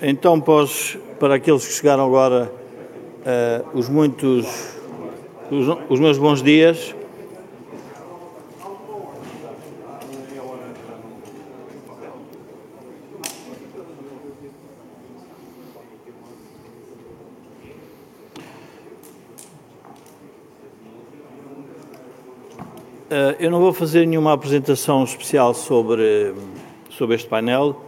Então, 0.00 0.38
pós, 0.38 0.98
para 1.18 1.36
aqueles 1.36 1.66
que 1.66 1.72
chegaram 1.72 2.04
agora, 2.04 2.52
uh, 3.22 3.78
os 3.78 3.88
muitos, 3.88 4.46
os, 5.50 5.66
os 5.88 5.98
meus 5.98 6.18
bons 6.18 6.42
dias. 6.42 6.94
Uh, 23.08 23.32
eu 23.38 23.50
não 23.50 23.60
vou 23.60 23.72
fazer 23.72 24.04
nenhuma 24.04 24.34
apresentação 24.34 25.04
especial 25.04 25.54
sobre, 25.54 26.34
sobre 26.90 27.16
este 27.16 27.26
painel, 27.26 27.85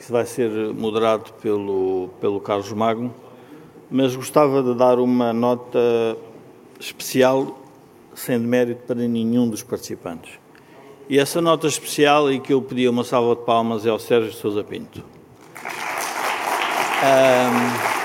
que 0.00 0.10
vai 0.10 0.24
ser 0.24 0.50
moderado 0.72 1.30
pelo, 1.42 2.08
pelo 2.20 2.40
Carlos 2.40 2.72
Magno, 2.72 3.14
mas 3.90 4.16
gostava 4.16 4.62
de 4.62 4.74
dar 4.74 4.98
uma 4.98 5.30
nota 5.30 6.16
especial, 6.78 7.58
sem 8.14 8.40
demérito 8.40 8.82
para 8.86 8.96
nenhum 8.96 9.46
dos 9.46 9.62
participantes. 9.62 10.38
E 11.06 11.18
essa 11.18 11.42
nota 11.42 11.66
especial, 11.66 12.32
e 12.32 12.40
que 12.40 12.52
eu 12.52 12.62
pedi 12.62 12.88
uma 12.88 13.04
salva 13.04 13.36
de 13.36 13.42
palmas, 13.44 13.84
é 13.84 13.90
ao 13.90 13.98
Sérgio 13.98 14.32
Sousa 14.32 14.64
Pinto. 14.64 15.04
Um, 17.02 18.00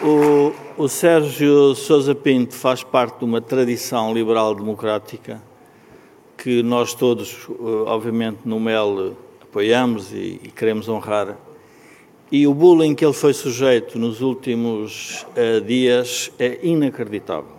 O, 0.00 0.54
o 0.78 0.88
Sérgio 0.88 1.74
Sousa 1.74 2.14
Pinto 2.14 2.54
faz 2.54 2.84
parte 2.84 3.18
de 3.18 3.24
uma 3.24 3.40
tradição 3.40 4.14
liberal 4.14 4.54
democrática 4.54 5.42
que 6.36 6.62
nós 6.62 6.94
todos, 6.94 7.48
eh, 7.50 7.52
obviamente, 7.84 8.42
no 8.44 8.60
MEL 8.60 9.16
apoiamos 9.42 10.12
e, 10.12 10.40
e 10.40 10.52
queremos 10.54 10.88
honrar. 10.88 11.36
E 12.30 12.46
o 12.46 12.54
bullying 12.54 12.94
que 12.94 13.04
ele 13.04 13.12
foi 13.12 13.34
sujeito 13.34 13.98
nos 13.98 14.20
últimos 14.20 15.26
uh, 15.36 15.60
dias 15.60 16.30
é 16.38 16.60
inacreditável 16.62 17.50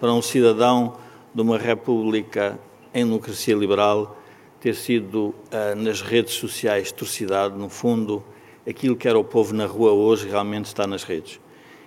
para 0.00 0.12
um 0.12 0.20
cidadão 0.20 0.96
de 1.32 1.42
uma 1.42 1.58
república 1.58 2.58
em 2.92 3.04
democracia 3.04 3.54
liberal 3.54 4.16
ter 4.60 4.74
sido 4.74 5.26
uh, 5.26 5.76
nas 5.76 6.00
redes 6.00 6.34
sociais 6.34 6.90
torcidado, 6.90 7.56
no 7.56 7.68
fundo, 7.68 8.24
aquilo 8.68 8.96
que 8.96 9.06
era 9.06 9.18
o 9.18 9.22
povo 9.22 9.54
na 9.54 9.66
rua 9.66 9.92
hoje 9.92 10.26
realmente 10.28 10.64
está 10.64 10.88
nas 10.88 11.04
redes 11.04 11.43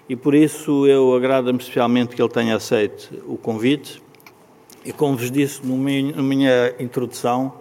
e 0.10 0.16
por 0.16 0.34
isso 0.34 0.88
eu 0.88 1.14
agrada-me 1.14 1.60
especialmente 1.60 2.16
que 2.16 2.22
ele 2.22 2.30
tenha 2.30 2.56
aceito 2.56 3.24
o 3.28 3.38
convite 3.38 4.02
e 4.86 4.94
como 4.94 5.18
vos 5.18 5.30
disse 5.30 5.66
na 5.66 6.24
minha 6.24 6.74
introdução, 6.80 7.54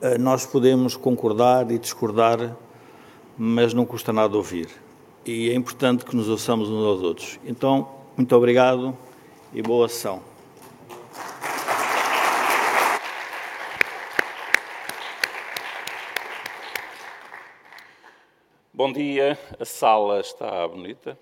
eh, 0.00 0.16
nós 0.16 0.46
podemos 0.46 0.96
concordar 0.96 1.68
e 1.72 1.78
discordar, 1.78 2.56
mas 3.36 3.74
não 3.74 3.84
custa 3.84 4.12
nada 4.12 4.36
ouvir. 4.36 4.68
E 5.26 5.50
é 5.50 5.54
importante 5.54 6.04
que 6.04 6.14
nos 6.14 6.28
ouçamos 6.28 6.70
uns 6.70 6.84
aos 6.84 7.02
outros. 7.02 7.40
Então, 7.44 7.88
muito 8.16 8.36
obrigado 8.36 8.96
e 9.52 9.60
boa 9.60 9.88
sessão. 9.88 10.22
Bom 18.72 18.92
dia, 18.92 19.36
a 19.58 19.64
sala 19.64 20.20
está 20.20 20.68
bonita 20.68 21.18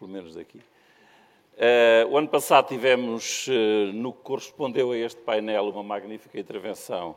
pelo 0.00 0.10
menos 0.10 0.34
daqui. 0.34 0.58
Uh, 0.58 2.08
o 2.08 2.16
ano 2.16 2.26
passado 2.26 2.68
tivemos, 2.68 3.46
uh, 3.48 3.92
no 3.92 4.14
que 4.14 4.22
correspondeu 4.22 4.92
a 4.92 4.96
este 4.96 5.20
painel, 5.20 5.68
uma 5.68 5.82
magnífica 5.82 6.40
intervenção 6.40 7.14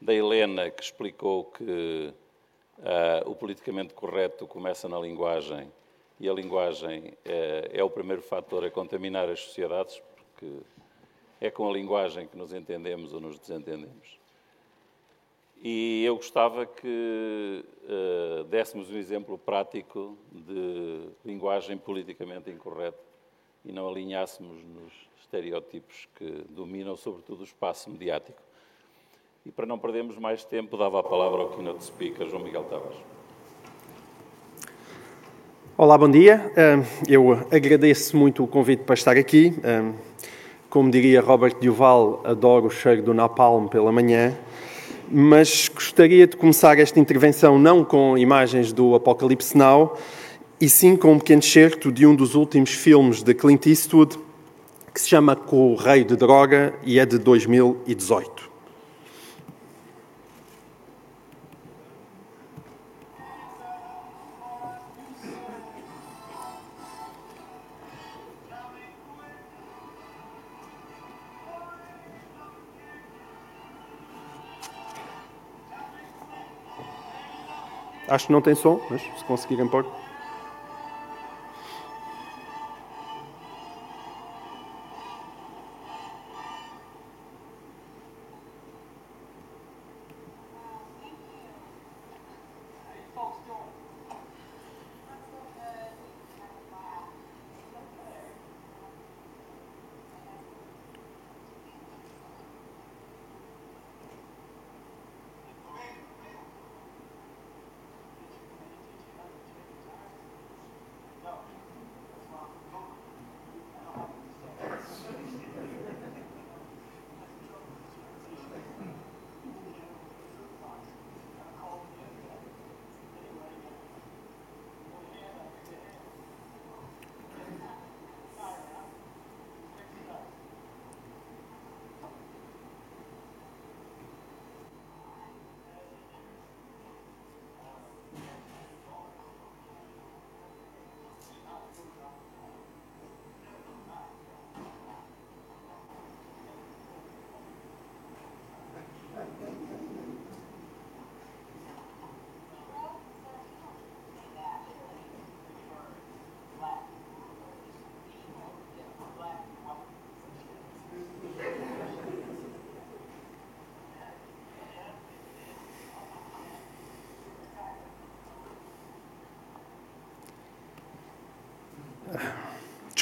da 0.00 0.14
Helena, 0.14 0.70
que 0.70 0.84
explicou 0.84 1.46
que 1.46 2.14
uh, 2.78 3.28
o 3.28 3.34
politicamente 3.34 3.92
correto 3.92 4.46
começa 4.46 4.88
na 4.88 5.00
linguagem 5.00 5.70
e 6.20 6.28
a 6.28 6.32
linguagem 6.32 7.14
é 7.24 7.82
o 7.82 7.90
primeiro 7.90 8.22
fator 8.22 8.64
a 8.64 8.70
contaminar 8.70 9.28
as 9.28 9.40
sociedades, 9.40 10.00
porque 10.16 10.60
é 11.40 11.50
com 11.50 11.68
a 11.68 11.72
linguagem 11.72 12.28
que 12.28 12.36
nos 12.36 12.52
entendemos 12.52 13.12
ou 13.12 13.20
nos 13.20 13.40
desentendemos. 13.40 14.21
E 15.64 16.04
eu 16.04 16.16
gostava 16.16 16.66
que 16.66 17.64
uh, 17.84 18.42
dessemos 18.44 18.90
um 18.90 18.96
exemplo 18.96 19.38
prático 19.38 20.18
de 20.32 21.02
linguagem 21.24 21.78
politicamente 21.78 22.50
incorreta 22.50 22.98
e 23.64 23.70
não 23.70 23.88
alinhássemos 23.88 24.56
nos 24.64 24.92
estereótipos 25.20 26.08
que 26.16 26.44
dominam, 26.50 26.96
sobretudo, 26.96 27.42
o 27.42 27.44
espaço 27.44 27.88
mediático. 27.88 28.42
E 29.46 29.52
para 29.52 29.64
não 29.64 29.78
perdermos 29.78 30.18
mais 30.18 30.44
tempo, 30.44 30.76
dava 30.76 30.98
a 30.98 31.02
palavra 31.02 31.42
ao 31.42 31.50
keynote 31.50 31.84
speaker, 31.84 32.28
João 32.28 32.42
Miguel 32.42 32.64
Tavares. 32.64 32.98
Olá, 35.78 35.96
bom 35.96 36.10
dia. 36.10 36.52
Eu 37.08 37.32
agradeço 37.52 38.16
muito 38.16 38.42
o 38.42 38.48
convite 38.48 38.82
para 38.82 38.94
estar 38.94 39.16
aqui. 39.16 39.52
Como 40.68 40.90
diria 40.90 41.20
Robert 41.20 41.56
Duval, 41.60 42.20
adoro 42.24 42.66
o 42.66 42.70
cheiro 42.70 43.02
do 43.02 43.14
napalm 43.14 43.68
pela 43.68 43.90
manhã 43.92 44.36
mas 45.12 45.70
gostaria 45.72 46.26
de 46.26 46.36
começar 46.36 46.78
esta 46.78 46.98
intervenção 46.98 47.58
não 47.58 47.84
com 47.84 48.16
imagens 48.16 48.72
do 48.72 48.94
Apocalipse 48.94 49.56
Now, 49.56 49.98
e 50.58 50.68
sim 50.68 50.96
com 50.96 51.12
um 51.12 51.18
pequeno 51.18 51.42
certo 51.42 51.92
de 51.92 52.06
um 52.06 52.14
dos 52.14 52.34
últimos 52.34 52.70
filmes 52.70 53.22
de 53.22 53.34
Clint 53.34 53.66
Eastwood, 53.66 54.18
que 54.94 55.00
se 55.00 55.08
chama 55.08 55.36
Correio 55.36 56.04
de 56.04 56.16
Droga 56.16 56.72
e 56.82 56.98
é 56.98 57.04
de 57.04 57.18
2018. 57.18 58.31
Acho 78.12 78.26
que 78.26 78.32
não 78.32 78.42
tem 78.42 78.54
som, 78.54 78.78
mas 78.90 79.00
se 79.00 79.24
conseguirem 79.24 79.66
pôr. 79.66 79.86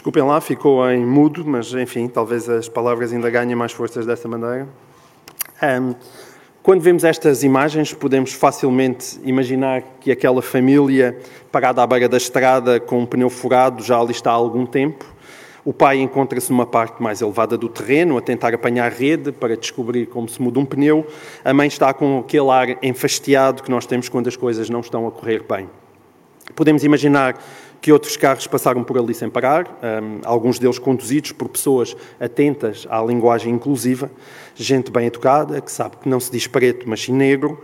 Desculpem 0.00 0.22
lá, 0.22 0.40
ficou 0.40 0.90
em 0.90 1.04
mudo, 1.04 1.44
mas 1.46 1.74
enfim, 1.74 2.08
talvez 2.08 2.48
as 2.48 2.70
palavras 2.70 3.12
ainda 3.12 3.28
ganhem 3.28 3.54
mais 3.54 3.70
forças 3.70 4.06
dessa 4.06 4.26
maneira. 4.26 4.66
Um, 5.62 5.94
quando 6.62 6.80
vemos 6.80 7.04
estas 7.04 7.42
imagens, 7.42 7.92
podemos 7.92 8.32
facilmente 8.32 9.20
imaginar 9.22 9.82
que 10.00 10.10
aquela 10.10 10.40
família 10.40 11.18
parada 11.52 11.82
à 11.82 11.86
beira 11.86 12.08
da 12.08 12.16
estrada 12.16 12.80
com 12.80 13.00
um 13.00 13.04
pneu 13.04 13.28
furado 13.28 13.82
já 13.82 14.00
ali 14.00 14.12
está 14.12 14.30
há 14.30 14.32
algum 14.32 14.64
tempo. 14.64 15.04
O 15.66 15.72
pai 15.74 15.98
encontra-se 15.98 16.50
numa 16.50 16.64
parte 16.64 17.02
mais 17.02 17.20
elevada 17.20 17.58
do 17.58 17.68
terreno, 17.68 18.16
a 18.16 18.22
tentar 18.22 18.54
apanhar 18.54 18.90
rede 18.90 19.30
para 19.30 19.54
descobrir 19.54 20.06
como 20.06 20.26
se 20.30 20.40
muda 20.40 20.58
um 20.58 20.64
pneu. 20.64 21.06
A 21.44 21.52
mãe 21.52 21.68
está 21.68 21.92
com 21.92 22.20
aquele 22.20 22.48
ar 22.48 22.82
enfastiado 22.82 23.62
que 23.62 23.70
nós 23.70 23.84
temos 23.84 24.08
quando 24.08 24.28
as 24.28 24.36
coisas 24.36 24.70
não 24.70 24.80
estão 24.80 25.06
a 25.06 25.10
correr 25.10 25.44
bem. 25.46 25.68
Podemos 26.56 26.84
imaginar 26.84 27.38
que 27.80 27.92
outros 27.92 28.16
carros 28.16 28.46
passaram 28.46 28.84
por 28.84 28.98
ali 28.98 29.14
sem 29.14 29.28
parar, 29.30 29.66
um, 29.82 30.20
alguns 30.24 30.58
deles 30.58 30.78
conduzidos 30.78 31.32
por 31.32 31.48
pessoas 31.48 31.96
atentas 32.20 32.86
à 32.90 33.02
linguagem 33.02 33.54
inclusiva, 33.54 34.10
gente 34.54 34.90
bem 34.90 35.06
educada, 35.06 35.60
que 35.60 35.72
sabe 35.72 35.96
que 35.96 36.08
não 36.08 36.20
se 36.20 36.30
diz 36.30 36.46
preto, 36.46 36.88
mas 36.88 37.02
sim 37.02 37.12
negro. 37.12 37.62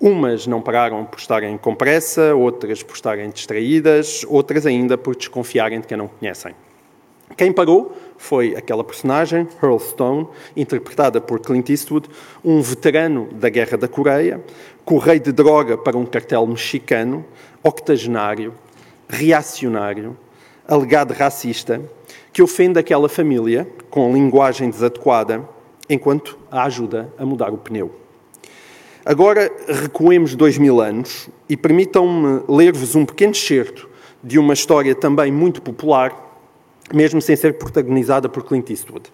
Umas 0.00 0.46
não 0.46 0.60
pararam 0.60 1.04
por 1.04 1.18
estarem 1.18 1.56
com 1.56 1.74
pressa, 1.74 2.34
outras 2.34 2.82
por 2.82 2.94
estarem 2.94 3.30
distraídas, 3.30 4.24
outras 4.28 4.66
ainda 4.66 4.98
por 4.98 5.16
desconfiarem 5.16 5.80
de 5.80 5.86
quem 5.86 5.96
não 5.96 6.08
conhecem. 6.08 6.54
Quem 7.36 7.52
parou 7.52 7.96
foi 8.18 8.54
aquela 8.54 8.84
personagem, 8.84 9.48
Earl 9.62 9.78
Stone, 9.78 10.28
interpretada 10.54 11.20
por 11.20 11.40
Clint 11.40 11.70
Eastwood, 11.70 12.08
um 12.44 12.60
veterano 12.60 13.28
da 13.32 13.48
Guerra 13.48 13.78
da 13.78 13.88
Coreia, 13.88 14.40
correio 14.84 15.20
de 15.20 15.32
droga 15.32 15.78
para 15.78 15.96
um 15.96 16.04
cartel 16.04 16.46
mexicano, 16.46 17.24
octogenário, 17.62 18.52
reacionário, 19.14 20.16
alegado 20.66 21.14
racista, 21.14 21.80
que 22.32 22.42
ofende 22.42 22.78
aquela 22.78 23.08
família 23.08 23.66
com 23.88 24.12
linguagem 24.12 24.68
desadequada, 24.68 25.48
enquanto 25.88 26.36
a 26.50 26.64
ajuda 26.64 27.12
a 27.16 27.24
mudar 27.24 27.52
o 27.52 27.58
pneu. 27.58 27.94
Agora 29.04 29.52
recuemos 29.68 30.34
dois 30.34 30.58
mil 30.58 30.80
anos 30.80 31.28
e 31.48 31.56
permitam-me 31.56 32.42
ler-vos 32.48 32.94
um 32.94 33.04
pequeno 33.04 33.32
excerto 33.32 33.88
de 34.22 34.38
uma 34.38 34.54
história 34.54 34.94
também 34.94 35.30
muito 35.30 35.60
popular, 35.60 36.40
mesmo 36.92 37.20
sem 37.20 37.36
ser 37.36 37.54
protagonizada 37.54 38.28
por 38.28 38.44
Clint 38.44 38.70
Eastwood. 38.70 39.10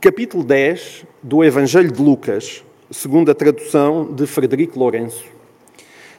Capítulo 0.00 0.44
10 0.44 1.06
do 1.22 1.42
Evangelho 1.42 1.90
de 1.90 2.02
Lucas, 2.02 2.62
segundo 2.90 3.30
a 3.30 3.34
tradução 3.34 4.12
de 4.12 4.26
Frederico 4.26 4.78
Lourenço. 4.78 5.24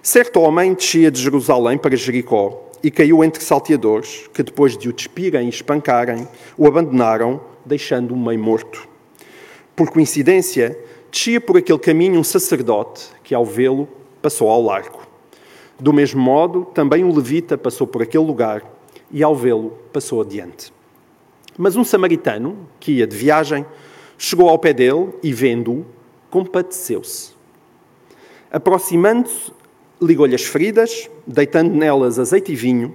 Certo 0.01 0.41
homem 0.41 0.73
descia 0.73 1.11
de 1.11 1.21
Jerusalém 1.21 1.77
para 1.77 1.95
Jericó 1.95 2.71
e 2.83 2.91
caiu 2.91 3.23
entre 3.23 3.41
salteadores, 3.41 4.29
que 4.33 4.43
depois 4.43 4.77
de 4.77 4.89
o 4.89 4.93
despirem 4.93 5.45
e 5.45 5.49
espancarem, 5.49 6.27
o 6.57 6.67
abandonaram, 6.67 7.39
deixando-o 7.65 8.17
meio 8.17 8.39
morto. 8.39 8.87
Por 9.73 9.89
coincidência, 9.89 10.77
descia 11.09 11.39
por 11.39 11.55
aquele 11.57 11.79
caminho 11.79 12.19
um 12.19 12.23
sacerdote 12.23 13.09
que, 13.23 13.33
ao 13.33 13.45
vê-lo, 13.45 13.87
passou 14.21 14.49
ao 14.49 14.61
largo. 14.61 15.01
Do 15.79 15.93
mesmo 15.93 16.21
modo, 16.21 16.65
também 16.73 17.03
um 17.03 17.15
levita 17.15 17.57
passou 17.57 17.87
por 17.87 18.01
aquele 18.01 18.25
lugar 18.25 18.63
e, 19.09 19.23
ao 19.23 19.35
vê-lo, 19.35 19.77
passou 19.93 20.21
adiante. 20.21 20.73
Mas 21.57 21.75
um 21.75 21.83
samaritano, 21.83 22.67
que 22.79 22.93
ia 22.93 23.07
de 23.07 23.15
viagem, 23.15 23.65
chegou 24.17 24.49
ao 24.49 24.59
pé 24.59 24.73
dele 24.73 25.13
e, 25.23 25.31
vendo-o, 25.31 25.85
compadeceu-se. 26.29 27.31
Aproximando-se, 28.51 29.51
ligou-lhe 30.03 30.35
as 30.35 30.43
feridas, 30.43 31.09
deitando 31.25 31.73
nelas 31.73 32.19
azeite 32.19 32.51
e 32.51 32.55
vinho, 32.55 32.93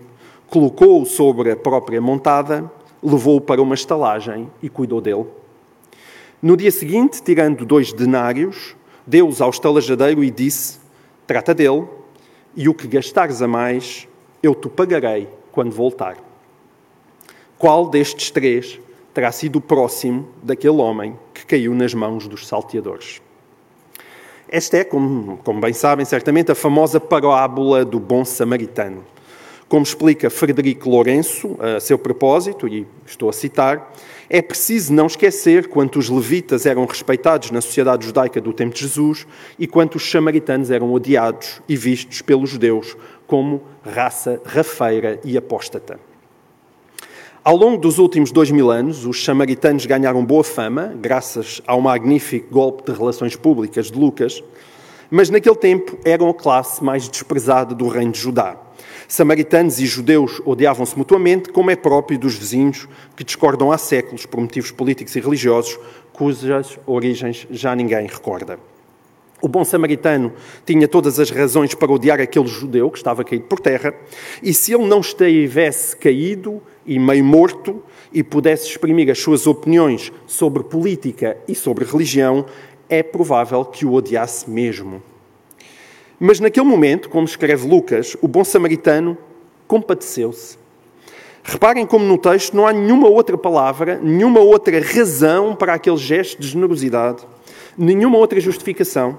colocou-o 0.49 1.07
sobre 1.07 1.51
a 1.51 1.57
própria 1.57 2.01
montada, 2.01 2.71
levou-o 3.03 3.41
para 3.41 3.63
uma 3.63 3.75
estalagem 3.75 4.51
e 4.63 4.69
cuidou 4.69 5.01
dele. 5.01 5.27
No 6.41 6.57
dia 6.57 6.71
seguinte, 6.71 7.23
tirando 7.23 7.65
dois 7.65 7.93
denários, 7.93 8.77
deu-os 9.07 9.41
ao 9.41 9.51
estalajadeiro 9.51 10.23
e 10.23 10.31
disse: 10.31 10.79
Trata 11.27 11.55
dele, 11.55 11.87
e 12.55 12.69
o 12.69 12.75
que 12.75 12.87
gastares 12.87 13.43
a 13.43 13.49
mais, 13.49 14.07
eu 14.43 14.55
te 14.55 14.69
pagarei 14.69 15.29
quando 15.51 15.73
voltar. 15.73 16.17
Qual 17.59 17.89
destes 17.89 18.31
três 18.31 18.79
terá 19.13 19.33
sido 19.33 19.57
o 19.57 19.61
próximo 19.61 20.29
daquele 20.43 20.77
homem 20.77 21.19
que 21.35 21.45
caiu 21.45 21.75
nas 21.75 21.93
mãos 21.93 22.29
dos 22.29 22.47
salteadores? 22.47 23.21
Esta 24.51 24.79
é, 24.79 24.85
como, 24.85 25.39
como 25.45 25.61
bem 25.61 25.75
sabem, 25.75 26.07
certamente 26.07 26.51
a 26.51 26.55
famosa 26.55 26.99
parábola 26.99 27.85
do 27.85 28.01
bom 28.01 28.25
samaritano. 28.25 29.05
Como 29.69 29.83
explica 29.83 30.31
Frederico 30.31 30.89
Lourenço, 30.89 31.59
a 31.61 31.79
seu 31.79 31.99
propósito, 31.99 32.67
e 32.67 32.87
estou 33.05 33.29
a 33.29 33.33
citar, 33.35 33.93
é 34.31 34.41
preciso 34.41 34.95
não 34.95 35.07
esquecer 35.07 35.69
quanto 35.69 35.99
os 35.99 36.09
levitas 36.09 36.65
eram 36.65 36.87
respeitados 36.87 37.51
na 37.51 37.61
sociedade 37.61 38.07
judaica 38.07 38.41
do 38.41 38.55
tempo 38.55 38.75
de 38.75 38.81
Jesus 38.81 39.27
e 39.59 39.67
quanto 39.67 39.97
os 39.97 40.11
samaritanos 40.11 40.71
eram 40.71 40.91
odiados 40.93 41.61
e 41.69 41.77
vistos 41.77 42.23
pelos 42.23 42.49
judeus 42.49 42.97
como 43.27 43.63
raça 43.83 44.41
rafeira 44.47 45.21
e 45.23 45.37
apóstata. 45.37 46.01
Ao 47.49 47.57
longo 47.57 47.79
dos 47.79 47.97
últimos 47.97 48.31
dois 48.31 48.51
mil 48.51 48.71
anos, 48.71 49.07
os 49.07 49.25
samaritanos 49.25 49.87
ganharam 49.87 50.23
boa 50.23 50.45
fama, 50.45 50.95
graças 51.01 51.63
ao 51.67 51.81
magnífico 51.81 52.53
golpe 52.53 52.93
de 52.93 52.99
relações 52.99 53.37
públicas 53.37 53.91
de 53.91 53.99
Lucas, 53.99 54.45
mas 55.11 55.31
naquele 55.31 55.57
tempo 55.57 55.97
eram 56.05 56.29
a 56.29 56.35
classe 56.35 56.85
mais 56.85 57.09
desprezada 57.09 57.75
do 57.75 57.89
reino 57.89 58.13
de 58.13 58.21
Judá. 58.21 58.55
Samaritanos 59.09 59.81
e 59.81 59.87
judeus 59.87 60.43
odiavam-se 60.45 60.95
mutuamente, 60.99 61.49
como 61.49 61.71
é 61.71 61.77
próprio 61.77 62.19
dos 62.19 62.35
vizinhos 62.35 62.87
que 63.17 63.25
discordam 63.25 63.73
há 63.73 63.79
séculos 63.79 64.27
por 64.27 64.39
motivos 64.39 64.71
políticos 64.71 65.17
e 65.17 65.21
religiosos, 65.21 65.81
cujas 66.13 66.79
origens 66.85 67.47
já 67.51 67.75
ninguém 67.75 68.07
recorda. 68.09 68.59
O 69.41 69.47
bom 69.47 69.65
samaritano 69.65 70.33
tinha 70.67 70.89
todas 70.89 71.21
as 71.21 71.31
razões 71.31 71.73
para 71.73 71.93
odiar 71.93 72.21
aquele 72.21 72.49
judeu 72.49 72.91
que 72.91 72.99
estava 72.99 73.23
caído 73.23 73.45
por 73.45 73.61
terra, 73.61 73.95
e 74.43 74.53
se 74.53 74.75
ele 74.75 74.85
não 74.85 74.99
estivesse 74.99 75.97
caído, 75.97 76.61
e 76.89 76.99
meio 76.99 77.23
morto 77.23 77.83
e 78.11 78.23
pudesse 78.23 78.67
exprimir 78.67 79.11
as 79.11 79.19
suas 79.19 79.47
opiniões 79.47 80.11
sobre 80.27 80.65
política 80.65 81.37
e 81.47 81.55
sobre 81.55 81.85
religião, 81.85 82.47
é 82.89 83.03
provável 83.03 83.63
que 83.67 83.85
o 83.85 83.93
odiasse 83.93 84.49
mesmo. 84.49 85.03
Mas 86.19 86.41
naquele 86.41 86.67
momento, 86.67 87.11
como 87.11 87.27
escreve 87.27 87.69
Lucas, 87.69 88.17
o 88.23 88.27
bom 88.27 88.43
samaritano 88.43 89.19
compadeceu-se. 89.69 90.57
Reparem 91.45 91.87
como 91.87 92.07
no 92.07 92.17
texto 92.17 92.57
não 92.57 92.67
há 92.67 92.73
nenhuma 92.73 93.09
outra 93.09 93.37
palavra, 93.37 94.01
nenhuma 94.03 94.41
outra 94.41 94.81
razão 94.81 95.55
para 95.55 95.75
aquele 95.75 95.99
gesto 95.99 96.41
de 96.41 96.49
generosidade, 96.49 97.23
nenhuma 97.77 98.17
outra 98.17 98.41
justificação. 98.41 99.19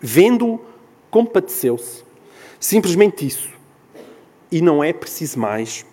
Vendo-o, 0.00 0.60
compadeceu-se. 1.10 2.04
Simplesmente 2.60 3.26
isso. 3.26 3.50
E 4.50 4.62
não 4.62 4.82
é 4.82 4.92
preciso 4.92 5.38
mais. 5.40 5.84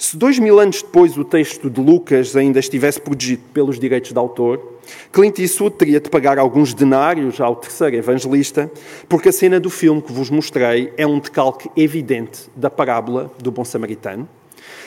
Se 0.00 0.16
dois 0.16 0.38
mil 0.38 0.58
anos 0.58 0.80
depois 0.80 1.14
o 1.18 1.22
texto 1.22 1.68
de 1.68 1.78
Lucas 1.78 2.34
ainda 2.34 2.58
estivesse 2.58 2.98
protegido 2.98 3.42
pelos 3.52 3.78
direitos 3.78 4.12
de 4.12 4.18
autor, 4.18 4.78
Clint 5.12 5.38
Eastwood 5.38 5.76
teria 5.76 6.00
de 6.00 6.08
pagar 6.08 6.38
alguns 6.38 6.72
denários 6.72 7.38
ao 7.38 7.54
terceiro 7.54 7.96
evangelista, 7.96 8.72
porque 9.10 9.28
a 9.28 9.32
cena 9.32 9.60
do 9.60 9.68
filme 9.68 10.00
que 10.00 10.10
vos 10.10 10.30
mostrei 10.30 10.90
é 10.96 11.06
um 11.06 11.18
decalque 11.18 11.70
evidente 11.76 12.48
da 12.56 12.70
parábola 12.70 13.30
do 13.42 13.50
bom 13.50 13.62
samaritano. 13.62 14.26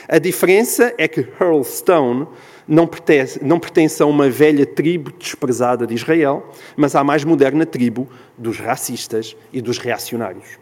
A 0.10 0.18
diferença 0.18 0.92
é 0.98 1.08
que 1.08 1.28
Earl 1.40 1.62
Stone 1.62 2.26
não 2.68 2.88
pertence, 2.88 3.40
não 3.44 3.60
pertence 3.60 4.02
a 4.02 4.08
uma 4.08 4.28
velha 4.32 4.66
tribo 4.66 5.12
desprezada 5.12 5.86
de 5.86 5.94
Israel, 5.94 6.44
mas 6.76 6.96
à 6.96 7.04
mais 7.04 7.24
moderna 7.24 7.68
tribo 7.68 8.10
dos 8.36 8.58
racistas 8.58 9.38
e 9.54 9.62
dos 9.62 9.78
reacionários. 9.78 10.58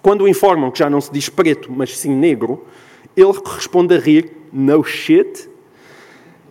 Quando 0.00 0.26
informam 0.26 0.70
que 0.70 0.78
já 0.78 0.88
não 0.88 1.02
se 1.02 1.12
diz 1.12 1.28
preto, 1.28 1.70
mas 1.70 1.98
sim 1.98 2.16
negro, 2.16 2.64
ele 3.16 3.32
responde 3.44 3.94
a 3.94 3.98
rir, 3.98 4.32
no 4.52 4.82
shit, 4.84 5.48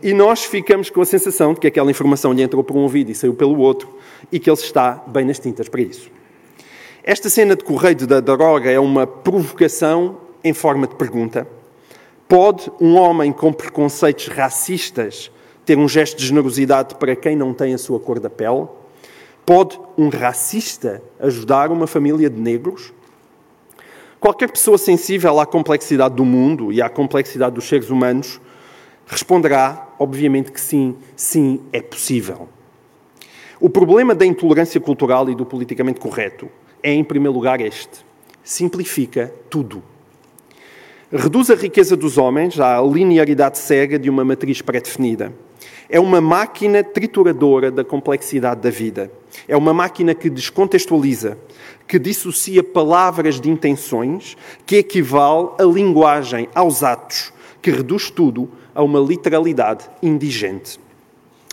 e 0.02 0.14
nós 0.14 0.44
ficamos 0.44 0.90
com 0.90 1.02
a 1.02 1.06
sensação 1.06 1.54
de 1.54 1.60
que 1.60 1.68
aquela 1.68 1.92
informação 1.92 2.34
lhe 2.34 2.42
entrou 2.42 2.64
por 2.64 2.76
um 2.76 2.82
ouvido 2.82 3.12
e 3.12 3.16
saiu 3.16 3.34
pelo 3.34 3.60
outro, 3.60 3.88
e 4.32 4.40
que 4.40 4.50
ele 4.50 4.58
está 4.58 5.04
bem 5.08 5.26
nas 5.26 5.40
tintas 5.40 5.70
para 5.70 5.82
isso. 5.82 6.10
Esta 7.04 7.30
cena 7.30 7.56
de 7.56 7.64
correio 7.64 8.08
da 8.08 8.20
droga 8.20 8.70
é 8.70 8.80
uma 8.80 9.06
provocação 9.06 10.18
em 10.44 10.54
forma 10.54 10.88
de 10.88 10.96
pergunta. 10.96 11.48
Pode 12.28 12.72
um 12.80 12.96
homem 12.96 13.32
com 13.32 13.52
preconceitos 13.52 14.28
racistas 14.28 15.32
ter 15.66 15.78
um 15.78 15.88
gesto 15.88 16.18
de 16.18 16.26
generosidade 16.26 16.96
para 16.96 17.16
quem 17.16 17.36
não 17.36 17.54
tem 17.54 17.74
a 17.74 17.78
sua 17.78 18.00
cor 18.00 18.20
da 18.20 18.30
pele? 18.30 18.68
Pode 19.46 19.80
um 19.98 20.10
racista 20.10 21.02
ajudar 21.20 21.72
uma 21.72 21.88
família 21.88 22.30
de 22.30 22.40
negros? 22.40 22.94
Qualquer 24.22 24.52
pessoa 24.52 24.78
sensível 24.78 25.40
à 25.40 25.48
complexidade 25.48 26.14
do 26.14 26.24
mundo 26.24 26.72
e 26.72 26.80
à 26.80 26.88
complexidade 26.88 27.56
dos 27.56 27.68
seres 27.68 27.90
humanos 27.90 28.40
responderá, 29.08 29.96
obviamente, 29.98 30.52
que 30.52 30.62
sim, 30.62 30.96
sim, 31.16 31.60
é 31.74 31.82
possível. 31.82 32.48
O 33.60 33.68
problema 33.68 34.14
da 34.14 34.24
intolerância 34.24 34.80
cultural 34.80 35.28
e 35.28 35.34
do 35.34 35.44
politicamente 35.44 36.00
correto 36.00 36.48
é, 36.84 36.94
em 36.94 37.04
primeiro 37.04 37.34
lugar, 37.34 37.60
este: 37.62 38.06
simplifica 38.44 39.34
tudo. 39.50 39.82
Reduz 41.12 41.50
a 41.50 41.56
riqueza 41.56 41.98
dos 41.98 42.20
homens 42.20 42.60
à 42.60 42.80
linearidade 42.80 43.58
cega 43.58 43.98
de 43.98 44.08
uma 44.08 44.24
matriz 44.24 44.62
pré-definida. 44.62 45.34
É 45.90 46.00
uma 46.00 46.22
máquina 46.22 46.84
trituradora 46.84 47.72
da 47.72 47.84
complexidade 47.84 48.62
da 48.62 48.70
vida. 48.70 49.12
É 49.48 49.58
uma 49.58 49.74
máquina 49.74 50.14
que 50.14 50.30
descontextualiza, 50.30 51.38
que 51.92 52.00
dissocia 52.00 52.64
palavras 52.64 53.38
de 53.38 53.50
intenções, 53.50 54.38
que 54.66 54.78
equivale 54.78 55.50
a 55.60 55.64
linguagem 55.64 56.48
aos 56.56 56.84
atos, 56.84 57.34
que 57.62 57.70
reduz 57.70 58.10
tudo 58.10 58.50
a 58.74 58.82
uma 58.82 58.98
literalidade 58.98 59.90
indigente. 60.02 60.80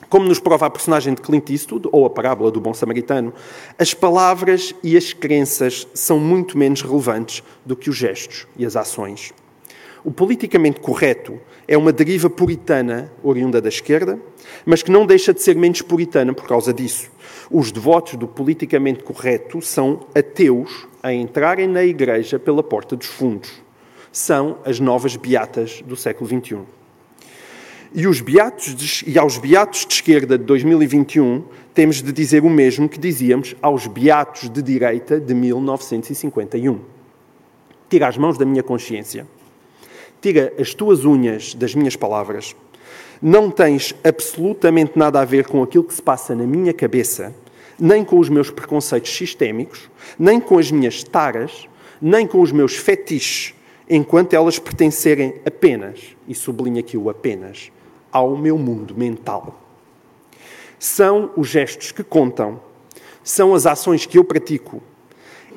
Como 0.09 0.29
nos 0.29 0.39
prova 0.39 0.67
a 0.67 0.71
personagem 0.71 1.13
de 1.13 1.23
Clint 1.23 1.51
Eastwood, 1.51 1.89
ou 1.91 2.07
a 2.07 2.11
parábola 2.11 2.53
do 2.53 2.61
bom 2.61 2.73
samaritano, 2.73 3.35
as 3.77 3.93
palavras 3.95 4.73
e 4.81 4.97
as 4.97 5.13
crenças 5.13 5.89
são 5.93 6.21
muito 6.21 6.57
menos 6.57 6.83
relevantes 6.83 7.43
do 7.67 7.75
que 7.75 7.91
os 7.91 7.97
gestos 7.97 8.47
e 8.57 8.65
as 8.65 8.77
ações. 8.77 9.33
O 10.05 10.13
politicamente 10.13 10.79
correto 10.79 11.37
é 11.67 11.77
uma 11.77 11.93
deriva 11.93 12.31
puritana 12.31 13.13
oriunda 13.25 13.61
da 13.61 13.69
esquerda, 13.69 14.21
mas 14.65 14.85
que 14.85 14.91
não 14.93 15.05
deixa 15.05 15.35
de 15.35 15.43
ser 15.43 15.57
menos 15.57 15.83
puritana 15.83 16.33
por 16.33 16.47
causa 16.47 16.73
disso. 16.73 17.11
Os 17.51 17.73
devotos 17.73 18.15
do 18.17 18.29
politicamente 18.29 19.03
correto 19.03 19.63
são 19.63 20.01
ateus 20.15 20.87
a 21.03 21.13
entrarem 21.13 21.67
na 21.67 21.83
igreja 21.83 22.39
pela 22.39 22.63
porta 22.63 22.95
dos 22.95 23.07
fundos. 23.07 23.51
São 24.13 24.59
as 24.65 24.79
novas 24.79 25.17
beatas 25.17 25.83
do 25.83 25.97
século 25.97 26.29
XXI. 26.29 26.59
E, 27.95 28.07
os 28.07 28.21
beatos 28.21 28.75
de, 28.75 29.11
e 29.11 29.19
aos 29.19 29.39
beatos 29.39 29.87
de 29.87 29.95
esquerda 29.95 30.37
de 30.37 30.45
2021 30.45 31.43
temos 31.73 32.03
de 32.03 32.13
dizer 32.13 32.45
o 32.45 32.51
mesmo 32.51 32.87
que 32.87 32.99
dizíamos 32.99 33.57
aos 33.63 33.87
beatos 33.87 34.51
de 34.51 34.61
direita 34.61 35.19
de 35.19 35.33
1951. 35.33 36.81
Tira 37.89 38.09
as 38.09 38.19
mãos 38.19 38.37
da 38.37 38.45
minha 38.45 38.63
consciência. 38.63 39.27
Tira 40.21 40.53
as 40.61 40.75
tuas 40.75 41.07
unhas 41.07 41.55
das 41.55 41.75
minhas 41.75 41.97
palavras. 41.97 42.55
Não 43.21 43.51
tens 43.51 43.95
absolutamente 44.05 44.97
nada 44.97 45.21
a 45.21 45.25
ver 45.25 45.47
com 45.47 45.63
aquilo 45.63 45.85
que 45.85 45.95
se 45.95 46.03
passa 46.03 46.35
na 46.35 46.45
minha 46.45 46.73
cabeça, 46.73 47.35
nem 47.79 48.05
com 48.05 48.19
os 48.19 48.29
meus 48.29 48.51
preconceitos 48.51 49.13
sistémicos, 49.13 49.91
nem 50.19 50.41
com 50.41 50.59
as 50.59 50.71
minhas 50.71 51.03
taras, 51.03 51.69
nem 52.01 52.27
com 52.27 52.41
os 52.41 52.53
meus 52.53 52.77
fetiches, 52.77 53.55
enquanto 53.89 54.35
elas 54.35 54.59
pertencerem 54.59 55.35
apenas, 55.45 56.17
e 56.27 56.35
sublinho 56.35 56.79
aqui 56.79 56.97
o 56.97 57.11
apenas, 57.11 57.73
ao 58.13 58.37
meu 58.37 58.57
mundo 58.59 58.95
mental. 58.97 59.63
São 60.79 61.31
os 61.37 61.49
gestos 61.49 61.91
que 61.91 62.05
contam, 62.05 62.61
são 63.23 63.55
as 63.55 63.67
ações 63.67 64.07
que 64.07 64.17
eu 64.17 64.25
pratico. 64.25 64.83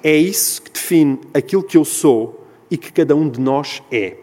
É 0.03 0.15
isso 0.15 0.61
que 0.63 0.71
define 0.71 1.19
aquilo 1.33 1.63
que 1.63 1.77
eu 1.77 1.85
sou 1.85 2.47
e 2.71 2.77
que 2.77 2.91
cada 2.91 3.15
um 3.15 3.29
de 3.29 3.39
nós 3.39 3.83
é. 3.91 4.17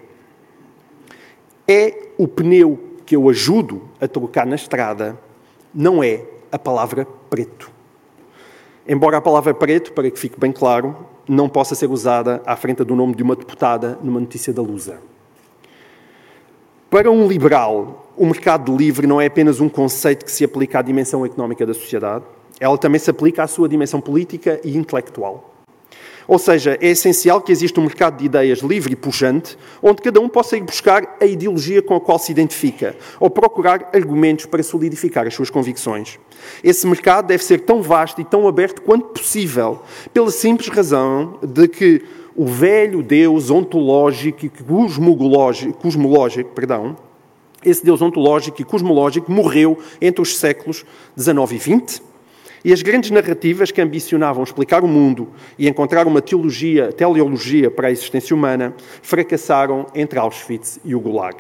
É 1.67 2.09
o 2.17 2.27
pneu 2.27 2.88
que 3.09 3.17
eu 3.17 3.27
ajudo 3.31 3.89
a 3.99 4.07
trocar 4.07 4.45
na 4.45 4.55
estrada, 4.55 5.19
não 5.75 6.05
é 6.05 6.27
a 6.53 6.59
palavra 6.59 7.07
preto. 7.31 7.71
Embora 8.87 9.17
a 9.17 9.21
palavra 9.23 9.55
preto, 9.55 9.95
para 9.95 10.11
que 10.11 10.19
fique 10.19 10.39
bem 10.39 10.53
claro, 10.53 10.95
não 11.27 11.49
possa 11.49 11.75
ser 11.75 11.91
usada 11.91 12.43
à 12.45 12.55
frente 12.55 12.85
do 12.85 12.95
nome 12.95 13.15
de 13.15 13.23
uma 13.23 13.35
deputada 13.35 13.99
numa 14.03 14.21
notícia 14.21 14.53
da 14.53 14.61
Lusa. 14.61 15.01
Para 16.91 17.11
um 17.11 17.27
liberal, 17.27 18.13
o 18.15 18.27
mercado 18.27 18.77
livre 18.77 19.07
não 19.07 19.19
é 19.19 19.25
apenas 19.25 19.59
um 19.59 19.71
conceito 19.71 20.27
que 20.27 20.31
se 20.31 20.45
aplica 20.45 20.81
à 20.81 20.83
dimensão 20.83 21.25
económica 21.25 21.65
da 21.65 21.73
sociedade, 21.73 22.27
ela 22.61 22.77
também 22.77 22.99
se 22.99 23.09
aplica 23.09 23.43
à 23.43 23.47
sua 23.47 23.71
dimensão 23.71 24.03
política 24.03 24.61
e 24.63 24.77
intelectual. 24.77 25.55
Ou 26.29 26.39
seja, 26.39 26.77
é 26.79 26.89
essencial 26.89 27.41
que 27.41 27.51
exista 27.51 27.81
um 27.81 27.85
mercado 27.85 28.19
de 28.19 28.27
ideias 28.27 28.59
livre 28.59 28.93
e 28.93 28.97
pujante, 28.97 29.57
onde 29.83 30.03
cada 30.03 30.21
um 30.21 30.29
possa 30.29 30.59
ir 30.59 30.63
buscar 30.63 31.17
a 31.19 31.25
ideologia 31.25 31.81
com 31.81 31.95
a 31.95 32.01
qual 32.01 32.19
se 32.19 32.31
identifica, 32.31 32.95
ou 33.19 33.31
procurar 33.31 33.89
argumentos 33.95 34.45
para 34.45 34.63
solidificar 34.63 35.27
as 35.27 35.33
suas 35.33 35.49
convicções. 35.49 36.19
Esse 36.63 36.87
mercado 36.87 37.29
deve 37.29 37.43
ser 37.43 37.61
tão 37.61 37.81
vasto 37.81 38.21
e 38.21 38.25
tão 38.27 38.47
aberto 38.47 38.83
quanto 38.83 39.07
possível, 39.07 39.81
pela 40.13 40.31
simples 40.31 40.69
razão 40.69 41.39
de 41.43 41.67
que 41.67 42.05
o 42.37 42.45
velho 42.45 43.03
Deus 43.03 43.51
ontológico 43.51 44.45
e 44.45 44.51
cosmológico, 44.51 45.73
cosmológico 45.79 46.51
perdão, 46.51 46.95
esse 47.65 47.83
Deus 47.83 48.03
ontológico 48.03 48.61
e 48.61 48.65
cosmológico 48.65 49.33
morreu 49.33 49.79
entre 49.99 50.21
os 50.21 50.37
séculos 50.37 50.85
XIX 51.19 51.53
e 51.53 51.59
XX 51.59 52.09
e 52.65 52.73
as 52.73 52.83
grandes 52.83 53.11
narrativas 53.11 53.71
que 53.71 53.81
ambicionavam 53.81 54.43
explicar 54.43 54.83
o 54.83 54.89
mundo 54.89 55.29
e 55.59 55.69
encontrar 55.69 56.07
uma 56.07 56.21
teologia, 56.21 56.93
teleologia 56.93 57.71
para 57.71 57.89
a 57.89 57.91
existência 57.91 58.35
humana 58.35 58.75
fracassaram 59.03 59.87
entre 59.95 60.19
Auschwitz 60.19 60.81
e 60.85 60.95
o 60.95 61.01
Gulag. 61.01 61.37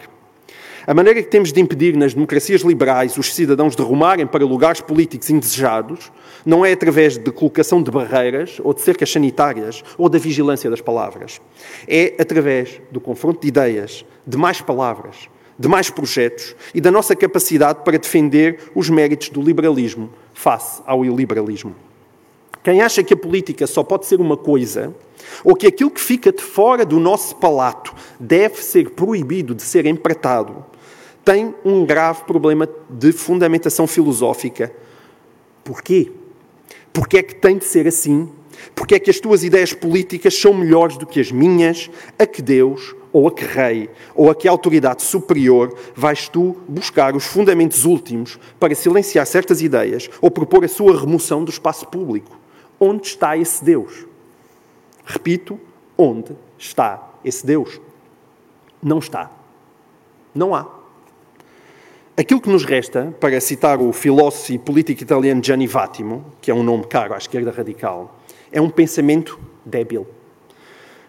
A 0.88 0.94
maneira 0.94 1.22
que 1.22 1.28
temos 1.28 1.52
de 1.52 1.60
impedir 1.60 1.94
nas 1.94 2.14
democracias 2.14 2.62
liberais 2.62 3.18
os 3.18 3.34
cidadãos 3.34 3.76
de 3.76 3.82
rumarem 3.82 4.26
para 4.26 4.42
lugares 4.42 4.80
políticos 4.80 5.28
indesejados 5.28 6.10
não 6.46 6.64
é 6.64 6.72
através 6.72 7.18
de 7.18 7.30
colocação 7.30 7.82
de 7.82 7.90
barreiras 7.90 8.58
ou 8.64 8.72
de 8.72 8.80
cercas 8.80 9.12
sanitárias 9.12 9.84
ou 9.98 10.08
da 10.08 10.18
vigilância 10.18 10.70
das 10.70 10.80
palavras. 10.80 11.42
É 11.86 12.14
através 12.18 12.80
do 12.90 13.00
confronto 13.00 13.42
de 13.42 13.48
ideias, 13.48 14.02
de 14.26 14.38
mais 14.38 14.62
palavras, 14.62 15.28
de 15.58 15.68
mais 15.68 15.90
projetos 15.90 16.54
e 16.72 16.80
da 16.80 16.90
nossa 16.90 17.16
capacidade 17.16 17.80
para 17.84 17.98
defender 17.98 18.70
os 18.74 18.88
méritos 18.88 19.28
do 19.30 19.42
liberalismo 19.42 20.10
face 20.32 20.80
ao 20.86 21.04
iliberalismo. 21.04 21.74
Quem 22.62 22.80
acha 22.80 23.02
que 23.02 23.14
a 23.14 23.16
política 23.16 23.66
só 23.66 23.82
pode 23.82 24.06
ser 24.06 24.20
uma 24.20 24.36
coisa, 24.36 24.94
ou 25.42 25.54
que 25.54 25.66
aquilo 25.66 25.90
que 25.90 26.00
fica 26.00 26.32
de 26.32 26.42
fora 26.42 26.84
do 26.84 27.00
nosso 27.00 27.36
palato 27.36 27.94
deve 28.20 28.62
ser 28.62 28.90
proibido 28.90 29.54
de 29.54 29.62
ser 29.62 29.86
empratado, 29.86 30.64
tem 31.24 31.54
um 31.64 31.84
grave 31.84 32.24
problema 32.24 32.68
de 32.88 33.12
fundamentação 33.12 33.86
filosófica. 33.86 34.72
Porquê? 35.64 36.10
Porque 36.92 37.18
é 37.18 37.22
que 37.22 37.34
tem 37.34 37.58
de 37.58 37.64
ser 37.64 37.86
assim? 37.86 38.30
Porque 38.74 38.94
é 38.94 38.98
que 38.98 39.10
as 39.10 39.20
tuas 39.20 39.44
ideias 39.44 39.72
políticas 39.72 40.34
são 40.34 40.54
melhores 40.54 40.96
do 40.96 41.06
que 41.06 41.20
as 41.20 41.30
minhas? 41.30 41.90
A 42.18 42.26
que 42.26 42.42
Deus 42.42 42.94
ou 43.12 43.28
a 43.28 43.32
que 43.32 43.44
rei, 43.44 43.90
ou 44.14 44.30
a 44.30 44.34
que 44.34 44.48
autoridade 44.48 45.02
superior 45.02 45.74
vais 45.94 46.28
tu 46.28 46.56
buscar 46.68 47.14
os 47.16 47.24
fundamentos 47.24 47.84
últimos 47.84 48.38
para 48.58 48.74
silenciar 48.74 49.26
certas 49.26 49.62
ideias 49.62 50.08
ou 50.20 50.30
propor 50.30 50.64
a 50.64 50.68
sua 50.68 50.98
remoção 50.98 51.44
do 51.44 51.50
espaço 51.50 51.86
público? 51.88 52.38
Onde 52.78 53.06
está 53.06 53.36
esse 53.36 53.64
Deus? 53.64 54.06
Repito, 55.04 55.58
onde 55.96 56.36
está 56.58 57.10
esse 57.24 57.44
Deus? 57.44 57.80
Não 58.82 58.98
está. 58.98 59.30
Não 60.34 60.54
há. 60.54 60.66
Aquilo 62.16 62.40
que 62.40 62.50
nos 62.50 62.64
resta, 62.64 63.14
para 63.20 63.40
citar 63.40 63.80
o 63.80 63.92
filósofo 63.92 64.52
e 64.52 64.58
político 64.58 65.02
italiano 65.02 65.42
Gianni 65.42 65.66
Vattimo, 65.66 66.24
que 66.40 66.50
é 66.50 66.54
um 66.54 66.62
nome 66.62 66.84
caro 66.86 67.14
à 67.14 67.16
esquerda 67.16 67.50
radical, 67.50 68.18
é 68.50 68.60
um 68.60 68.68
pensamento 68.68 69.38
débil 69.64 70.06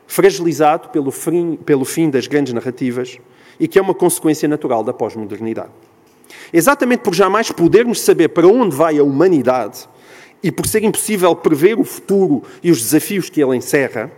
fragilizado 0.09 0.89
pelo 0.89 1.11
fim, 1.11 1.55
pelo 1.55 1.85
fim 1.85 2.09
das 2.09 2.25
grandes 2.25 2.51
narrativas 2.51 3.19
e 3.59 3.67
que 3.67 3.77
é 3.77 3.81
uma 3.81 3.93
consequência 3.93 4.49
natural 4.49 4.83
da 4.83 4.91
pós-modernidade. 4.91 5.69
Exatamente 6.51 7.01
por 7.01 7.13
jamais 7.13 7.51
podermos 7.51 8.01
saber 8.01 8.29
para 8.29 8.47
onde 8.47 8.75
vai 8.75 8.97
a 8.97 9.03
humanidade 9.03 9.87
e 10.41 10.51
por 10.51 10.65
ser 10.65 10.83
impossível 10.83 11.35
prever 11.35 11.77
o 11.77 11.83
futuro 11.83 12.41
e 12.63 12.71
os 12.71 12.81
desafios 12.81 13.29
que 13.29 13.39
ele 13.39 13.55
encerra, 13.55 14.11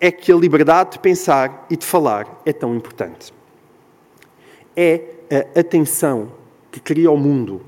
é 0.00 0.10
que 0.10 0.32
a 0.32 0.34
liberdade 0.36 0.92
de 0.92 0.98
pensar 0.98 1.64
e 1.70 1.76
de 1.76 1.86
falar 1.86 2.42
é 2.44 2.52
tão 2.52 2.74
importante. 2.74 3.32
É 4.76 5.00
a 5.54 5.60
atenção 5.60 6.32
que 6.72 6.80
cria 6.80 7.10
o 7.10 7.16
mundo. 7.16 7.60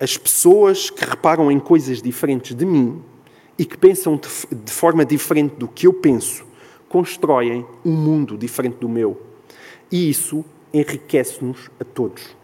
As 0.00 0.16
pessoas 0.16 0.90
que 0.90 1.04
reparam 1.04 1.52
em 1.52 1.60
coisas 1.60 2.02
diferentes 2.02 2.56
de 2.56 2.66
mim 2.66 3.00
e 3.56 3.64
que 3.64 3.78
pensam 3.78 4.20
de 4.50 4.72
forma 4.72 5.04
diferente 5.04 5.54
do 5.54 5.68
que 5.68 5.86
eu 5.86 5.92
penso 5.92 6.52
constroem 6.94 7.66
um 7.84 7.90
mundo 7.90 8.38
diferente 8.38 8.76
do 8.76 8.88
meu. 8.88 9.20
E 9.90 10.08
isso 10.08 10.44
enriquece-nos 10.72 11.68
a 11.80 11.82
todos. 11.84 12.36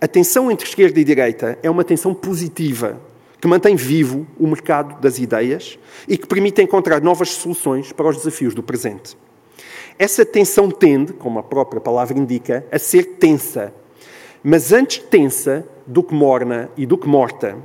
A 0.00 0.08
tensão 0.08 0.50
entre 0.50 0.66
esquerda 0.66 0.98
e 0.98 1.04
direita 1.04 1.56
é 1.62 1.70
uma 1.70 1.84
tensão 1.84 2.12
positiva 2.12 3.00
que 3.40 3.46
mantém 3.46 3.76
vivo 3.76 4.26
o 4.40 4.48
mercado 4.48 5.00
das 5.00 5.20
ideias 5.20 5.78
e 6.08 6.18
que 6.18 6.26
permite 6.26 6.62
encontrar 6.62 7.00
novas 7.00 7.28
soluções 7.28 7.92
para 7.92 8.08
os 8.08 8.16
desafios 8.16 8.56
do 8.56 8.62
presente. 8.62 9.16
Essa 9.96 10.26
tensão 10.26 10.68
tende, 10.68 11.12
como 11.12 11.38
a 11.38 11.42
própria 11.44 11.80
palavra 11.80 12.18
indica, 12.18 12.66
a 12.72 12.78
ser 12.80 13.04
tensa. 13.20 13.72
Mas 14.42 14.72
antes 14.72 14.98
tensa 14.98 15.64
do 15.86 16.02
que 16.02 16.14
morna 16.14 16.70
e 16.76 16.86
do 16.86 16.96
que 16.96 17.08
morta, 17.08 17.56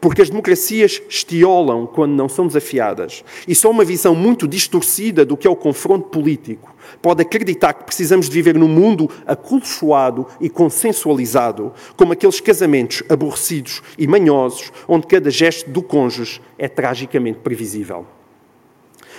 porque 0.00 0.22
as 0.22 0.30
democracias 0.30 1.00
estiolam 1.08 1.86
quando 1.86 2.12
não 2.12 2.28
são 2.28 2.46
desafiadas. 2.46 3.24
E 3.46 3.54
só 3.54 3.70
uma 3.70 3.84
visão 3.84 4.14
muito 4.14 4.48
distorcida 4.48 5.24
do 5.24 5.36
que 5.36 5.46
é 5.46 5.50
o 5.50 5.56
confronto 5.56 6.08
político 6.08 6.74
pode 7.02 7.22
acreditar 7.22 7.74
que 7.74 7.84
precisamos 7.84 8.28
de 8.28 8.32
viver 8.32 8.56
num 8.56 8.68
mundo 8.68 9.10
acolchoado 9.26 10.26
e 10.40 10.48
consensualizado, 10.48 11.72
como 11.96 12.12
aqueles 12.12 12.40
casamentos 12.40 13.02
aborrecidos 13.08 13.82
e 13.98 14.06
manhosos, 14.06 14.72
onde 14.86 15.06
cada 15.06 15.30
gesto 15.30 15.70
do 15.70 15.82
cônjuge 15.82 16.40
é 16.56 16.68
tragicamente 16.68 17.40
previsível. 17.40 18.06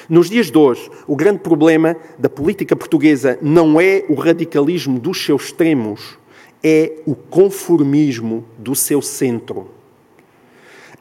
Nos 0.09 0.27
dias 0.27 0.49
de 0.49 0.57
hoje, 0.57 0.89
o 1.05 1.15
grande 1.15 1.39
problema 1.39 1.95
da 2.17 2.27
política 2.27 2.75
portuguesa 2.75 3.37
não 3.41 3.79
é 3.79 4.03
o 4.09 4.15
radicalismo 4.15 4.99
dos 4.99 5.23
seus 5.23 5.45
extremos, 5.45 6.17
é 6.63 6.93
o 7.05 7.15
conformismo 7.15 8.45
do 8.57 8.75
seu 8.75 9.01
centro. 9.01 9.69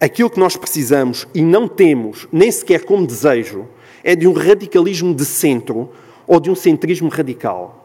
Aquilo 0.00 0.30
que 0.30 0.38
nós 0.38 0.56
precisamos 0.56 1.26
e 1.34 1.42
não 1.42 1.66
temos, 1.66 2.28
nem 2.32 2.50
sequer 2.50 2.84
como 2.84 3.06
desejo, 3.06 3.66
é 4.04 4.14
de 4.14 4.28
um 4.28 4.32
radicalismo 4.32 5.12
de 5.12 5.24
centro 5.24 5.90
ou 6.26 6.38
de 6.38 6.50
um 6.50 6.54
centrismo 6.54 7.08
radical. 7.08 7.77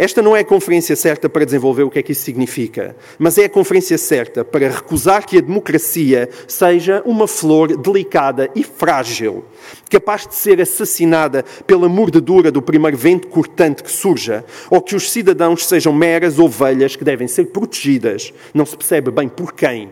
Esta 0.00 0.22
não 0.22 0.34
é 0.34 0.40
a 0.40 0.44
conferência 0.44 0.96
certa 0.96 1.28
para 1.28 1.44
desenvolver 1.44 1.82
o 1.82 1.90
que 1.90 1.98
é 1.98 2.02
que 2.02 2.12
isso 2.12 2.22
significa, 2.22 2.96
mas 3.18 3.36
é 3.36 3.44
a 3.44 3.50
conferência 3.50 3.98
certa 3.98 4.42
para 4.42 4.70
recusar 4.70 5.26
que 5.26 5.36
a 5.36 5.42
democracia 5.42 6.30
seja 6.48 7.02
uma 7.04 7.28
flor 7.28 7.76
delicada 7.76 8.48
e 8.54 8.64
frágil, 8.64 9.44
capaz 9.90 10.26
de 10.26 10.34
ser 10.34 10.58
assassinada 10.58 11.44
pela 11.66 11.86
mordedura 11.86 12.50
do 12.50 12.62
primeiro 12.62 12.96
vento 12.96 13.28
cortante 13.28 13.82
que 13.82 13.92
surja, 13.92 14.42
ou 14.70 14.80
que 14.80 14.96
os 14.96 15.10
cidadãos 15.12 15.66
sejam 15.66 15.92
meras 15.92 16.38
ovelhas 16.38 16.96
que 16.96 17.04
devem 17.04 17.28
ser 17.28 17.48
protegidas, 17.48 18.32
não 18.54 18.64
se 18.64 18.78
percebe 18.78 19.10
bem 19.10 19.28
por 19.28 19.52
quem, 19.52 19.90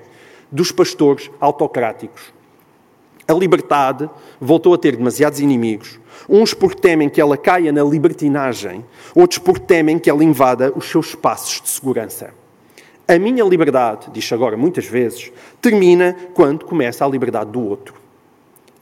dos 0.51 0.73
pastores 0.73 1.31
autocráticos. 1.39 2.33
A 3.29 3.35
liberdade 3.35 4.09
voltou 4.41 4.73
a 4.73 4.79
ter 4.79 4.97
demasiados 4.97 5.39
inimigos. 5.39 6.01
Uns 6.29 6.53
porque 6.53 6.81
temem 6.81 7.09
que 7.09 7.21
ela 7.21 7.39
caia 7.39 7.73
na 7.73 7.83
libertinagem, 7.83 8.85
outros 9.15 9.39
porque 9.39 9.65
temem 9.65 9.99
que 9.99 10.11
ela 10.11 10.23
invada 10.23 10.73
os 10.77 10.85
seus 10.85 11.09
espaços 11.09 11.63
de 11.63 11.71
segurança. 11.71 12.35
A 13.07 13.19
minha 13.19 13.43
liberdade, 13.43 14.11
diz 14.13 14.31
agora 14.33 14.55
muitas 14.55 14.85
vezes, 14.85 15.33
termina 15.63 16.15
quando 16.35 16.67
começa 16.67 17.03
a 17.05 17.09
liberdade 17.09 17.51
do 17.51 17.63
outro. 17.67 17.95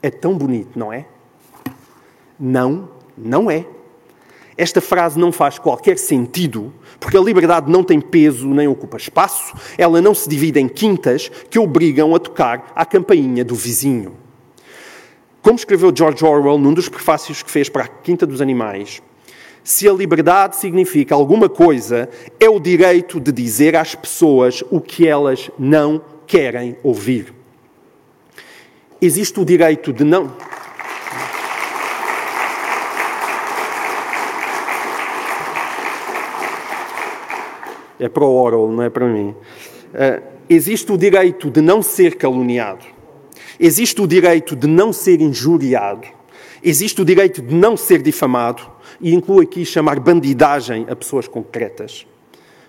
É 0.03 0.09
tão 0.09 0.37
bonito, 0.37 0.77
não 0.77 0.91
é? 0.91 1.05
Não, 2.37 2.89
não 3.17 3.49
é. 3.49 3.65
Esta 4.57 4.81
frase 4.81 5.17
não 5.17 5.31
faz 5.31 5.57
qualquer 5.57 5.97
sentido, 5.97 6.73
porque 6.99 7.15
a 7.15 7.21
liberdade 7.21 7.71
não 7.71 7.83
tem 7.83 8.01
peso 8.01 8.47
nem 8.49 8.67
ocupa 8.67 8.97
espaço, 8.97 9.53
ela 9.77 10.01
não 10.01 10.13
se 10.13 10.27
divide 10.27 10.59
em 10.59 10.67
quintas 10.67 11.29
que 11.49 11.57
obrigam 11.57 12.13
a 12.13 12.19
tocar 12.19 12.73
à 12.75 12.83
campainha 12.83 13.45
do 13.45 13.55
vizinho. 13.55 14.26
Como 15.47 15.55
escreveu 15.55 15.93
George 15.95 16.25
Orwell 16.25 16.57
num 16.57 16.73
dos 16.73 16.89
prefácios 16.89 17.41
que 17.41 17.49
fez 17.49 17.69
para 17.69 17.85
a 17.85 17.87
Quinta 17.87 18.27
dos 18.27 18.41
Animais, 18.41 19.01
se 19.63 19.87
a 19.87 19.93
liberdade 19.93 20.57
significa 20.57 21.15
alguma 21.15 21.47
coisa, 21.47 22.09
é 22.37 22.49
o 22.49 22.59
direito 22.59 23.17
de 23.17 23.31
dizer 23.31 23.73
às 23.73 23.95
pessoas 23.95 24.61
o 24.69 24.81
que 24.81 25.07
elas 25.07 25.49
não 25.57 26.01
querem 26.27 26.75
ouvir. 26.83 27.33
Existe 29.01 29.39
o 29.39 29.45
direito 29.45 29.93
de 29.93 30.03
não. 30.03 30.35
É 37.97 38.09
para 38.09 38.25
o 38.25 38.35
Orwell, 38.35 38.69
não 38.69 38.83
é 38.83 38.89
para 38.89 39.05
mim. 39.05 39.29
Uh, 39.29 40.21
existe 40.49 40.91
o 40.91 40.97
direito 40.97 41.49
de 41.49 41.61
não 41.61 41.81
ser 41.81 42.17
caluniado. 42.17 42.96
Existe 43.59 44.01
o 44.01 44.07
direito 44.07 44.55
de 44.55 44.67
não 44.67 44.93
ser 44.93 45.19
injuriado. 45.21 46.07
Existe 46.63 47.01
o 47.01 47.05
direito 47.05 47.41
de 47.41 47.53
não 47.53 47.75
ser 47.75 48.01
difamado. 48.01 48.61
E 49.01 49.13
incluo 49.13 49.41
aqui 49.41 49.65
chamar 49.65 49.99
bandidagem 49.99 50.85
a 50.89 50.95
pessoas 50.95 51.27
concretas. 51.27 52.05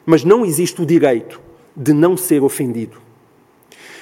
Mas 0.04 0.25
não 0.25 0.45
existe 0.45 0.80
o 0.80 0.87
direito 0.87 1.40
de 1.76 1.92
não 1.92 2.16
ser 2.16 2.42
ofendido. 2.42 3.08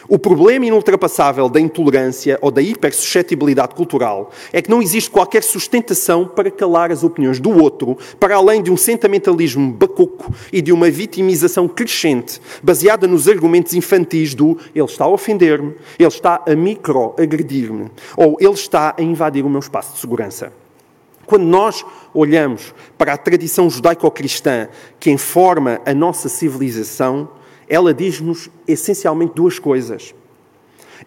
O 0.09 0.19
problema 0.19 0.67
inultrapassável 0.67 1.49
da 1.49 1.61
intolerância 1.61 2.39
ou 2.41 2.53
da 2.53 2.63
hipersuscetibilidade 2.63 3.75
cultural 3.75 4.31
é 4.53 4.63
que 4.63 4.71
não 4.71 4.81
existe 4.81 5.11
qualquer 5.11 5.43
sustentação 5.43 6.25
para 6.27 6.51
calar 6.51 6.93
as 6.93 7.03
opiniões 7.03 7.41
do 7.41 7.51
outro, 7.51 7.99
para 8.21 8.37
além 8.37 8.63
de 8.63 8.71
um 8.71 8.77
sentimentalismo 8.77 9.73
bacoco 9.73 10.33
e 10.52 10.63
de 10.63 10.73
uma 10.73 10.89
vitimização 10.91 11.67
crescente, 11.67 12.41
baseada 12.63 13.09
nos 13.09 13.26
argumentos 13.26 13.75
infantis 13.75 14.33
do 14.33 14.57
ele 14.73 14.85
está 14.85 15.07
a 15.07 15.09
ofender-me, 15.09 15.75
ele 15.99 16.09
está 16.09 16.41
a 16.47 16.54
microagredir-me, 16.54 17.91
ou 18.17 18.37
ele 18.39 18.50
está 18.50 18.95
a 18.97 19.02
invadir 19.02 19.45
o 19.45 19.50
meu 19.50 19.61
espaço 19.61 19.95
de 19.95 19.99
segurança. 19.99 20.52
Quando 21.26 21.45
nós 21.45 21.85
olhamos 22.15 22.73
para 22.97 23.15
a 23.15 23.19
tradição 23.19 23.69
judaico-cristã 23.69 24.69
que 25.00 25.11
informa 25.11 25.80
a 25.85 25.93
nossa 25.93 26.28
civilização, 26.28 27.28
ela 27.69 27.93
diz-nos 27.93 28.50
essencialmente 28.67 29.35
duas 29.35 29.59
coisas. 29.59 30.15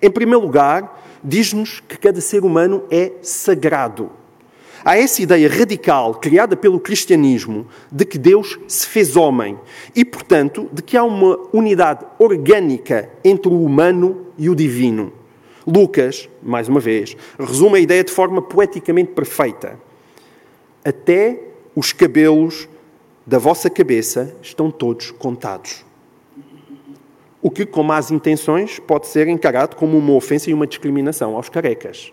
Em 0.01 0.09
primeiro 0.09 0.41
lugar, 0.41 1.01
diz-nos 1.23 1.79
que 1.79 1.97
cada 1.97 2.21
ser 2.21 2.43
humano 2.43 2.83
é 2.89 3.13
sagrado. 3.21 4.11
Há 4.83 4.97
essa 4.97 5.21
ideia 5.21 5.49
radical 5.49 6.15
criada 6.15 6.55
pelo 6.55 6.79
cristianismo 6.79 7.67
de 7.91 8.05
que 8.05 8.17
Deus 8.17 8.57
se 8.67 8.87
fez 8.87 9.17
homem 9.17 9.59
e, 9.93 10.05
portanto, 10.05 10.69
de 10.71 10.81
que 10.81 10.95
há 10.95 11.03
uma 11.03 11.37
unidade 11.51 12.05
orgânica 12.17 13.09
entre 13.23 13.51
o 13.51 13.61
humano 13.61 14.27
e 14.37 14.49
o 14.49 14.55
divino. 14.55 15.11
Lucas, 15.67 16.29
mais 16.41 16.69
uma 16.69 16.79
vez, 16.79 17.15
resume 17.37 17.77
a 17.77 17.81
ideia 17.81 18.03
de 18.03 18.11
forma 18.11 18.41
poeticamente 18.41 19.11
perfeita. 19.11 19.77
Até 20.83 21.41
os 21.75 21.91
cabelos 21.91 22.69
da 23.27 23.37
vossa 23.37 23.69
cabeça 23.69 24.33
estão 24.41 24.71
todos 24.71 25.11
contados 25.11 25.88
o 27.41 27.49
que, 27.49 27.65
com 27.65 27.83
más 27.83 28.11
intenções, 28.11 28.79
pode 28.79 29.07
ser 29.07 29.27
encarado 29.27 29.75
como 29.75 29.97
uma 29.97 30.13
ofensa 30.13 30.49
e 30.49 30.53
uma 30.53 30.67
discriminação 30.67 31.35
aos 31.35 31.49
carecas. 31.49 32.11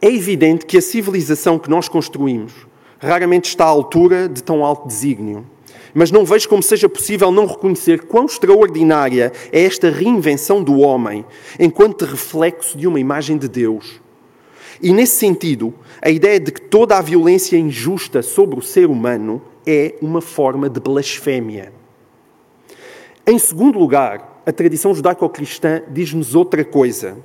É 0.00 0.08
evidente 0.08 0.64
que 0.64 0.78
a 0.78 0.82
civilização 0.82 1.58
que 1.58 1.68
nós 1.68 1.88
construímos 1.88 2.52
raramente 3.00 3.48
está 3.48 3.64
à 3.64 3.68
altura 3.68 4.28
de 4.28 4.42
tão 4.42 4.64
alto 4.64 4.86
desígnio. 4.86 5.44
Mas 5.92 6.10
não 6.10 6.24
vejo 6.24 6.48
como 6.48 6.62
seja 6.62 6.88
possível 6.88 7.32
não 7.32 7.46
reconhecer 7.46 8.02
quão 8.02 8.26
extraordinária 8.26 9.32
é 9.50 9.64
esta 9.64 9.90
reinvenção 9.90 10.62
do 10.62 10.78
homem, 10.78 11.24
enquanto 11.58 12.04
reflexo 12.04 12.76
de 12.76 12.86
uma 12.86 13.00
imagem 13.00 13.36
de 13.36 13.48
Deus. 13.48 14.00
E 14.80 14.92
nesse 14.92 15.16
sentido, 15.16 15.74
a 16.00 16.10
ideia 16.10 16.38
de 16.38 16.52
que 16.52 16.60
toda 16.60 16.96
a 16.96 17.02
violência 17.02 17.56
injusta 17.56 18.22
sobre 18.22 18.58
o 18.58 18.62
ser 18.62 18.86
humano 18.86 19.42
é 19.66 19.94
uma 20.00 20.20
forma 20.20 20.70
de 20.70 20.78
blasfémia. 20.78 21.77
Em 23.28 23.38
segundo 23.38 23.78
lugar, 23.78 24.40
a 24.46 24.50
tradição 24.50 24.94
judaico-cristã 24.94 25.82
diz-nos 25.90 26.34
outra 26.34 26.64
coisa. 26.64 27.18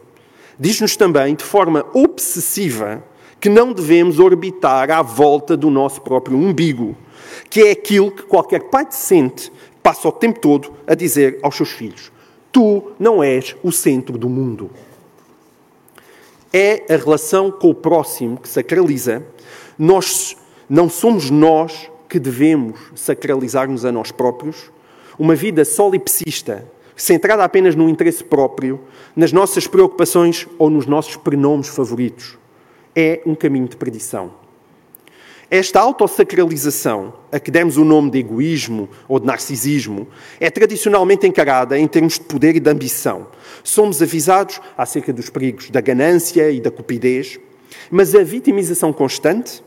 Diz-nos 0.59 0.97
também, 0.97 1.33
de 1.33 1.45
forma 1.45 1.85
obsessiva, 1.93 3.01
que 3.39 3.47
não 3.47 3.71
devemos 3.71 4.19
orbitar 4.19 4.91
à 4.91 5.01
volta 5.01 5.55
do 5.55 5.69
nosso 5.69 6.01
próprio 6.01 6.35
umbigo, 6.35 6.93
que 7.49 7.61
é 7.61 7.71
aquilo 7.71 8.11
que 8.11 8.23
qualquer 8.23 8.63
pai 8.63 8.85
decente 8.85 9.49
passa 9.81 10.09
o 10.09 10.11
tempo 10.11 10.41
todo 10.41 10.73
a 10.85 10.93
dizer 10.93 11.39
aos 11.41 11.55
seus 11.55 11.69
filhos: 11.71 12.11
Tu 12.51 12.91
não 12.99 13.23
és 13.23 13.55
o 13.63 13.71
centro 13.71 14.17
do 14.17 14.27
mundo. 14.27 14.71
É 16.51 16.83
a 16.93 16.97
relação 16.97 17.49
com 17.49 17.69
o 17.69 17.75
próximo 17.75 18.41
que 18.41 18.49
sacraliza. 18.49 19.25
Nós 19.79 20.35
não 20.69 20.89
somos 20.89 21.29
nós 21.29 21.89
que 22.09 22.19
devemos 22.19 22.77
sacralizar-nos 22.93 23.85
a 23.85 23.91
nós 23.91 24.11
próprios, 24.11 24.72
uma 25.17 25.35
vida 25.35 25.63
solipsista, 25.65 26.65
centrada 26.95 27.43
apenas 27.43 27.75
no 27.75 27.89
interesse 27.89 28.23
próprio, 28.23 28.79
nas 29.15 29.31
nossas 29.31 29.67
preocupações 29.67 30.47
ou 30.57 30.69
nos 30.69 30.85
nossos 30.85 31.15
prenomes 31.15 31.67
favoritos, 31.67 32.37
é 32.95 33.21
um 33.25 33.35
caminho 33.35 33.67
de 33.67 33.75
perdição. 33.75 34.43
Esta 35.49 35.79
autossacralização, 35.81 37.13
a 37.31 37.39
que 37.39 37.51
demos 37.51 37.77
o 37.77 37.85
nome 37.85 38.09
de 38.09 38.17
egoísmo 38.17 38.89
ou 39.07 39.19
de 39.19 39.27
narcisismo, 39.27 40.07
é 40.39 40.49
tradicionalmente 40.49 41.27
encarada 41.27 41.77
em 41.77 41.87
termos 41.87 42.13
de 42.13 42.21
poder 42.21 42.55
e 42.55 42.59
de 42.59 42.69
ambição. 42.69 43.27
Somos 43.63 44.01
avisados 44.01 44.59
acerca 44.75 45.13
dos 45.13 45.29
perigos 45.29 45.69
da 45.69 45.79
ganância 45.79 46.49
e 46.49 46.59
da 46.59 46.71
cupidez, 46.71 47.39
mas 47.91 48.15
a 48.15 48.23
vitimização 48.23 48.91
constante, 48.91 49.63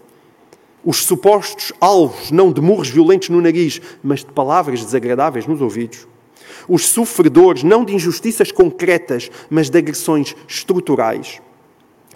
os 0.87 1.05
supostos 1.05 1.73
alvos, 1.81 2.31
não 2.31 2.53
de 2.53 2.61
murros 2.61 2.89
violentos 2.89 3.29
no 3.29 3.41
nariz, 3.41 3.83
mas 4.05 4.21
de 4.21 4.27
palavras 4.27 4.85
desagradáveis 4.85 5.45
nos 5.45 5.61
ouvidos. 5.61 6.07
Os 6.69 6.87
sofredores, 6.87 7.65
não 7.65 7.85
de 7.85 7.93
injustiças 7.93 8.53
concretas, 8.53 9.29
mas 9.51 9.69
de 9.69 9.77
agressões 9.77 10.37
estruturais. 10.47 11.43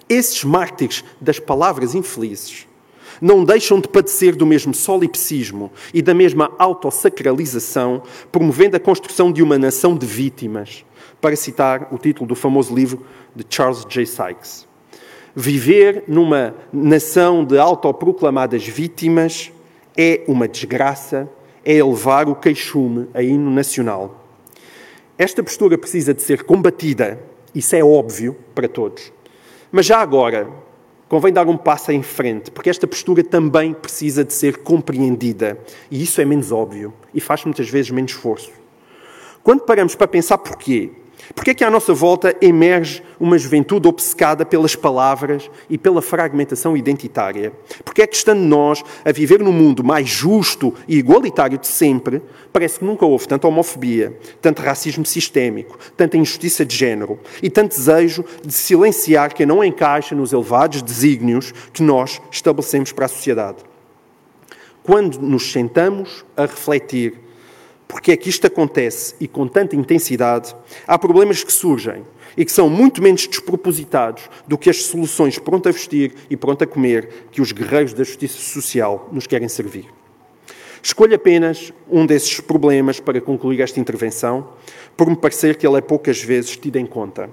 Esses 0.07 0.45
mártires 0.45 1.03
das 1.19 1.37
palavras 1.37 1.93
infelizes 1.93 2.65
não 3.21 3.43
deixam 3.43 3.79
de 3.79 3.89
padecer 3.89 4.35
do 4.35 4.45
mesmo 4.45 4.73
solipsismo 4.73 5.69
e 5.93 6.01
da 6.01 6.13
mesma 6.13 6.51
autossacralização, 6.57 8.01
promovendo 8.31 8.77
a 8.77 8.79
construção 8.79 9.31
de 9.31 9.43
uma 9.43 9.59
nação 9.59 9.95
de 9.95 10.07
vítimas, 10.07 10.85
para 11.19 11.35
citar 11.35 11.89
o 11.93 11.97
título 11.99 12.25
do 12.25 12.35
famoso 12.35 12.73
livro 12.73 13.05
de 13.35 13.45
Charles 13.47 13.85
J. 13.87 14.05
Sykes. 14.05 14.70
Viver 15.35 16.03
numa 16.07 16.53
nação 16.73 17.45
de 17.45 17.57
autoproclamadas 17.57 18.67
vítimas 18.67 19.51
é 19.97 20.23
uma 20.27 20.45
desgraça, 20.45 21.29
é 21.63 21.75
elevar 21.75 22.27
o 22.27 22.35
queixume 22.35 23.07
a 23.13 23.23
hino 23.23 23.49
nacional. 23.49 24.25
Esta 25.17 25.41
postura 25.41 25.77
precisa 25.77 26.13
de 26.13 26.21
ser 26.21 26.43
combatida, 26.43 27.17
isso 27.55 27.75
é 27.75 27.83
óbvio 27.83 28.35
para 28.53 28.67
todos. 28.67 29.13
Mas 29.71 29.85
já 29.85 29.99
agora, 29.99 30.49
convém 31.07 31.31
dar 31.31 31.47
um 31.47 31.55
passo 31.55 31.93
em 31.93 32.03
frente, 32.03 32.51
porque 32.51 32.69
esta 32.69 32.85
postura 32.85 33.23
também 33.23 33.73
precisa 33.73 34.25
de 34.25 34.33
ser 34.33 34.57
compreendida. 34.57 35.57
E 35.89 36.03
isso 36.03 36.19
é 36.19 36.25
menos 36.25 36.51
óbvio 36.51 36.93
e 37.13 37.21
faz 37.21 37.45
muitas 37.45 37.69
vezes 37.69 37.89
menos 37.89 38.11
esforço. 38.11 38.51
Quando 39.43 39.61
paramos 39.61 39.95
para 39.95 40.07
pensar 40.07 40.37
porquê, 40.39 40.91
Porquê 41.35 41.51
é 41.51 41.53
que 41.53 41.63
à 41.63 41.69
nossa 41.69 41.93
volta 41.93 42.35
emerge 42.41 43.03
uma 43.19 43.37
juventude 43.37 43.87
obcecada 43.87 44.45
pelas 44.45 44.75
palavras 44.75 45.49
e 45.69 45.77
pela 45.77 46.01
fragmentação 46.01 46.75
identitária? 46.75 47.53
Porquê 47.85 48.01
é 48.01 48.07
que, 48.07 48.15
estando 48.15 48.41
nós 48.41 48.83
a 49.05 49.11
viver 49.11 49.39
num 49.39 49.51
mundo 49.51 49.83
mais 49.83 50.07
justo 50.07 50.73
e 50.87 50.97
igualitário 50.97 51.57
de 51.57 51.67
sempre, 51.67 52.21
parece 52.51 52.79
que 52.79 52.85
nunca 52.85 53.05
houve 53.05 53.27
tanta 53.27 53.47
homofobia, 53.47 54.17
tanto 54.41 54.61
racismo 54.61 55.05
sistémico, 55.05 55.77
tanta 55.95 56.17
injustiça 56.17 56.65
de 56.65 56.75
género 56.75 57.19
e 57.41 57.49
tanto 57.49 57.75
desejo 57.75 58.25
de 58.45 58.53
silenciar 58.53 59.33
quem 59.33 59.45
não 59.45 59.63
encaixa 59.63 60.13
nos 60.15 60.33
elevados 60.33 60.81
desígnios 60.81 61.53
que 61.71 61.83
nós 61.83 62.21
estabelecemos 62.31 62.91
para 62.91 63.05
a 63.05 63.09
sociedade? 63.09 63.57
Quando 64.83 65.19
nos 65.19 65.51
sentamos 65.51 66.25
a 66.35 66.41
refletir 66.41 67.30
porque 67.91 68.13
é 68.13 68.15
que 68.15 68.29
isto 68.29 68.47
acontece 68.47 69.13
e 69.19 69.27
com 69.27 69.45
tanta 69.45 69.75
intensidade, 69.75 70.55
há 70.87 70.97
problemas 70.97 71.43
que 71.43 71.51
surgem 71.51 72.03
e 72.37 72.45
que 72.45 72.51
são 72.51 72.69
muito 72.69 73.03
menos 73.03 73.27
despropositados 73.27 74.29
do 74.47 74.57
que 74.57 74.69
as 74.69 74.83
soluções 74.83 75.37
pronto 75.37 75.67
a 75.67 75.73
vestir 75.73 76.13
e 76.29 76.37
pronto 76.37 76.63
a 76.63 76.67
comer 76.67 77.27
que 77.31 77.41
os 77.41 77.51
guerreiros 77.51 77.93
da 77.93 78.05
justiça 78.05 78.37
social 78.37 79.09
nos 79.11 79.27
querem 79.27 79.49
servir. 79.49 79.87
Escolho 80.81 81.15
apenas 81.15 81.73
um 81.89 82.05
desses 82.05 82.39
problemas 82.39 83.01
para 83.01 83.19
concluir 83.19 83.59
esta 83.59 83.79
intervenção, 83.79 84.53
por 84.95 85.09
me 85.09 85.17
parecer 85.17 85.57
que 85.57 85.67
ele 85.67 85.77
é 85.77 85.81
poucas 85.81 86.23
vezes 86.23 86.55
tido 86.55 86.77
em 86.77 86.85
conta. 86.85 87.29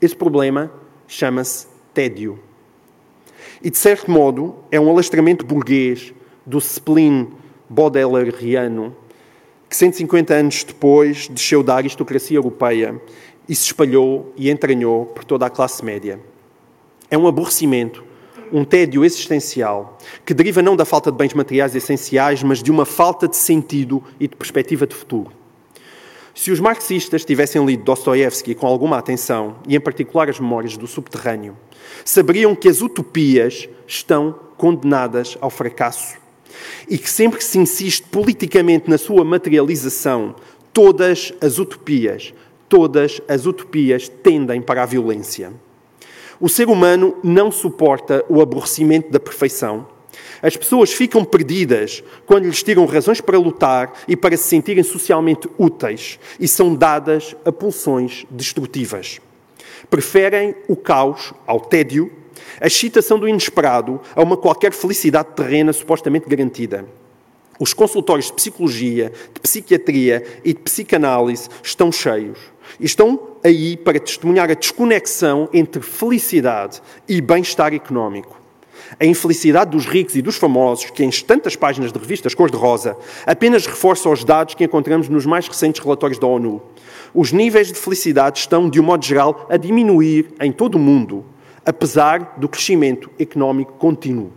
Esse 0.00 0.16
problema 0.16 0.72
chama-se 1.06 1.66
tédio. 1.92 2.40
E, 3.62 3.68
de 3.68 3.76
certo 3.76 4.10
modo, 4.10 4.56
é 4.70 4.80
um 4.80 4.88
alastramento 4.88 5.44
burguês 5.44 6.14
do 6.46 6.56
spleen 6.58 7.28
baudelairiano 7.68 9.03
que 9.74 9.78
150 9.78 10.32
anos 10.32 10.62
depois 10.62 11.26
desceu 11.26 11.60
da 11.60 11.74
aristocracia 11.74 12.38
europeia 12.38 12.94
e 13.48 13.56
se 13.56 13.64
espalhou 13.64 14.32
e 14.36 14.48
entranhou 14.48 15.06
por 15.06 15.24
toda 15.24 15.46
a 15.46 15.50
classe 15.50 15.84
média. 15.84 16.20
É 17.10 17.18
um 17.18 17.26
aborrecimento, 17.26 18.04
um 18.52 18.64
tédio 18.64 19.04
existencial, 19.04 19.98
que 20.24 20.32
deriva 20.32 20.62
não 20.62 20.76
da 20.76 20.84
falta 20.84 21.10
de 21.10 21.18
bens 21.18 21.34
materiais 21.34 21.74
essenciais, 21.74 22.40
mas 22.44 22.62
de 22.62 22.70
uma 22.70 22.84
falta 22.84 23.26
de 23.26 23.36
sentido 23.36 24.00
e 24.20 24.28
de 24.28 24.36
perspectiva 24.36 24.86
de 24.86 24.94
futuro. 24.94 25.32
Se 26.32 26.52
os 26.52 26.60
marxistas 26.60 27.24
tivessem 27.24 27.66
lido 27.66 27.82
Dostoiévski 27.82 28.54
com 28.54 28.68
alguma 28.68 28.96
atenção, 28.96 29.56
e 29.66 29.74
em 29.74 29.80
particular 29.80 30.30
as 30.30 30.38
memórias 30.38 30.76
do 30.76 30.86
subterrâneo, 30.86 31.56
saberiam 32.04 32.54
que 32.54 32.68
as 32.68 32.80
utopias 32.80 33.68
estão 33.88 34.38
condenadas 34.56 35.36
ao 35.40 35.50
fracasso 35.50 36.22
e 36.88 36.98
que 36.98 37.10
sempre 37.10 37.38
que 37.38 37.44
se 37.44 37.58
insiste 37.58 38.04
politicamente 38.10 38.88
na 38.88 38.98
sua 38.98 39.24
materialização, 39.24 40.34
todas 40.72 41.32
as 41.40 41.58
utopias, 41.58 42.34
todas 42.68 43.20
as 43.28 43.46
utopias 43.46 44.08
tendem 44.08 44.60
para 44.60 44.82
a 44.82 44.86
violência. 44.86 45.52
O 46.40 46.48
ser 46.48 46.68
humano 46.68 47.16
não 47.22 47.50
suporta 47.50 48.24
o 48.28 48.40
aborrecimento 48.40 49.10
da 49.10 49.20
perfeição. 49.20 49.86
As 50.42 50.56
pessoas 50.56 50.92
ficam 50.92 51.24
perdidas 51.24 52.02
quando 52.26 52.44
lhes 52.44 52.62
tiram 52.62 52.84
razões 52.86 53.20
para 53.20 53.38
lutar 53.38 53.92
e 54.06 54.16
para 54.16 54.36
se 54.36 54.44
sentirem 54.44 54.82
socialmente 54.82 55.48
úteis 55.58 56.18
e 56.38 56.46
são 56.46 56.74
dadas 56.74 57.34
a 57.44 57.52
pulsões 57.52 58.26
destrutivas. 58.30 59.20
Preferem 59.88 60.54
o 60.68 60.76
caos 60.76 61.32
ao 61.46 61.60
tédio 61.60 62.10
a 62.60 62.66
excitação 62.66 63.18
do 63.18 63.28
inesperado 63.28 64.00
a 64.14 64.22
uma 64.22 64.36
qualquer 64.36 64.72
felicidade 64.72 65.28
terrena 65.34 65.72
supostamente 65.72 66.28
garantida. 66.28 66.86
Os 67.58 67.72
consultórios 67.72 68.26
de 68.26 68.32
psicologia, 68.32 69.12
de 69.32 69.40
psiquiatria 69.40 70.24
e 70.44 70.52
de 70.52 70.60
psicanálise 70.60 71.48
estão 71.62 71.92
cheios. 71.92 72.38
E 72.80 72.84
estão 72.84 73.20
aí 73.44 73.76
para 73.76 74.00
testemunhar 74.00 74.50
a 74.50 74.54
desconexão 74.54 75.48
entre 75.52 75.80
felicidade 75.80 76.82
e 77.08 77.20
bem-estar 77.20 77.72
económico. 77.72 78.40
A 78.98 79.04
infelicidade 79.04 79.70
dos 79.70 79.86
ricos 79.86 80.16
e 80.16 80.22
dos 80.22 80.36
famosos, 80.36 80.90
que 80.90 81.04
em 81.04 81.10
tantas 81.10 81.54
páginas 81.54 81.92
de 81.92 81.98
revistas 81.98 82.34
cor-de-rosa 82.34 82.96
apenas 83.24 83.66
reforça 83.66 84.08
os 84.08 84.24
dados 84.24 84.54
que 84.54 84.64
encontramos 84.64 85.08
nos 85.08 85.24
mais 85.24 85.46
recentes 85.46 85.82
relatórios 85.82 86.18
da 86.18 86.26
ONU. 86.26 86.60
Os 87.14 87.30
níveis 87.30 87.68
de 87.68 87.78
felicidade 87.78 88.40
estão, 88.40 88.68
de 88.68 88.80
um 88.80 88.84
modo 88.84 89.04
geral, 89.04 89.46
a 89.48 89.56
diminuir 89.56 90.34
em 90.40 90.50
todo 90.50 90.74
o 90.74 90.78
mundo 90.78 91.24
apesar 91.64 92.34
do 92.36 92.48
crescimento 92.48 93.10
económico 93.18 93.72
contínuo. 93.74 94.32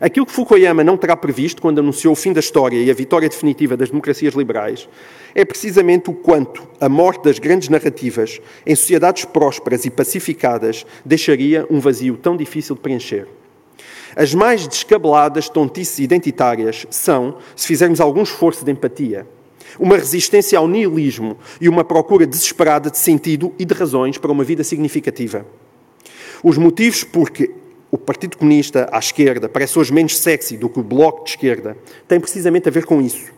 Aquilo 0.00 0.26
que 0.26 0.32
Fukuyama 0.32 0.84
não 0.84 0.96
terá 0.96 1.16
previsto 1.16 1.60
quando 1.60 1.80
anunciou 1.80 2.12
o 2.12 2.16
fim 2.16 2.32
da 2.32 2.38
história 2.38 2.80
e 2.80 2.88
a 2.88 2.94
vitória 2.94 3.28
definitiva 3.28 3.76
das 3.76 3.90
democracias 3.90 4.34
liberais 4.34 4.88
é 5.34 5.44
precisamente 5.44 6.08
o 6.08 6.14
quanto 6.14 6.68
a 6.80 6.88
morte 6.88 7.24
das 7.24 7.40
grandes 7.40 7.68
narrativas 7.68 8.40
em 8.64 8.76
sociedades 8.76 9.24
prósperas 9.24 9.84
e 9.84 9.90
pacificadas 9.90 10.86
deixaria 11.04 11.66
um 11.68 11.80
vazio 11.80 12.16
tão 12.16 12.36
difícil 12.36 12.76
de 12.76 12.80
preencher. 12.80 13.26
As 14.14 14.34
mais 14.34 14.68
descabeladas 14.68 15.48
tontices 15.48 15.98
identitárias 15.98 16.86
são, 16.90 17.38
se 17.56 17.66
fizermos 17.66 18.00
algum 18.00 18.22
esforço 18.22 18.64
de 18.64 18.70
empatia, 18.70 19.26
uma 19.78 19.96
resistência 19.96 20.58
ao 20.58 20.68
nihilismo 20.68 21.36
e 21.60 21.68
uma 21.68 21.84
procura 21.84 22.26
desesperada 22.26 22.88
de 22.88 22.98
sentido 22.98 23.52
e 23.58 23.64
de 23.64 23.74
razões 23.74 24.16
para 24.16 24.32
uma 24.32 24.44
vida 24.44 24.62
significativa. 24.62 25.44
Os 26.42 26.56
motivos 26.56 27.04
porque 27.04 27.50
o 27.90 27.98
Partido 27.98 28.36
Comunista 28.36 28.88
à 28.92 28.98
esquerda 28.98 29.48
parece 29.48 29.78
hoje 29.78 29.92
menos 29.92 30.18
sexy 30.18 30.56
do 30.56 30.68
que 30.68 30.78
o 30.78 30.82
Bloco 30.82 31.24
de 31.24 31.30
esquerda 31.30 31.76
têm 32.06 32.20
precisamente 32.20 32.68
a 32.68 32.72
ver 32.72 32.84
com 32.84 33.00
isso. 33.00 33.32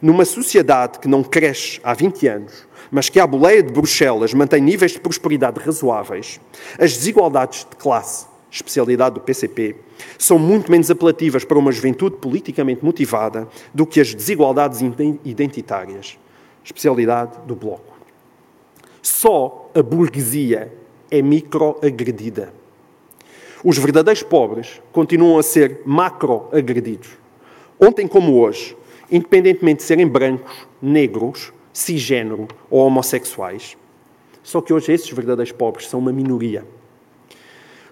Numa 0.00 0.24
sociedade 0.24 0.98
que 0.98 1.08
não 1.08 1.22
cresce 1.22 1.80
há 1.82 1.92
20 1.92 2.26
anos, 2.28 2.66
mas 2.90 3.08
que 3.08 3.20
à 3.20 3.26
boleia 3.26 3.62
de 3.62 3.72
Bruxelas 3.72 4.32
mantém 4.32 4.60
níveis 4.62 4.92
de 4.92 5.00
prosperidade 5.00 5.60
razoáveis, 5.60 6.40
as 6.78 6.96
desigualdades 6.96 7.66
de 7.68 7.76
classe, 7.76 8.26
especialidade 8.50 9.14
do 9.14 9.20
PCP, 9.20 9.76
são 10.18 10.38
muito 10.38 10.70
menos 10.70 10.90
apelativas 10.90 11.44
para 11.44 11.58
uma 11.58 11.70
juventude 11.70 12.16
politicamente 12.16 12.84
motivada 12.84 13.46
do 13.74 13.86
que 13.86 14.00
as 14.00 14.14
desigualdades 14.14 14.80
identitárias, 15.24 16.18
especialidade 16.64 17.38
do 17.46 17.54
Bloco. 17.54 17.94
Só 19.02 19.70
a 19.74 19.82
burguesia 19.82 20.72
é 21.10 21.20
microagredida. 21.22 22.52
Os 23.64 23.76
verdadeiros 23.76 24.22
pobres 24.22 24.80
continuam 24.92 25.38
a 25.38 25.42
ser 25.42 25.82
macroagredidos. 25.84 27.10
Ontem 27.78 28.08
como 28.08 28.40
hoje, 28.40 28.76
independentemente 29.10 29.78
de 29.78 29.82
serem 29.84 30.06
brancos, 30.06 30.66
negros, 30.80 31.52
cisgênero 31.72 32.48
ou 32.70 32.80
homossexuais. 32.86 33.76
Só 34.42 34.60
que 34.60 34.72
hoje 34.72 34.92
esses 34.92 35.10
verdadeiros 35.10 35.52
pobres 35.52 35.88
são 35.88 36.00
uma 36.00 36.12
minoria. 36.12 36.64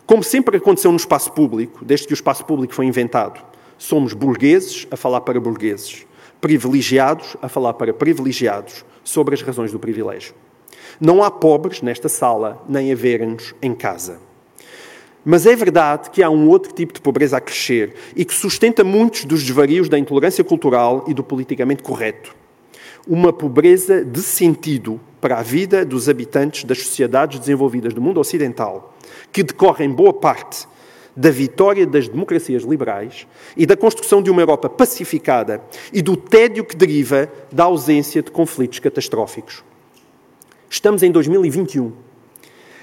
Como 0.07 0.22
sempre 0.22 0.57
aconteceu 0.57 0.90
no 0.90 0.96
espaço 0.96 1.33
público, 1.33 1.85
desde 1.85 2.07
que 2.07 2.12
o 2.12 2.14
espaço 2.14 2.44
público 2.44 2.74
foi 2.74 2.87
inventado, 2.87 3.44
somos 3.76 4.14
burgueses 4.14 4.87
a 4.90 4.96
falar 4.96 5.20
para 5.20 5.38
burgueses, 5.38 6.07
privilegiados 6.40 7.37
a 7.42 7.48
falar 7.48 7.74
para 7.74 7.92
privilegiados 7.92 8.85
sobre 9.04 9.35
as 9.35 9.42
razões 9.42 9.70
do 9.70 9.78
privilégio. 9.78 10.35
Não 11.00 11.22
há 11.22 11.30
pobres 11.30 11.80
nesta 11.80 12.08
sala, 12.08 12.64
nem 12.68 12.90
haverem-nos 12.90 13.54
em 13.62 13.72
casa. 13.72 14.18
Mas 15.24 15.46
é 15.46 15.54
verdade 15.54 16.11
que 16.11 16.22
há 16.22 16.30
um 16.30 16.48
outro 16.48 16.72
tipo 16.72 16.92
de 16.92 17.00
pobreza 17.00 17.37
a 17.37 17.40
crescer 17.40 17.94
e 18.16 18.24
que 18.24 18.34
sustenta 18.34 18.82
muitos 18.82 19.24
dos 19.24 19.42
desvarios 19.42 19.88
da 19.88 19.98
intolerância 19.98 20.42
cultural 20.42 21.04
e 21.06 21.14
do 21.14 21.22
politicamente 21.22 21.84
correto. 21.84 22.34
Uma 23.06 23.32
pobreza 23.32 24.04
de 24.04 24.20
sentido 24.20 25.00
para 25.20 25.38
a 25.38 25.42
vida 25.42 25.84
dos 25.84 26.08
habitantes 26.08 26.64
das 26.64 26.78
sociedades 26.78 27.38
desenvolvidas 27.38 27.94
do 27.94 28.00
mundo 28.00 28.18
ocidental, 28.18 28.96
que 29.30 29.44
decorre 29.44 29.84
em 29.84 29.90
boa 29.90 30.12
parte 30.12 30.66
da 31.16 31.30
vitória 31.30 31.87
das 31.87 32.08
democracias 32.08 32.64
liberais 32.64 33.26
e 33.56 33.66
da 33.66 33.76
construção 33.76 34.20
de 34.20 34.30
uma 34.30 34.42
Europa 34.42 34.68
pacificada 34.68 35.62
e 35.92 36.02
do 36.02 36.16
tédio 36.16 36.64
que 36.64 36.76
deriva 36.76 37.30
da 37.52 37.64
ausência 37.64 38.20
de 38.20 38.30
conflitos 38.32 38.78
catastróficos. 38.78 39.62
Estamos 40.70 41.02
em 41.02 41.11
2021. 41.11 41.92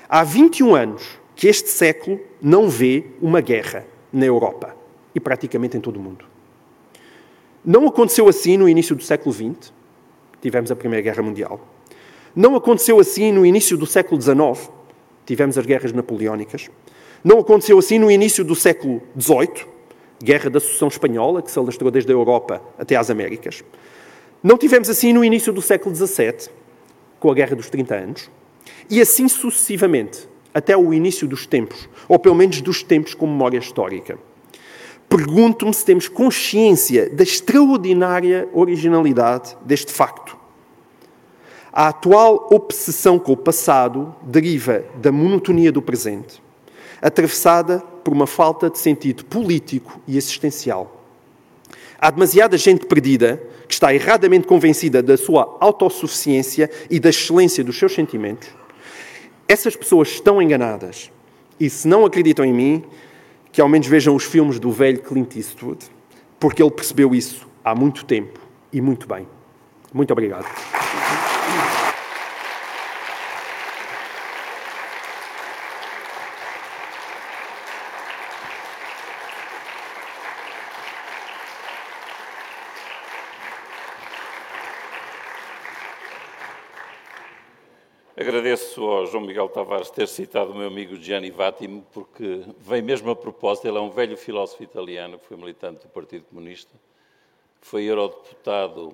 Há 0.09 0.23
21 0.23 0.75
anos 0.75 1.03
que 1.35 1.47
este 1.47 1.69
século 1.69 2.19
não 2.41 2.67
vê 2.67 3.05
uma 3.21 3.41
guerra 3.41 3.85
na 4.11 4.25
Europa 4.25 4.75
e 5.13 5.19
praticamente 5.19 5.77
em 5.77 5.79
todo 5.81 5.97
o 5.97 5.99
mundo. 5.99 6.25
Não 7.63 7.87
aconteceu 7.87 8.27
assim 8.27 8.57
no 8.57 8.67
início 8.67 8.95
do 8.95 9.03
século 9.03 9.33
XX, 9.33 9.71
tivemos 10.41 10.71
a 10.71 10.75
Primeira 10.75 11.03
Guerra 11.03 11.21
Mundial. 11.21 11.59
Não 12.35 12.55
aconteceu 12.55 12.99
assim 12.99 13.31
no 13.31 13.45
início 13.45 13.77
do 13.77 13.85
século 13.85 14.21
XIX, 14.21 14.69
tivemos 15.25 15.57
as 15.57 15.65
guerras 15.65 15.91
napoleónicas. 15.91 16.69
Não 17.23 17.39
aconteceu 17.39 17.77
assim 17.77 17.97
no 17.97 18.09
início 18.09 18.43
do 18.43 18.55
século 18.55 19.01
XVIII, 19.19 19.65
Guerra 20.23 20.49
da 20.49 20.59
Sucessão 20.59 20.87
Espanhola, 20.87 21.41
que 21.41 21.51
se 21.51 21.59
alastrou 21.59 21.91
desde 21.91 22.11
a 22.11 22.15
Europa 22.15 22.61
até 22.77 22.95
às 22.95 23.09
Américas. 23.09 23.63
Não 24.43 24.57
tivemos 24.57 24.89
assim 24.89 25.11
no 25.11 25.23
início 25.25 25.51
do 25.51 25.61
século 25.61 25.95
XVII, 25.95 26.49
com 27.25 27.31
a 27.31 27.33
Guerra 27.33 27.55
dos 27.55 27.71
30 27.71 27.95
Anos, 27.95 28.31
e 28.87 29.01
assim 29.01 29.27
sucessivamente, 29.27 30.29
até 30.53 30.77
o 30.77 30.93
início 30.93 31.27
dos 31.27 31.47
tempos, 31.47 31.89
ou 32.07 32.19
pelo 32.19 32.35
menos 32.35 32.61
dos 32.61 32.83
tempos 32.83 33.15
com 33.15 33.25
memória 33.25 33.57
histórica. 33.57 34.19
Pergunto-me 35.09 35.73
se 35.73 35.83
temos 35.83 36.07
consciência 36.07 37.09
da 37.09 37.23
extraordinária 37.23 38.47
originalidade 38.53 39.57
deste 39.65 39.91
facto. 39.91 40.37
A 41.73 41.87
atual 41.87 42.47
obsessão 42.51 43.17
com 43.17 43.31
o 43.31 43.37
passado 43.37 44.15
deriva 44.21 44.85
da 45.01 45.11
monotonia 45.11 45.71
do 45.71 45.81
presente, 45.81 46.39
atravessada 47.01 47.79
por 48.03 48.13
uma 48.13 48.27
falta 48.27 48.69
de 48.69 48.77
sentido 48.77 49.25
político 49.25 49.99
e 50.07 50.15
existencial. 50.15 50.94
Há 52.05 52.11
demasiada 52.11 52.55
gente 52.55 52.85
perdida 52.85 53.41
que 53.67 53.73
está 53.73 53.91
erradamente 53.91 54.45
convencida 54.45 55.01
da 55.01 55.17
sua 55.17 55.57
autossuficiência 55.59 56.69
e 56.87 56.99
da 56.99 57.09
excelência 57.09 57.63
dos 57.63 57.79
seus 57.79 57.95
sentimentos. 57.95 58.47
Essas 59.47 59.75
pessoas 59.75 60.09
estão 60.09 60.39
enganadas. 60.39 61.11
E 61.59 61.67
se 61.67 61.87
não 61.87 62.05
acreditam 62.05 62.45
em 62.45 62.53
mim, 62.53 62.83
que 63.51 63.59
ao 63.59 63.67
menos 63.67 63.87
vejam 63.87 64.15
os 64.15 64.23
filmes 64.23 64.59
do 64.59 64.71
velho 64.71 64.99
Clint 64.99 65.35
Eastwood, 65.35 65.83
porque 66.39 66.61
ele 66.61 66.69
percebeu 66.69 67.15
isso 67.15 67.47
há 67.63 67.73
muito 67.73 68.05
tempo 68.05 68.39
e 68.71 68.79
muito 68.79 69.07
bem. 69.07 69.27
Muito 69.91 70.11
obrigado. 70.11 70.45
Agradeço 88.75 88.83
ao 88.83 89.05
João 89.05 89.23
Miguel 89.23 89.47
Tavares 89.47 89.89
ter 89.89 90.07
citado 90.07 90.51
o 90.51 90.55
meu 90.55 90.67
amigo 90.67 90.97
Gianni 90.97 91.31
Vattimo, 91.31 91.85
porque 91.93 92.41
vem 92.59 92.81
mesmo 92.81 93.09
a 93.09 93.15
propósito. 93.15 93.67
Ele 93.67 93.77
é 93.77 93.81
um 93.81 93.89
velho 93.89 94.17
filósofo 94.17 94.63
italiano 94.63 95.17
foi 95.17 95.37
militante 95.37 95.87
do 95.87 95.89
Partido 95.89 96.25
Comunista, 96.25 96.73
foi 97.61 97.85
eurodeputado 97.85 98.93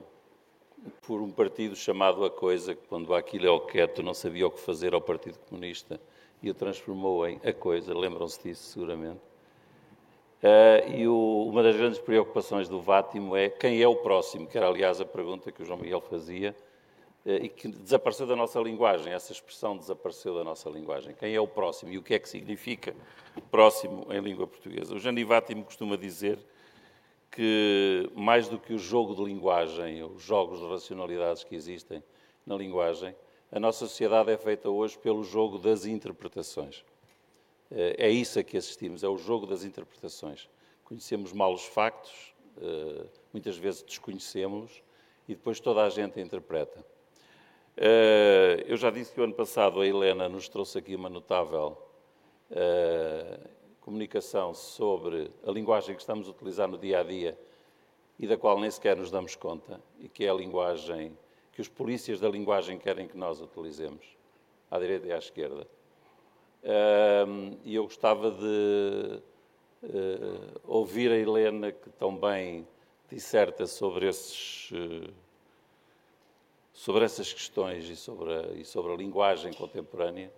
por 1.02 1.20
um 1.20 1.32
partido 1.32 1.76
chamado 1.76 2.24
A 2.24 2.30
Coisa, 2.30 2.76
que 2.76 2.88
quando 2.88 3.14
aquilo 3.16 3.48
é 3.48 3.50
o 3.50 3.60
quieto 3.62 4.04
não 4.04 4.14
sabia 4.14 4.46
o 4.46 4.52
que 4.52 4.60
fazer 4.60 4.94
ao 4.94 5.02
Partido 5.02 5.40
Comunista 5.50 6.00
e 6.44 6.50
o 6.50 6.54
transformou 6.54 7.28
em 7.28 7.40
A 7.44 7.52
Coisa. 7.52 7.98
Lembram-se 7.98 8.42
disso, 8.44 8.64
seguramente. 8.74 9.22
Uh, 10.44 10.96
e 10.96 11.08
o, 11.08 11.48
uma 11.48 11.64
das 11.64 11.76
grandes 11.76 12.00
preocupações 12.00 12.70
do 12.70 12.80
Vátimo 12.80 13.36
é 13.36 13.50
quem 13.50 13.82
é 13.82 13.88
o 13.88 13.96
próximo, 13.96 14.48
que 14.48 14.58
era, 14.58 14.68
aliás, 14.68 15.02
a 15.02 15.06
pergunta 15.06 15.52
que 15.52 15.64
o 15.64 15.66
João 15.66 15.80
Miguel 15.80 16.02
fazia 16.02 16.56
e 17.26 17.50
que 17.50 17.68
desapareceu 17.68 18.26
da 18.26 18.36
nossa 18.36 18.60
linguagem, 18.60 19.14
essa 19.14 19.32
expressão 19.32 19.78
desapareceu 19.78 20.36
da 20.36 20.44
nossa 20.44 20.70
linguagem. 20.70 21.14
Quem 21.14 21.36
é 21.36 21.40
o 21.40 21.48
próximo 21.48 21.92
e 21.92 21.98
o 21.98 22.02
que 22.02 22.16
é 22.16 22.20
que 22.20 22.28
significa 22.28 22.96
próximo 23.52 24.08
em 24.12 24.20
língua 24.20 24.48
portuguesa? 24.48 24.96
O 24.96 25.00
Jani 25.00 25.24
Vátimo 25.24 25.64
costuma 25.64 25.96
dizer 25.96 26.40
que, 27.30 28.10
mais 28.16 28.48
do 28.48 28.60
que 28.60 28.74
o 28.74 28.80
jogo 28.80 29.16
de 29.16 29.24
linguagem, 29.24 30.04
os 30.04 30.22
jogos 30.22 30.60
de 30.60 30.68
racionalidades 30.68 31.44
que 31.44 31.56
existem 31.56 32.04
na 32.46 32.56
linguagem, 32.56 33.16
a 33.52 33.60
nossa 33.60 33.88
sociedade 33.88 34.32
é 34.32 34.38
feita 34.38 34.70
hoje 34.70 34.98
pelo 34.98 35.24
jogo 35.24 35.58
das 35.58 35.86
interpretações. 35.86 36.84
Eh, 37.70 37.96
é 37.98 38.10
isso 38.10 38.40
a 38.40 38.44
que 38.44 38.58
assistimos, 38.58 39.04
é 39.04 39.08
o 39.08 39.18
jogo 39.18 39.46
das 39.46 39.64
interpretações. 39.64 40.50
Conhecemos 40.84 41.32
mal 41.32 41.54
os 41.54 41.66
factos, 41.66 42.34
eh, 42.62 43.06
muitas 43.32 43.58
vezes 43.58 43.84
desconhecemos-los, 43.84 44.84
e 45.28 45.36
depois 45.36 45.60
toda 45.60 45.84
a 45.84 45.90
gente 45.90 46.20
interpreta. 46.20 46.84
Eh, 47.78 48.66
eu 48.68 48.76
já 48.76 48.90
disse 48.90 49.14
que 49.14 49.22
o 49.22 49.24
ano 49.24 49.34
passado 49.34 49.80
a 49.80 49.88
Helena 49.88 50.28
nos 50.28 50.50
trouxe 50.50 50.78
aqui 50.78 50.94
uma 50.94 51.10
notável 51.10 51.78
eh, 52.50 53.40
comunicação 53.80 54.54
sobre 54.54 55.32
a 55.46 55.52
linguagem 55.52 55.96
que 55.96 56.02
estamos 56.02 56.28
a 56.28 56.32
utilizar 56.32 56.68
no 56.68 56.78
dia 56.78 57.00
a 57.00 57.04
dia 57.04 57.38
e 58.20 58.28
da 58.28 58.38
qual 58.38 58.60
nem 58.60 58.70
sequer 58.70 58.98
nos 58.98 59.10
damos 59.10 59.36
conta, 59.36 59.82
e 60.00 60.08
que 60.10 60.26
é 60.26 60.30
a 60.30 60.34
linguagem 60.34 61.18
que 61.54 61.62
os 61.62 61.68
polícias 61.68 62.20
da 62.20 62.30
linguagem 62.30 62.78
querem 62.78 63.08
que 63.08 63.18
nós 63.18 63.42
utilizemos, 63.42 64.06
à 64.70 64.78
direita 64.78 65.08
e 65.08 65.14
à 65.14 65.18
esquerda. 65.18 65.66
Eh, 66.64 67.26
e 67.64 67.76
eu 67.76 67.84
gostava 67.84 68.32
de 68.32 69.22
ouvir 70.68 71.12
a 71.12 71.18
Helena, 71.18 71.72
que 71.72 71.90
tão 71.90 72.16
bem 72.16 72.68
disserta 73.10 73.66
sobre 73.66 74.08
esses 74.08 74.72
sobre 76.74 77.04
essas 77.06 77.32
questões 77.32 77.90
e 77.90 77.96
sobre, 77.96 78.34
a, 78.34 78.42
e 78.54 78.66
sobre 78.66 78.94
a 78.94 78.96
linguagem 78.96 79.54
contemporânea, 79.54 80.32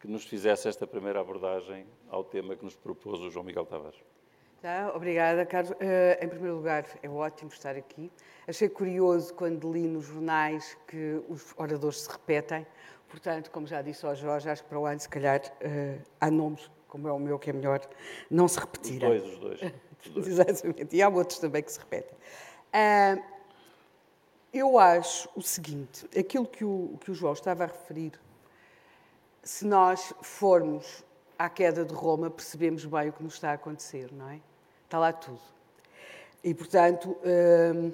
que 0.00 0.08
nos 0.08 0.24
fizesse 0.24 0.68
esta 0.68 0.86
primeira 0.86 1.20
abordagem 1.20 1.86
ao 2.08 2.22
tema 2.22 2.56
que 2.56 2.64
nos 2.64 2.76
propôs 2.76 3.20
o 3.20 3.30
João 3.30 3.44
Miguel 3.44 3.66
Tavares. 3.66 3.98
Tá, 4.60 4.92
obrigada, 4.94 5.46
Carlos. 5.46 5.70
Uh, 5.72 6.24
em 6.24 6.28
primeiro 6.28 6.56
lugar, 6.56 6.84
é 7.00 7.08
ótimo 7.08 7.50
estar 7.52 7.76
aqui. 7.76 8.10
Achei 8.46 8.68
curioso 8.68 9.32
quando 9.34 9.72
li 9.72 9.86
nos 9.86 10.06
jornais 10.06 10.76
que 10.86 11.22
os 11.28 11.54
oradores 11.56 12.00
se 12.00 12.10
repetem. 12.10 12.66
Portanto, 13.08 13.50
como 13.50 13.66
já 13.66 13.82
disse 13.82 14.04
ao 14.04 14.14
Jorge, 14.16 14.50
acho 14.50 14.62
que 14.64 14.68
para 14.68 14.78
o 14.78 14.86
ano, 14.86 14.98
se 14.98 15.08
calhar, 15.08 15.40
uh, 15.40 16.02
há 16.20 16.30
nomes, 16.30 16.68
como 16.88 17.06
é 17.06 17.12
o 17.12 17.18
meu, 17.18 17.38
que 17.38 17.50
é 17.50 17.52
melhor, 17.52 17.80
não 18.28 18.48
se 18.48 18.58
repetirem. 18.58 19.08
Os 19.10 19.22
dois, 19.22 19.32
os 19.32 19.38
dois. 19.38 19.72
Os 19.98 20.12
dois. 20.12 20.28
Exatamente. 20.28 20.94
E 20.94 21.02
há 21.02 21.08
outros 21.08 21.38
também 21.40 21.62
que 21.62 21.72
se 21.72 21.78
repetem. 21.78 22.16
Uh, 22.68 23.37
eu 24.52 24.78
acho 24.78 25.28
o 25.34 25.42
seguinte: 25.42 26.06
aquilo 26.18 26.46
que 26.46 26.64
o, 26.64 26.98
que 27.00 27.10
o 27.10 27.14
João 27.14 27.32
estava 27.32 27.64
a 27.64 27.66
referir, 27.66 28.12
se 29.42 29.64
nós 29.64 30.12
formos 30.22 31.04
à 31.38 31.48
queda 31.48 31.84
de 31.84 31.94
Roma, 31.94 32.30
percebemos 32.30 32.84
bem 32.84 33.08
o 33.08 33.12
que 33.12 33.22
nos 33.22 33.34
está 33.34 33.50
a 33.50 33.54
acontecer, 33.54 34.10
não 34.12 34.28
é? 34.28 34.40
Está 34.84 34.98
lá 34.98 35.12
tudo. 35.12 35.40
E, 36.42 36.54
portanto, 36.54 37.16
hum, 37.24 37.92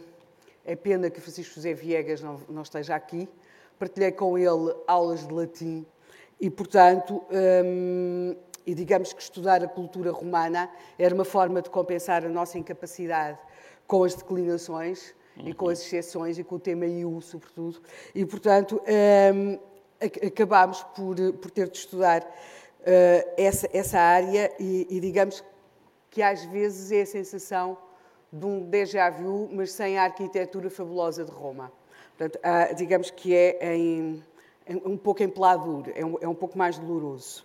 é 0.65 0.77
pena 0.77 1.11
que 1.11 1.21
Francisco 1.21 1.55
José 1.55 1.75
Viegas 1.75 2.21
não, 2.21 2.41
não, 2.49 2.63
esteja 2.63 2.95
aqui. 2.95 3.29
Partilhei 3.79 4.13
com 4.13 4.39
ele 4.39 4.75
aulas 4.87 5.27
de 5.27 5.33
latim 5.33 5.85
e, 6.41 6.49
portanto, 6.49 7.23
hum, 7.65 8.37
e 8.67 8.75
digamos 8.75 9.13
que 9.13 9.21
estudar 9.21 9.63
a 9.63 9.69
cultura 9.69 10.11
romana 10.11 10.71
era 10.99 11.15
uma 11.15 11.25
forma 11.25 11.61
de 11.61 11.69
compensar 11.69 12.25
a 12.25 12.29
nossa 12.29 12.59
incapacidade 12.59 13.39
com 13.87 14.05
as 14.05 14.15
declinações 14.15 15.15
uhum. 15.37 15.49
e 15.49 15.55
com 15.55 15.69
as 15.69 15.81
exceções 15.81 16.39
e 16.39 16.45
com 16.45 16.57
o 16.57 16.59
tema 16.59 16.87
EU, 16.87 17.21
sobretudo. 17.21 17.81
E, 18.15 18.25
portanto, 18.25 18.81
um, 19.35 19.59
acabámos 20.27 20.83
por, 20.95 21.17
por 21.35 21.51
ter 21.51 21.69
de 21.69 21.79
estudar 21.79 22.23
uh, 22.23 23.33
essa, 23.37 23.69
essa 23.73 23.99
área 23.99 24.53
e, 24.59 24.87
e, 24.91 25.01
digamos 25.01 25.45
que 26.11 26.23
às 26.23 26.45
vezes 26.45 26.93
é 26.93 27.03
a 27.03 27.07
sensação 27.07 27.77
de 28.33 28.45
um 28.45 28.69
déjà 28.69 29.11
vu, 29.11 29.49
mas 29.53 29.73
sem 29.73 29.99
a 29.99 30.05
arquitetura 30.05 30.69
fabulosa 30.71 31.25
de 31.25 31.31
Roma. 31.31 31.73
Portanto, 32.17 32.39
digamos 32.77 33.11
que 33.11 33.35
é 33.35 33.75
em, 33.75 34.23
em, 34.69 34.77
um 34.85 34.97
pouco 34.97 35.23
em 35.23 35.29
peladura, 35.29 35.93
é 35.97 36.05
um, 36.05 36.17
é 36.21 36.29
um 36.29 36.35
pouco 36.35 36.57
mais 36.57 36.79
doloroso. 36.79 37.45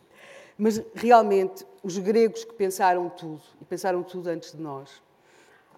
Mas 0.58 0.84
realmente, 0.94 1.66
os 1.82 1.98
gregos 1.98 2.44
que 2.44 2.54
pensaram 2.54 3.10
tudo, 3.10 3.42
e 3.62 3.66
pensaram 3.66 4.04
tudo 4.04 4.28
antes 4.28 4.52
de 4.52 4.62
nós, 4.62 5.02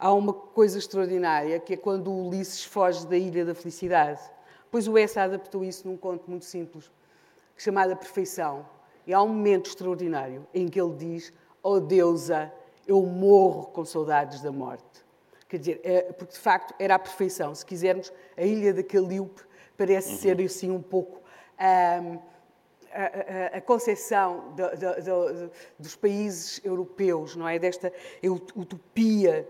há 0.01 0.11
uma 0.11 0.33
coisa 0.33 0.79
extraordinária, 0.79 1.59
que 1.59 1.75
é 1.75 1.77
quando 1.77 2.11
o 2.11 2.27
Ulisses 2.27 2.63
foge 2.63 3.05
da 3.05 3.15
Ilha 3.15 3.45
da 3.45 3.53
Felicidade. 3.53 4.19
Pois 4.71 4.87
o 4.87 4.97
Essa 4.97 5.21
adaptou 5.21 5.63
isso 5.63 5.87
num 5.87 5.95
conto 5.95 6.27
muito 6.27 6.45
simples, 6.45 6.91
chamado 7.55 7.93
A 7.93 7.95
Perfeição. 7.95 8.65
E 9.05 9.13
há 9.13 9.21
um 9.21 9.27
momento 9.27 9.67
extraordinário 9.67 10.47
em 10.53 10.67
que 10.67 10.81
ele 10.81 10.95
diz: 10.95 11.31
Oh 11.61 11.79
deusa, 11.79 12.51
eu 12.87 13.01
morro 13.03 13.67
com 13.67 13.85
saudades 13.85 14.41
da 14.41 14.51
morte. 14.51 14.83
Quer 15.47 15.57
dizer, 15.57 15.81
é, 15.83 16.01
porque 16.13 16.33
de 16.33 16.39
facto 16.39 16.73
era 16.79 16.95
a 16.95 16.99
perfeição. 16.99 17.53
Se 17.53 17.65
quisermos, 17.65 18.11
a 18.37 18.43
Ilha 18.43 18.73
da 18.73 18.81
Calíope 18.81 19.43
parece 19.77 20.13
uhum. 20.13 20.17
ser 20.17 20.41
assim 20.41 20.71
um 20.71 20.81
pouco. 20.81 21.21
Um, 21.59 22.17
a, 22.93 23.57
a, 23.57 23.61
dos 25.79 25.95
países 25.95 26.61
europeus, 26.63 27.35
não 27.35 27.47
é? 27.47 27.57
Desta 27.57 27.91
utopia 28.23 29.47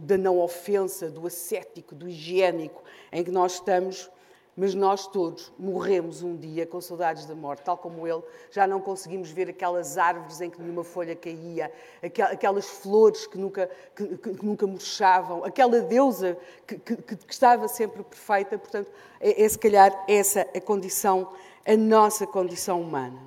da 0.00 0.16
não 0.16 0.38
ofensa, 0.38 1.10
do 1.10 1.26
ascético, 1.26 1.94
do 1.94 2.08
higiênico, 2.08 2.82
em 3.12 3.22
que 3.22 3.30
nós 3.30 3.54
estamos, 3.54 4.10
mas 4.56 4.74
nós 4.74 5.06
todos 5.08 5.52
morremos 5.58 6.22
um 6.22 6.36
dia 6.36 6.64
com 6.64 6.80
saudades 6.80 7.26
da 7.26 7.34
morte, 7.34 7.64
tal 7.64 7.76
como 7.76 8.06
ele. 8.06 8.22
Já 8.50 8.66
não 8.66 8.80
conseguimos 8.80 9.30
ver 9.30 9.48
aquelas 9.48 9.98
árvores 9.98 10.40
em 10.40 10.48
que 10.48 10.60
nenhuma 10.60 10.84
folha 10.84 11.16
caía, 11.16 11.70
aquelas 12.02 12.66
flores 12.66 13.26
que 13.26 13.36
nunca, 13.36 13.68
que, 13.94 14.16
que 14.16 14.46
nunca 14.46 14.66
murchavam, 14.66 15.44
aquela 15.44 15.80
deusa 15.80 16.36
que, 16.66 16.78
que, 16.78 16.96
que, 16.96 17.32
estava 17.32 17.66
sempre 17.66 18.02
perfeita. 18.04 18.56
Portanto, 18.56 18.90
é, 19.20 19.42
é 19.42 19.48
se 19.48 19.58
calhar 19.58 19.92
essa 20.08 20.42
a 20.54 20.60
condição, 20.60 21.32
a 21.66 21.76
nossa 21.76 22.26
condição 22.26 22.80
humana. 22.80 23.18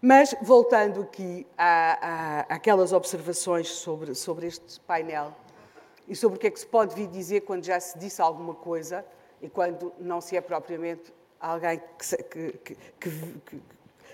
Mas, 0.00 0.34
voltando 0.42 1.02
aqui 1.02 1.46
à, 1.56 2.46
à, 2.48 2.54
àquelas 2.54 2.92
observações 2.92 3.68
sobre, 3.68 4.14
sobre 4.14 4.46
este 4.46 4.80
painel, 4.80 5.32
e 6.06 6.14
sobre 6.14 6.36
o 6.36 6.40
que 6.40 6.46
é 6.46 6.50
que 6.50 6.60
se 6.60 6.66
pode 6.66 6.94
vir 6.94 7.08
dizer 7.08 7.40
quando 7.42 7.64
já 7.64 7.80
se 7.80 7.98
disse 7.98 8.20
alguma 8.20 8.54
coisa 8.54 9.04
e 9.40 9.48
quando 9.48 9.92
não 9.98 10.20
se 10.20 10.36
é 10.36 10.40
propriamente 10.40 11.12
alguém 11.40 11.80
que, 11.98 12.52
que, 12.52 12.76
que, 13.00 13.62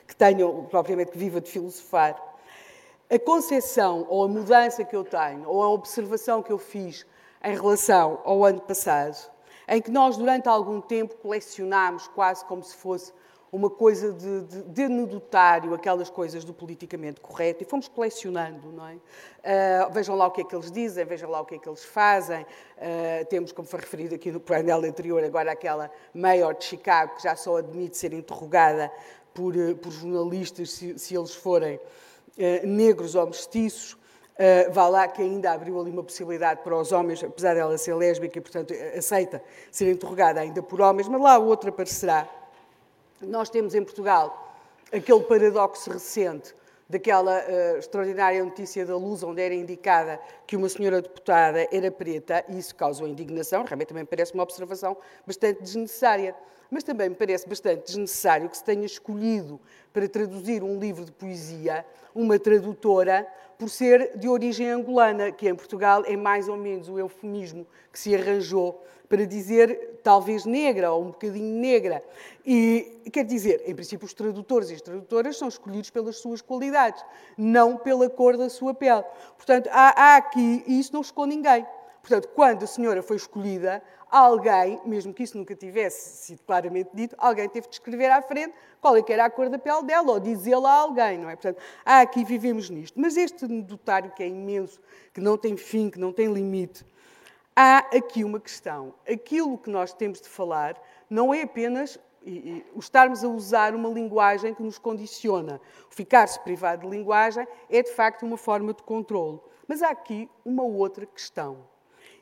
que 0.06 0.16
tenho, 0.16 0.64
propriamente, 0.64 1.12
que 1.12 1.18
viva 1.18 1.40
de 1.40 1.50
filosofar. 1.50 2.20
A 3.08 3.18
concepção 3.18 4.06
ou 4.08 4.24
a 4.24 4.28
mudança 4.28 4.84
que 4.84 4.94
eu 4.94 5.04
tenho, 5.04 5.48
ou 5.48 5.62
a 5.62 5.68
observação 5.68 6.42
que 6.42 6.52
eu 6.52 6.58
fiz 6.58 7.04
em 7.42 7.54
relação 7.54 8.20
ao 8.24 8.44
ano 8.44 8.60
passado, 8.60 9.30
em 9.68 9.80
que 9.80 9.90
nós, 9.90 10.16
durante 10.16 10.48
algum 10.48 10.80
tempo, 10.80 11.16
colecionámos 11.16 12.06
quase 12.08 12.44
como 12.44 12.62
se 12.62 12.76
fosse 12.76 13.12
uma 13.52 13.68
coisa 13.68 14.12
de, 14.12 14.42
de, 14.42 14.62
de 14.62 14.82
anedotário, 14.84 15.74
aquelas 15.74 16.08
coisas 16.08 16.44
do 16.44 16.54
politicamente 16.54 17.20
correto, 17.20 17.62
e 17.64 17.66
fomos 17.66 17.88
colecionando, 17.88 18.70
não 18.70 18.86
é? 18.86 18.94
Uh, 18.94 19.92
vejam 19.92 20.14
lá 20.14 20.26
o 20.26 20.30
que 20.30 20.42
é 20.42 20.44
que 20.44 20.54
eles 20.54 20.70
dizem, 20.70 21.04
vejam 21.04 21.28
lá 21.28 21.40
o 21.40 21.44
que 21.44 21.56
é 21.56 21.58
que 21.58 21.68
eles 21.68 21.84
fazem. 21.84 22.42
Uh, 22.42 23.24
temos, 23.28 23.50
como 23.50 23.66
foi 23.66 23.80
referido 23.80 24.14
aqui 24.14 24.30
no 24.30 24.38
painel 24.38 24.84
anterior, 24.84 25.22
agora 25.24 25.50
aquela 25.50 25.90
Mayor 26.14 26.54
de 26.54 26.64
Chicago, 26.64 27.16
que 27.16 27.22
já 27.24 27.34
só 27.34 27.56
admite 27.56 27.96
ser 27.96 28.12
interrogada 28.12 28.90
por, 29.34 29.56
uh, 29.56 29.74
por 29.76 29.90
jornalistas 29.90 30.70
se, 30.70 30.96
se, 30.98 31.16
eles 31.16 31.34
forem 31.34 31.80
negros 32.64 33.14
ou 33.16 33.26
mestiços. 33.26 33.92
Uh, 34.40 34.72
vá 34.72 34.88
lá 34.88 35.06
que 35.06 35.20
ainda 35.20 35.52
abriu 35.52 35.78
ali 35.78 35.90
uma 35.90 36.02
possibilidade 36.02 36.62
para 36.62 36.74
os 36.74 36.92
homens, 36.92 37.22
apesar 37.22 37.54
dela 37.54 37.76
ser 37.76 37.94
lésbica 37.94 38.38
e, 38.38 38.40
portanto, 38.40 38.72
aceita 38.96 39.42
ser 39.70 39.92
interrogada 39.92 40.40
ainda 40.40 40.62
por 40.62 40.80
homens, 40.80 41.08
mas 41.08 41.20
lá 41.20 41.36
outra 41.36 41.68
aparecerá. 41.68 42.26
Nós 43.22 43.50
temos 43.50 43.74
em 43.74 43.84
Portugal 43.84 44.56
aquele 44.90 45.20
paradoxo 45.20 45.90
recente 45.90 46.54
daquela 46.88 47.38
uh, 47.38 47.78
extraordinária 47.78 48.42
notícia 48.42 48.84
da 48.86 48.96
Luz, 48.96 49.22
onde 49.22 49.42
era 49.42 49.54
indicada 49.54 50.18
que 50.46 50.56
uma 50.56 50.68
senhora 50.70 51.02
deputada 51.02 51.68
era 51.70 51.90
preta, 51.90 52.42
e 52.48 52.58
isso 52.58 52.74
causou 52.74 53.06
indignação, 53.06 53.62
realmente 53.62 53.88
também 53.88 54.06
parece 54.06 54.32
uma 54.32 54.42
observação 54.42 54.96
bastante 55.26 55.62
desnecessária. 55.62 56.34
Mas 56.70 56.84
também 56.84 57.08
me 57.08 57.14
parece 57.14 57.48
bastante 57.48 57.86
desnecessário 57.86 58.48
que 58.48 58.56
se 58.56 58.64
tenha 58.64 58.86
escolhido 58.86 59.60
para 59.92 60.08
traduzir 60.08 60.62
um 60.62 60.78
livro 60.78 61.04
de 61.04 61.12
poesia 61.12 61.84
uma 62.14 62.38
tradutora 62.38 63.26
por 63.58 63.68
ser 63.68 64.16
de 64.16 64.28
origem 64.28 64.70
angolana, 64.70 65.30
que 65.30 65.48
em 65.48 65.54
Portugal 65.54 66.02
é 66.06 66.16
mais 66.16 66.48
ou 66.48 66.56
menos 66.56 66.88
o 66.88 66.98
eufemismo 66.98 67.66
que 67.92 67.98
se 67.98 68.14
arranjou 68.14 68.82
para 69.08 69.26
dizer 69.26 70.00
talvez 70.04 70.44
negra 70.46 70.92
ou 70.92 71.02
um 71.02 71.06
bocadinho 71.08 71.60
negra. 71.60 72.02
E 72.46 73.02
quer 73.12 73.24
dizer, 73.24 73.62
em 73.66 73.74
princípio, 73.74 74.06
os 74.06 74.14
tradutores 74.14 74.70
e 74.70 74.74
as 74.74 74.80
tradutoras 74.80 75.36
são 75.36 75.48
escolhidos 75.48 75.90
pelas 75.90 76.16
suas 76.18 76.40
qualidades, 76.40 77.04
não 77.36 77.76
pela 77.76 78.08
cor 78.08 78.36
da 78.36 78.48
sua 78.48 78.72
pele. 78.72 79.04
Portanto, 79.36 79.68
há, 79.72 80.14
há 80.14 80.16
aqui, 80.16 80.62
e 80.66 80.78
isso 80.78 80.94
não 80.94 81.00
escolhe 81.00 81.34
ninguém. 81.34 81.66
Portanto, 82.00 82.28
quando 82.34 82.62
a 82.62 82.66
senhora 82.66 83.02
foi 83.02 83.16
escolhida, 83.16 83.82
alguém, 84.10 84.80
mesmo 84.84 85.12
que 85.12 85.22
isso 85.22 85.36
nunca 85.36 85.54
tivesse 85.54 86.24
sido 86.24 86.42
claramente 86.42 86.90
dito, 86.94 87.14
alguém 87.18 87.48
teve 87.48 87.68
de 87.68 87.74
escrever 87.74 88.10
à 88.10 88.20
frente 88.22 88.54
qual 88.80 88.96
é 88.96 89.02
que 89.02 89.12
era 89.12 89.26
a 89.26 89.30
cor 89.30 89.48
da 89.48 89.58
pele 89.58 89.82
dela, 89.82 90.12
ou 90.12 90.20
dizê-la 90.20 90.70
a 90.70 90.76
alguém, 90.80 91.18
não 91.18 91.28
é? 91.28 91.36
Portanto, 91.36 91.60
há 91.84 92.00
aqui 92.00 92.24
vivemos 92.24 92.70
nisto. 92.70 92.98
Mas 92.98 93.16
este 93.16 93.44
anedotário 93.44 94.10
que 94.10 94.22
é 94.22 94.28
imenso, 94.28 94.80
que 95.12 95.20
não 95.20 95.36
tem 95.36 95.56
fim, 95.56 95.90
que 95.90 95.98
não 95.98 96.12
tem 96.12 96.32
limite, 96.32 96.84
há 97.54 97.78
aqui 97.94 98.24
uma 98.24 98.40
questão. 98.40 98.94
Aquilo 99.08 99.58
que 99.58 99.68
nós 99.68 99.92
temos 99.92 100.20
de 100.20 100.28
falar 100.28 100.80
não 101.08 101.32
é 101.34 101.42
apenas 101.42 101.98
o 102.74 102.78
estarmos 102.78 103.24
a 103.24 103.28
usar 103.28 103.74
uma 103.74 103.88
linguagem 103.88 104.54
que 104.54 104.62
nos 104.62 104.78
condiciona. 104.78 105.60
Ficar-se 105.88 106.38
privado 106.40 106.82
de 106.82 106.88
linguagem 106.88 107.46
é, 107.68 107.82
de 107.82 107.90
facto, 107.92 108.24
uma 108.24 108.36
forma 108.36 108.74
de 108.74 108.82
controle. 108.82 109.40
Mas 109.66 109.82
há 109.82 109.90
aqui 109.90 110.28
uma 110.44 110.62
outra 110.62 111.06
questão, 111.06 111.58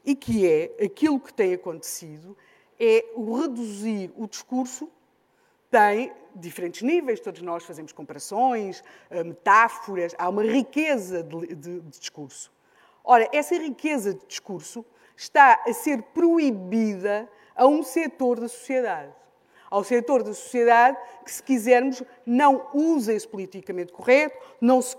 e 0.04 0.14
que 0.14 0.46
é 0.46 0.84
aquilo 0.84 1.20
que 1.20 1.32
tem 1.32 1.54
acontecido 1.54 2.36
é 2.78 3.04
o 3.14 3.34
reduzir 3.34 4.12
o 4.16 4.26
discurso 4.26 4.90
tem 5.70 6.12
diferentes 6.34 6.82
níveis, 6.82 7.20
todos 7.20 7.42
nós 7.42 7.64
fazemos 7.64 7.92
comparações, 7.92 8.82
eh, 9.10 9.22
metáforas, 9.24 10.14
há 10.16 10.28
uma 10.28 10.42
riqueza 10.42 11.22
de, 11.22 11.54
de, 11.54 11.80
de 11.80 11.98
discurso. 11.98 12.50
Ora, 13.04 13.28
essa 13.32 13.54
riqueza 13.56 14.14
de 14.14 14.26
discurso 14.26 14.84
está 15.16 15.62
a 15.66 15.72
ser 15.72 16.02
proibida 16.02 17.28
a 17.54 17.66
um 17.66 17.82
setor 17.82 18.40
da 18.40 18.48
sociedade. 18.48 19.12
Ao 19.70 19.84
setor 19.84 20.22
da 20.22 20.32
sociedade 20.32 20.96
que, 21.24 21.30
se 21.30 21.42
quisermos, 21.42 22.02
não 22.24 22.68
usa 22.72 23.12
esse 23.12 23.28
politicamente 23.28 23.92
correto, 23.92 24.38
não 24.60 24.80
se, 24.80 24.96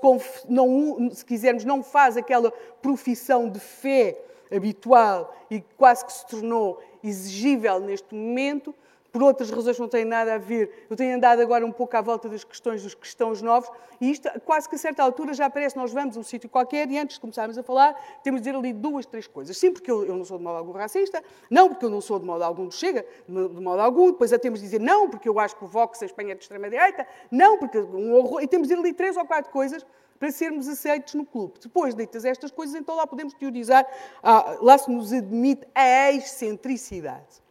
não, 0.48 1.10
se 1.12 1.26
quisermos, 1.26 1.66
não 1.66 1.82
faz 1.82 2.18
aquela 2.18 2.52
profissão 2.82 3.50
de 3.50 3.60
fé 3.60 4.16
habitual 4.52 5.36
e 5.50 5.62
quase 5.78 6.06
que 6.06 6.14
se 6.14 6.26
tornou 6.28 6.82
exigível 7.04 7.80
neste 7.80 8.14
momento, 8.14 8.74
por 9.12 9.24
outras 9.24 9.50
razões 9.50 9.76
que 9.76 9.82
não 9.82 9.90
têm 9.90 10.06
nada 10.06 10.36
a 10.36 10.38
ver. 10.38 10.86
Eu 10.90 10.96
tenho 10.96 11.16
andado 11.16 11.42
agora 11.42 11.66
um 11.66 11.72
pouco 11.72 11.96
à 11.98 12.02
volta 12.02 12.30
das 12.30 12.44
questões 12.44 12.84
dos 12.84 12.94
cristãos 12.94 13.42
novos 13.42 13.70
e 14.00 14.12
isto, 14.12 14.30
quase 14.42 14.70
que 14.70 14.76
a 14.76 14.78
certa 14.78 15.04
altura, 15.04 15.34
já 15.34 15.50
parece 15.50 15.76
nós 15.76 15.92
vamos 15.92 16.16
a 16.16 16.20
um 16.20 16.24
sítio 16.24 16.50
qualquer 16.50 16.90
e 16.90 16.98
antes 16.98 17.16
de 17.16 17.22
começarmos 17.22 17.58
a 17.58 17.64
falar, 17.64 17.94
temos 18.24 18.42
de 18.42 18.48
dizer 18.48 18.58
ali 18.58 18.72
duas, 18.72 19.06
três 19.06 19.28
coisas. 19.28 19.58
Sim, 19.58 19.72
porque 19.72 19.90
eu, 19.90 20.06
eu 20.06 20.16
não 20.16 20.24
sou 20.24 20.38
de 20.38 20.44
modo 20.44 20.58
algum 20.58 20.72
racista, 20.72 21.24
não, 21.50 21.70
porque 21.70 21.86
eu 21.86 21.90
não 21.90 22.02
sou 22.02 22.20
de 22.20 22.26
modo 22.26 22.44
algum 22.44 22.68
do 22.68 22.74
Chega, 22.74 23.06
de 23.28 23.62
modo 23.62 23.82
algum, 23.82 24.12
depois 24.12 24.32
a 24.32 24.40
temos 24.40 24.60
de 24.60 24.66
dizer 24.66 24.80
não, 24.80 25.10
porque 25.10 25.28
eu 25.28 25.40
acho 25.40 25.56
que 25.56 25.64
o 25.64 25.68
Vox 25.68 26.02
em 26.02 26.06
Espanha 26.06 26.32
é 26.34 26.36
de 26.36 26.44
extrema-direita, 26.44 27.06
não, 27.32 27.58
porque 27.58 27.80
um 27.80 28.14
horror, 28.14 28.42
e 28.42 28.48
temos 28.48 28.68
de 28.68 28.76
dizer 28.76 28.88
ali 28.88 28.94
três 28.94 29.18
ou 29.18 29.26
quatro 29.26 29.52
coisas 29.52 29.86
para 30.20 30.32
sermos 30.32 30.68
aceitos 30.68 31.14
no 31.14 31.26
clube. 31.26 31.60
Depois, 31.62 31.96
ditas 31.96 32.26
estas 32.26 32.52
coisas, 32.52 32.76
então 32.76 32.96
lá 32.96 33.08
podemos 33.08 33.34
teorizar, 33.34 33.88
ah, 34.22 34.58
lá 34.62 34.78
se 34.78 34.92
nos 34.92 35.14
admite 35.14 35.66
a 35.74 36.12
excentricidade. 36.12 37.42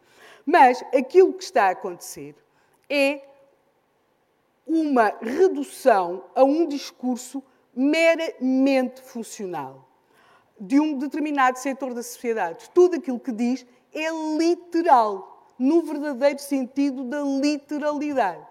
Mas 0.45 0.83
aquilo 0.95 1.33
que 1.33 1.43
está 1.43 1.65
a 1.65 1.71
acontecer 1.71 2.35
é 2.89 3.21
uma 4.65 5.11
redução 5.19 6.23
a 6.35 6.43
um 6.43 6.67
discurso 6.67 7.43
meramente 7.75 9.01
funcional 9.01 9.87
de 10.59 10.79
um 10.79 10.97
determinado 10.97 11.57
setor 11.57 11.93
da 11.93 12.03
sociedade. 12.03 12.69
Tudo 12.71 12.97
aquilo 12.97 13.19
que 13.19 13.31
diz 13.31 13.65
é 13.93 14.09
literal, 14.37 15.47
no 15.57 15.81
verdadeiro 15.81 16.39
sentido 16.39 17.03
da 17.03 17.21
literalidade. 17.21 18.48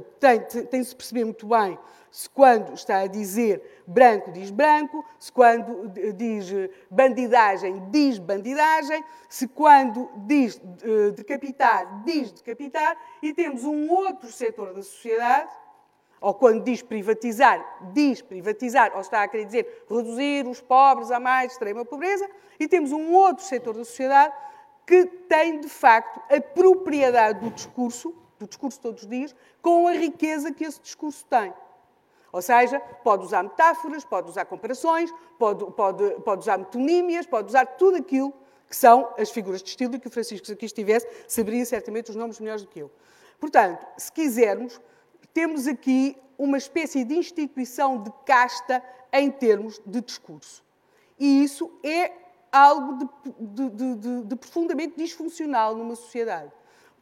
Portanto, 0.00 0.66
tem-se 0.66 0.94
perceber 0.94 1.24
muito 1.24 1.46
bem 1.46 1.78
se 2.12 2.28
quando 2.28 2.74
está 2.74 2.98
a 2.98 3.06
dizer 3.06 3.82
branco 3.86 4.30
diz 4.32 4.50
branco, 4.50 5.02
se 5.18 5.32
quando 5.32 5.88
diz 6.14 6.52
bandidagem 6.90 7.88
diz 7.90 8.18
bandidagem, 8.18 9.02
se 9.30 9.48
quando 9.48 10.10
diz 10.26 10.60
eh, 10.82 11.10
decapitar 11.12 12.04
diz 12.04 12.30
decapitar, 12.30 12.96
e 13.22 13.32
temos 13.32 13.64
um 13.64 13.90
outro 13.90 14.30
setor 14.30 14.74
da 14.74 14.82
sociedade, 14.82 15.50
ou 16.20 16.34
quando 16.34 16.62
diz 16.62 16.82
privatizar, 16.82 17.64
diz 17.92 18.20
privatizar, 18.20 18.92
ou 18.94 19.00
está 19.00 19.22
a 19.22 19.28
querer 19.28 19.46
dizer 19.46 19.84
reduzir 19.90 20.46
os 20.46 20.60
pobres 20.60 21.10
à 21.10 21.18
mais 21.18 21.52
extrema 21.52 21.84
pobreza, 21.84 22.28
e 22.60 22.68
temos 22.68 22.92
um 22.92 23.12
outro 23.12 23.42
setor 23.44 23.74
da 23.74 23.84
sociedade 23.84 24.34
que 24.86 25.06
tem, 25.06 25.60
de 25.60 25.68
facto, 25.68 26.20
a 26.32 26.40
propriedade 26.40 27.40
do 27.40 27.50
discurso, 27.50 28.14
do 28.42 28.48
discurso 28.48 28.80
todos 28.80 29.02
os 29.02 29.08
dias, 29.08 29.34
com 29.60 29.88
a 29.88 29.92
riqueza 29.92 30.52
que 30.52 30.64
esse 30.64 30.80
discurso 30.80 31.24
tem. 31.26 31.52
Ou 32.32 32.40
seja, 32.40 32.80
pode 32.80 33.24
usar 33.24 33.42
metáforas, 33.42 34.04
pode 34.04 34.30
usar 34.30 34.44
comparações, 34.46 35.12
pode, 35.38 35.64
pode, 35.72 36.10
pode 36.22 36.40
usar 36.40 36.58
metonímias, 36.58 37.26
pode 37.26 37.48
usar 37.48 37.66
tudo 37.66 37.98
aquilo 37.98 38.32
que 38.68 38.76
são 38.76 39.12
as 39.18 39.30
figuras 39.30 39.62
de 39.62 39.68
estilo 39.68 39.96
e 39.96 40.00
que 40.00 40.08
o 40.08 40.10
Francisco, 40.10 40.46
se 40.46 40.52
aqui 40.54 40.64
estivesse, 40.64 41.06
saberia 41.28 41.64
certamente 41.66 42.08
os 42.08 42.16
nomes 42.16 42.40
melhores 42.40 42.62
do 42.62 42.68
que 42.68 42.78
eu. 42.78 42.90
Portanto, 43.38 43.86
se 43.98 44.10
quisermos, 44.10 44.80
temos 45.34 45.66
aqui 45.66 46.16
uma 46.38 46.56
espécie 46.56 47.04
de 47.04 47.14
instituição 47.14 48.02
de 48.02 48.10
casta 48.24 48.82
em 49.12 49.30
termos 49.30 49.78
de 49.84 50.00
discurso. 50.00 50.64
E 51.18 51.44
isso 51.44 51.70
é 51.84 52.12
algo 52.50 52.98
de, 52.98 53.68
de, 53.70 53.96
de, 53.96 54.22
de 54.22 54.36
profundamente 54.36 54.94
disfuncional 54.96 55.74
numa 55.74 55.94
sociedade. 55.94 56.50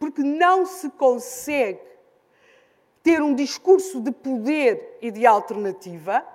Porque 0.01 0.23
não 0.23 0.65
se 0.65 0.89
consegue 0.89 1.79
ter 3.03 3.23
um 3.23 3.35
discurso 3.35 4.01
de 4.01 4.11
poder 4.11 4.99
e 5.03 5.11
de 5.11 5.27
alternativa, 5.27 6.27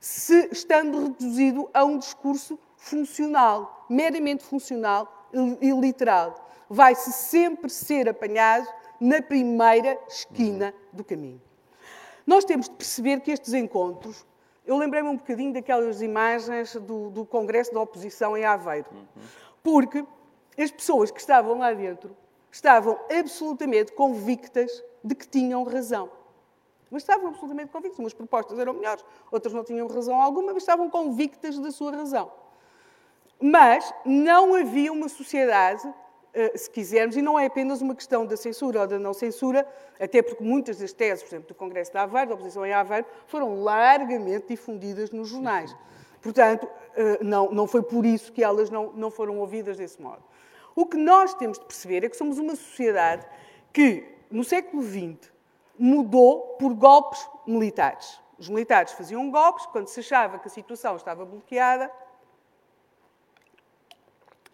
se 0.00 0.48
estando 0.52 1.02
reduzido 1.02 1.68
a 1.74 1.84
um 1.84 1.98
discurso 1.98 2.56
funcional, 2.76 3.84
meramente 3.90 4.44
funcional 4.44 5.28
e 5.60 5.70
literal. 5.72 6.48
Vai-se 6.70 7.12
sempre 7.12 7.68
ser 7.68 8.08
apanhado 8.08 8.68
na 9.00 9.20
primeira 9.20 9.98
esquina 10.08 10.72
do 10.92 11.02
caminho. 11.02 11.42
Nós 12.24 12.44
temos 12.44 12.68
de 12.68 12.76
perceber 12.76 13.20
que 13.20 13.32
estes 13.32 13.52
encontros. 13.52 14.24
Eu 14.64 14.76
lembrei-me 14.76 15.08
um 15.08 15.16
bocadinho 15.16 15.52
daquelas 15.52 16.00
imagens 16.02 16.76
do, 16.76 17.10
do 17.10 17.26
Congresso 17.26 17.74
da 17.74 17.80
Oposição 17.80 18.36
em 18.36 18.44
Aveiro, 18.44 18.86
porque 19.60 20.04
as 20.56 20.70
pessoas 20.70 21.10
que 21.10 21.18
estavam 21.18 21.58
lá 21.58 21.72
dentro 21.72 22.14
estavam 22.58 22.98
absolutamente 23.10 23.92
convictas 23.92 24.82
de 25.02 25.14
que 25.14 25.28
tinham 25.28 25.62
razão. 25.62 26.10
Mas 26.90 27.02
estavam 27.02 27.28
absolutamente 27.28 27.70
convictas. 27.70 27.98
Umas 27.98 28.14
propostas 28.14 28.58
eram 28.58 28.72
melhores, 28.72 29.04
outras 29.30 29.54
não 29.54 29.62
tinham 29.62 29.86
razão 29.86 30.20
alguma, 30.20 30.52
mas 30.52 30.62
estavam 30.62 30.90
convictas 30.90 31.58
da 31.58 31.70
sua 31.70 31.92
razão. 31.92 32.32
Mas 33.40 33.94
não 34.04 34.54
havia 34.54 34.92
uma 34.92 35.08
sociedade 35.08 35.88
eh, 36.34 36.56
se 36.56 36.68
quisermos, 36.68 37.16
e 37.16 37.22
não 37.22 37.38
é 37.38 37.46
apenas 37.46 37.80
uma 37.80 37.94
questão 37.94 38.26
da 38.26 38.36
censura 38.36 38.80
ou 38.80 38.86
da 38.86 38.98
não 38.98 39.14
censura, 39.14 39.66
até 40.00 40.20
porque 40.20 40.42
muitas 40.42 40.78
das 40.78 40.92
teses, 40.92 41.22
por 41.22 41.28
exemplo, 41.28 41.48
do 41.48 41.54
Congresso 41.54 41.92
de 41.92 41.98
Aveiro, 41.98 42.30
da 42.30 42.34
oposição 42.34 42.66
em 42.66 42.72
Aveiro, 42.72 43.06
foram 43.26 43.62
largamente 43.62 44.48
difundidas 44.48 45.12
nos 45.12 45.28
jornais. 45.28 45.74
Portanto, 46.20 46.68
eh, 46.96 47.18
não, 47.22 47.52
não 47.52 47.68
foi 47.68 47.82
por 47.82 48.04
isso 48.04 48.32
que 48.32 48.42
elas 48.42 48.68
não, 48.68 48.92
não 48.94 49.10
foram 49.10 49.38
ouvidas 49.38 49.76
desse 49.76 50.02
modo. 50.02 50.22
O 50.78 50.86
que 50.86 50.96
nós 50.96 51.34
temos 51.34 51.58
de 51.58 51.64
perceber 51.64 52.04
é 52.04 52.08
que 52.08 52.16
somos 52.16 52.38
uma 52.38 52.54
sociedade 52.54 53.26
que, 53.72 54.14
no 54.30 54.44
século 54.44 54.80
XX, 54.80 55.28
mudou 55.76 56.54
por 56.56 56.72
golpes 56.72 57.28
militares. 57.44 58.20
Os 58.38 58.48
militares 58.48 58.92
faziam 58.92 59.28
golpes 59.28 59.66
quando 59.66 59.88
se 59.88 59.98
achava 59.98 60.38
que 60.38 60.46
a 60.46 60.50
situação 60.50 60.94
estava 60.94 61.24
bloqueada. 61.24 61.90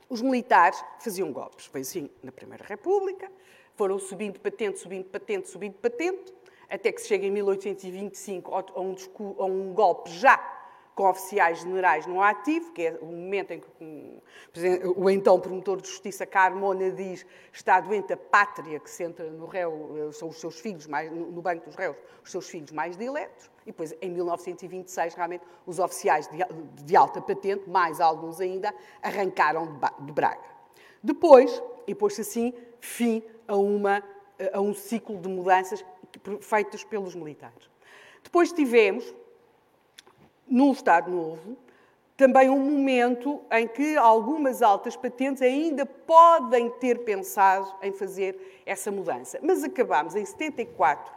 Os 0.08 0.22
militares 0.22 0.82
faziam 0.98 1.30
golpes. 1.30 1.66
Foi 1.66 1.82
assim 1.82 2.08
na 2.22 2.32
Primeira 2.32 2.64
República, 2.64 3.30
foram 3.76 3.98
subindo 3.98 4.40
patente, 4.40 4.78
subindo 4.78 5.04
patente, 5.04 5.50
subindo 5.50 5.74
patente, 5.74 6.32
até 6.70 6.90
que 6.90 7.02
se 7.02 7.08
chega 7.08 7.26
em 7.26 7.30
1825 7.32 8.50
a 8.50 8.80
um, 8.80 8.96
a 9.40 9.44
um 9.44 9.74
golpe 9.74 10.10
já 10.10 10.63
com 10.94 11.08
oficiais 11.08 11.60
generais 11.60 12.06
no 12.06 12.22
ativo, 12.22 12.72
que 12.72 12.82
é 12.82 12.98
o 13.00 13.06
momento 13.06 13.52
em 13.52 13.60
que 13.60 14.22
o 14.96 15.10
então 15.10 15.40
promotor 15.40 15.80
de 15.80 15.88
justiça 15.88 16.24
Carmona 16.24 16.90
diz 16.90 17.26
está 17.52 17.80
doente 17.80 18.12
a 18.12 18.16
pátria 18.16 18.78
que 18.78 18.88
senta 18.88 19.24
no 19.24 19.46
réu, 19.46 20.10
são 20.12 20.28
os 20.28 20.40
seus 20.40 20.60
filhos, 20.60 20.86
mais, 20.86 21.10
no 21.10 21.42
banco 21.42 21.66
dos 21.66 21.74
réus, 21.74 21.96
os 22.22 22.30
seus 22.30 22.48
filhos 22.48 22.70
mais 22.70 22.96
diletos. 22.96 23.50
E 23.62 23.66
depois, 23.66 23.94
em 24.00 24.10
1926, 24.10 25.14
realmente, 25.14 25.44
os 25.66 25.78
oficiais 25.78 26.28
de, 26.28 26.38
de 26.84 26.94
alta 26.94 27.20
patente, 27.20 27.68
mais 27.68 28.00
alguns 28.00 28.40
ainda, 28.40 28.72
arrancaram 29.02 29.80
de 30.00 30.12
Braga. 30.12 30.54
Depois, 31.02 31.62
e 31.86 31.94
pôs-se 31.94 32.20
assim 32.20 32.54
fim 32.80 33.22
a, 33.48 33.56
uma, 33.56 34.02
a 34.52 34.60
um 34.60 34.72
ciclo 34.72 35.18
de 35.18 35.28
mudanças 35.28 35.84
feitas 36.40 36.84
pelos 36.84 37.14
militares. 37.14 37.68
Depois 38.22 38.52
tivemos, 38.52 39.14
num 40.48 40.72
Estado 40.72 41.10
Novo, 41.10 41.56
também 42.16 42.48
um 42.48 42.60
momento 42.60 43.40
em 43.50 43.66
que 43.66 43.96
algumas 43.96 44.62
altas 44.62 44.96
patentes 44.96 45.42
ainda 45.42 45.84
podem 45.84 46.70
ter 46.70 47.00
pensado 47.00 47.72
em 47.82 47.92
fazer 47.92 48.62
essa 48.64 48.90
mudança. 48.90 49.38
Mas 49.42 49.64
acabámos 49.64 50.14
em 50.14 50.24
74 50.24 51.12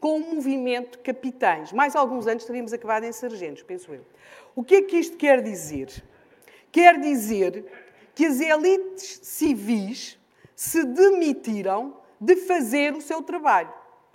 com 0.00 0.16
um 0.16 0.34
movimento 0.34 0.98
capitães. 1.00 1.72
Mais 1.72 1.94
alguns 1.94 2.26
anos 2.26 2.44
teríamos 2.44 2.72
acabado 2.72 3.04
em 3.04 3.12
sargentos, 3.12 3.62
penso 3.62 3.92
eu. 3.92 4.04
O 4.56 4.64
que 4.64 4.76
é 4.76 4.82
que 4.82 4.96
isto 4.96 5.16
quer 5.16 5.40
dizer? 5.42 6.02
Quer 6.72 6.98
dizer 6.98 7.64
que 8.14 8.26
as 8.26 8.40
elites 8.40 9.20
civis 9.22 10.18
se 10.56 10.84
demitiram 10.84 11.96
de 12.20 12.36
fazer 12.36 12.94
o 12.94 13.00
seu 13.00 13.22
trabalho. 13.22 13.72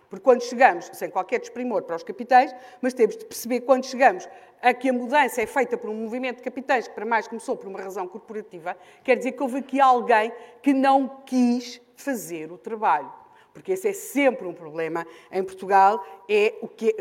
Porque 0.09 0.23
quando 0.23 0.43
chegamos, 0.43 0.89
sem 0.93 1.09
qualquer 1.09 1.39
desprimor 1.39 1.83
para 1.83 1.95
os 1.95 2.03
capitães, 2.03 2.53
mas 2.81 2.93
temos 2.93 3.17
de 3.17 3.25
perceber 3.25 3.61
quando 3.61 3.85
chegamos 3.85 4.27
a 4.65 4.73
que 4.73 4.89
a 4.89 4.93
mudança 4.93 5.43
é 5.43 5.45
feita 5.45 5.77
por 5.77 5.91
um 5.91 5.93
movimento 5.93 6.37
de 6.37 6.41
capitães, 6.41 6.87
que 6.87 6.95
para 6.95 7.05
mais 7.05 7.27
começou 7.27 7.55
por 7.55 7.67
uma 7.67 7.79
razão 7.79 8.07
corporativa, 8.07 8.75
quer 9.03 9.15
dizer 9.15 9.33
que 9.33 9.43
houve 9.43 9.59
aqui 9.59 9.79
alguém 9.79 10.33
que 10.63 10.73
não 10.73 11.21
quis 11.23 11.79
fazer 11.95 12.51
o 12.51 12.57
trabalho 12.57 13.11
porque 13.53 13.71
esse 13.71 13.87
é 13.87 13.93
sempre 13.93 14.45
um 14.45 14.53
problema 14.53 15.07
em 15.31 15.41
Portugal, 15.41 16.05
é 16.27 16.55
o 16.61 16.67
que 16.67 16.93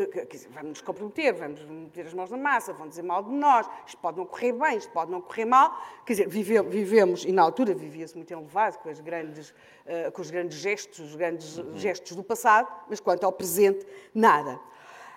vamos 0.51 0.69
nos 0.69 0.81
comprometer, 0.81 1.33
vamos 1.33 1.61
meter 1.65 2.05
as 2.07 2.13
mãos 2.13 2.31
na 2.31 2.37
massa, 2.37 2.71
vão 2.71 2.87
dizer 2.87 3.01
mal 3.01 3.21
de 3.21 3.29
nós, 3.29 3.69
isto 3.85 3.97
pode 3.97 4.17
não 4.17 4.25
correr 4.25 4.53
bem, 4.53 4.77
isto 4.77 4.89
pode 4.93 5.11
não 5.11 5.19
correr 5.19 5.43
mal. 5.43 5.77
Quer 6.05 6.13
dizer, 6.13 6.29
vivemos, 6.29 7.25
e 7.25 7.31
na 7.33 7.41
altura 7.41 7.73
vivia-se 7.73 8.15
muito 8.15 8.31
elevado 8.31 8.77
com, 8.77 8.87
as 8.87 9.01
grandes, 9.01 9.49
uh, 9.49 10.09
com 10.13 10.21
os 10.21 10.31
grandes 10.31 10.57
gestos, 10.59 10.99
os 10.99 11.15
grandes 11.17 11.61
gestos 11.73 12.15
do 12.15 12.23
passado, 12.23 12.71
mas 12.89 13.01
quanto 13.01 13.25
ao 13.25 13.33
presente, 13.33 13.85
nada. 14.13 14.57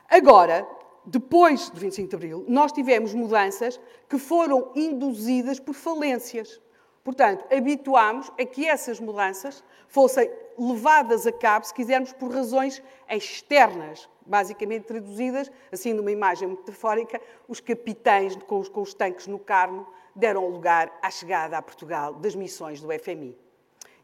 Agora, 0.09 0.67
depois 1.11 1.71
de 1.71 1.81
25 1.81 2.09
de 2.11 2.17
Abril, 2.17 2.45
nós 2.47 2.71
tivemos 2.71 3.15
mudanças 3.15 3.81
que 4.07 4.19
foram 4.19 4.71
induzidas 4.77 5.59
por 5.59 5.75
falências. 5.75 6.61
Portanto, 7.03 7.47
habituámos 7.51 8.31
a 8.39 8.45
que 8.45 8.69
essas 8.69 9.01
mudanças 9.01 9.65
fossem 9.89 10.31
levadas 10.59 11.27
a 11.27 11.33
cabo, 11.33 11.65
se 11.65 11.73
quisermos, 11.73 12.13
por 12.13 12.31
razões 12.31 12.83
externas, 13.09 14.07
basicamente 14.27 14.85
traduzidas, 14.85 15.51
assim 15.73 15.95
numa 15.95 16.13
imagem 16.13 16.49
metafórica, 16.49 17.19
os 17.49 17.59
capitães 17.59 18.37
com 18.37 18.59
os, 18.59 18.69
com 18.69 18.83
os 18.83 18.93
tanques 18.93 19.27
no 19.27 19.39
Carmo 19.39 19.87
deram 20.15 20.47
lugar 20.51 20.93
à 21.01 21.11
chegada 21.11 21.57
a 21.57 21.63
Portugal 21.63 22.13
das 22.13 22.35
missões 22.35 22.83
do 22.83 22.89
FMI. 22.99 23.35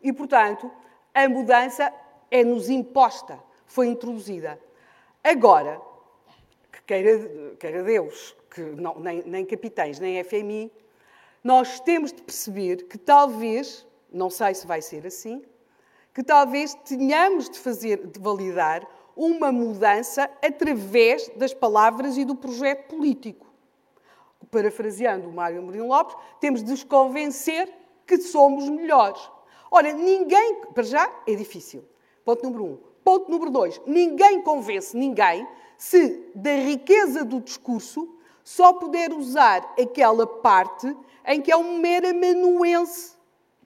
E, 0.02 0.10
portanto, 0.10 0.70
a 1.12 1.28
mudança 1.28 1.92
é-nos 2.30 2.70
imposta, 2.70 3.38
foi 3.66 3.88
introduzida. 3.88 4.58
Agora, 5.22 5.82
queira, 6.86 7.56
queira 7.58 7.82
Deus, 7.82 8.36
que 8.50 8.60
não, 8.60 8.98
nem, 8.98 9.22
nem 9.24 9.44
capitães, 9.44 9.98
nem 9.98 10.22
FMI, 10.22 10.70
nós 11.42 11.80
temos 11.80 12.12
de 12.12 12.22
perceber 12.22 12.84
que 12.84 12.96
talvez, 12.96 13.86
não 14.12 14.30
sei 14.30 14.54
se 14.54 14.66
vai 14.66 14.80
ser 14.80 15.06
assim, 15.06 15.42
que 16.14 16.22
talvez 16.22 16.74
tenhamos 16.86 17.50
de 17.50 17.58
fazer, 17.58 18.06
de 18.06 18.20
validar 18.20 18.86
uma 19.16 19.52
mudança 19.52 20.30
através 20.42 21.28
das 21.36 21.52
palavras 21.52 22.16
e 22.16 22.24
do 22.24 22.34
projeto 22.34 22.88
político. 22.88 23.46
Parafraseando 24.50 25.28
o 25.28 25.32
Mário 25.32 25.62
Mourinho 25.62 25.88
Lopes, 25.88 26.16
temos 26.40 26.62
de 26.62 26.72
os 26.72 26.84
convencer 26.84 27.68
que 28.06 28.18
somos 28.18 28.68
melhores. 28.68 29.20
Ora, 29.70 29.92
ninguém, 29.92 30.60
para 30.72 30.84
já, 30.84 31.10
é 31.26 31.34
difícil. 31.34 31.84
Ponto 32.24 32.44
número 32.44 32.64
um. 32.64 32.78
Ponto 33.02 33.30
número 33.30 33.50
dois, 33.50 33.80
ninguém 33.86 34.40
convence 34.40 34.96
ninguém 34.96 35.46
se 35.84 36.30
da 36.34 36.56
riqueza 36.56 37.26
do 37.26 37.42
discurso 37.42 38.08
só 38.42 38.72
puder 38.72 39.12
usar 39.12 39.74
aquela 39.78 40.26
parte 40.26 40.96
em 41.26 41.42
que 41.42 41.52
é 41.52 41.56
um 41.56 41.78
mero 41.78 42.08
amanuense 42.08 43.12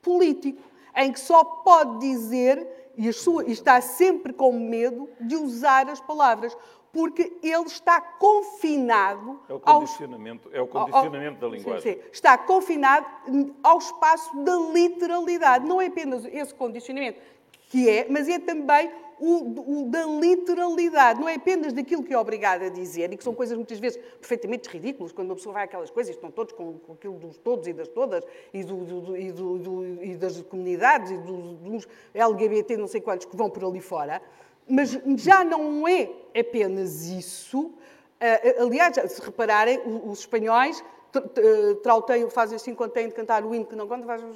político 0.03 0.61
em 0.97 1.13
que 1.13 1.21
só 1.21 1.45
pode 1.45 2.01
dizer 2.01 2.93
e, 2.97 3.13
sua, 3.13 3.45
e 3.45 3.53
está 3.53 3.81
sempre 3.81 4.33
com 4.33 4.53
medo 4.53 5.09
de 5.21 5.37
usar 5.37 5.89
as 5.89 6.01
palavras, 6.01 6.57
porque 6.93 7.39
ele 7.41 7.67
está 7.67 8.01
confinado. 8.01 9.41
É 9.49 9.55
o 9.55 9.61
condicionamento, 9.61 10.49
ao, 10.49 10.55
é 10.55 10.61
o 10.61 10.67
condicionamento 10.67 11.45
ao, 11.45 11.51
da 11.51 11.57
linguagem. 11.57 11.95
Sim, 11.95 12.03
sim, 12.03 12.09
está 12.13 12.37
confinado 12.37 13.07
ao 13.63 13.79
espaço 13.79 14.37
da 14.43 14.57
literalidade. 14.73 15.65
Não 15.65 15.81
é 15.81 15.87
apenas 15.87 16.25
esse 16.25 16.53
condicionamento 16.53 17.21
que 17.69 17.89
é, 17.89 18.07
mas 18.09 18.29
é 18.29 18.39
também 18.39 18.91
o, 19.21 19.81
o, 19.81 19.85
da 19.87 20.05
literalidade, 20.07 21.21
não 21.21 21.29
é 21.29 21.35
apenas 21.35 21.73
daquilo 21.73 22.03
que 22.05 22.15
é 22.15 22.19
obrigado 22.19 22.63
a 22.63 22.69
dizer, 22.69 23.13
e 23.13 23.17
que 23.17 23.25
são 23.25 23.35
coisas 23.35 23.57
muitas 23.57 23.79
vezes 23.79 23.99
perfeitamente 24.19 24.69
ridículas, 24.69 25.13
quando 25.13 25.31
uma 25.31 25.37
pessoa 25.37 25.55
vai 25.55 25.65
àquelas 25.65 25.91
coisas, 25.91 26.15
estão 26.15 26.31
todos 26.31 26.53
com, 26.53 26.79
com 26.79 26.93
aquilo 26.93 27.15
dos 27.19 27.37
todos 27.39 27.67
e 27.67 27.73
das 27.73 27.89
todas, 27.89 28.25
e, 28.55 28.63
do, 28.63 28.77
do, 28.85 29.17
e, 29.17 29.33
do, 29.33 30.05
e 30.05 30.17
das 30.17 30.41
comunidades, 30.43 31.11
e 31.11 31.19
dos 31.19 31.89
LGBT, 32.15 32.77
não 32.77 32.87
sei 32.87 33.01
quantos, 33.01 33.27
que 33.27 33.37
vão 33.37 33.51
por 33.51 33.65
ali 33.65 33.81
fora, 33.81 34.23
mas 34.69 34.91
já 35.17 35.43
não 35.45 35.89
é 35.89 36.11
apenas 36.39 37.07
isso. 37.07 37.73
Aliás, 38.61 38.97
se 39.11 39.23
repararem, 39.23 39.81
os 40.05 40.21
espanhóis 40.21 40.85
trauteiam, 41.83 42.29
fazem 42.29 42.57
assim 42.57 42.75
quando 42.75 42.93
têm 42.93 43.09
de 43.09 43.15
cantar 43.15 43.45
o 43.45 43.55
hino 43.55 43.65
que 43.65 43.75
não 43.75 43.89
conta, 43.89 44.07
fazem 44.07 44.29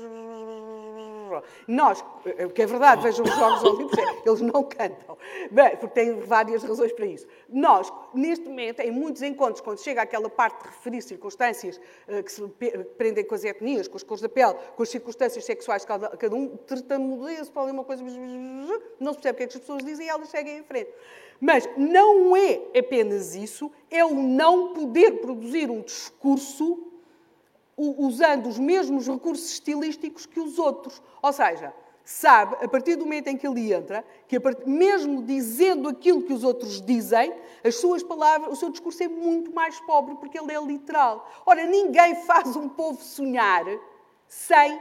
nós, 1.66 2.04
o 2.46 2.50
que 2.50 2.62
é 2.62 2.66
verdade, 2.66 3.02
vejam 3.02 3.24
os 3.24 3.34
Jogos 3.34 3.62
Olímpicos, 3.64 3.98
é, 3.98 4.28
eles 4.28 4.40
não 4.40 4.64
cantam. 4.64 5.16
Bem, 5.50 5.76
porque 5.76 5.94
têm 5.94 6.20
várias 6.20 6.62
razões 6.62 6.92
para 6.92 7.06
isso. 7.06 7.26
Nós, 7.48 7.92
neste 8.12 8.48
momento, 8.48 8.80
em 8.80 8.90
muitos 8.90 9.22
encontros, 9.22 9.60
quando 9.60 9.78
chega 9.78 10.02
aquela 10.02 10.28
parte 10.28 10.62
de 10.62 10.68
referir 10.68 11.02
circunstâncias 11.02 11.80
uh, 12.08 12.22
que 12.22 12.32
se 12.32 12.42
prendem 12.96 13.24
com 13.24 13.34
as 13.34 13.44
etnias, 13.44 13.88
com 13.88 13.96
as 13.96 14.02
cores 14.02 14.20
da 14.20 14.28
pele, 14.28 14.54
com 14.76 14.82
as 14.82 14.88
circunstâncias 14.88 15.44
sexuais 15.44 15.82
de 15.82 15.88
cada, 15.88 16.08
cada 16.10 16.34
um, 16.34 16.56
tartamudeia-se 16.56 17.50
para 17.50 17.62
ali 17.62 17.72
uma 17.72 17.84
coisa, 17.84 18.02
não 19.00 19.12
se 19.12 19.20
percebe 19.20 19.34
o 19.34 19.36
que 19.36 19.42
é 19.42 19.46
que 19.46 19.56
as 19.56 19.60
pessoas 19.60 19.84
dizem 19.84 20.06
e 20.06 20.08
elas 20.08 20.28
seguem 20.28 20.58
em 20.58 20.62
frente. 20.62 20.90
Mas 21.40 21.68
não 21.76 22.36
é 22.36 22.60
apenas 22.78 23.34
isso, 23.34 23.70
é 23.90 24.04
o 24.04 24.14
não 24.14 24.72
poder 24.74 25.20
produzir 25.20 25.70
um 25.70 25.80
discurso 25.80 26.91
usando 27.98 28.46
os 28.48 28.58
mesmos 28.58 29.06
recursos 29.06 29.50
estilísticos 29.52 30.26
que 30.26 30.40
os 30.40 30.58
outros. 30.58 31.02
Ou 31.20 31.32
seja, 31.32 31.72
sabe, 32.04 32.56
a 32.62 32.68
partir 32.68 32.96
do 32.96 33.04
momento 33.04 33.28
em 33.28 33.36
que 33.36 33.46
ele 33.46 33.72
entra, 33.72 34.04
que 34.26 34.38
mesmo 34.66 35.22
dizendo 35.22 35.88
aquilo 35.88 36.22
que 36.22 36.32
os 36.32 36.44
outros 36.44 36.80
dizem, 36.80 37.32
as 37.64 37.76
suas 37.76 38.02
palavras, 38.02 38.52
o 38.52 38.56
seu 38.56 38.70
discurso 38.70 39.02
é 39.02 39.08
muito 39.08 39.52
mais 39.52 39.78
pobre 39.80 40.14
porque 40.16 40.38
ele 40.38 40.52
é 40.52 40.60
literal. 40.60 41.28
Ora, 41.46 41.64
ninguém 41.64 42.16
faz 42.22 42.56
um 42.56 42.68
povo 42.68 43.02
sonhar 43.02 43.64
sem 44.26 44.80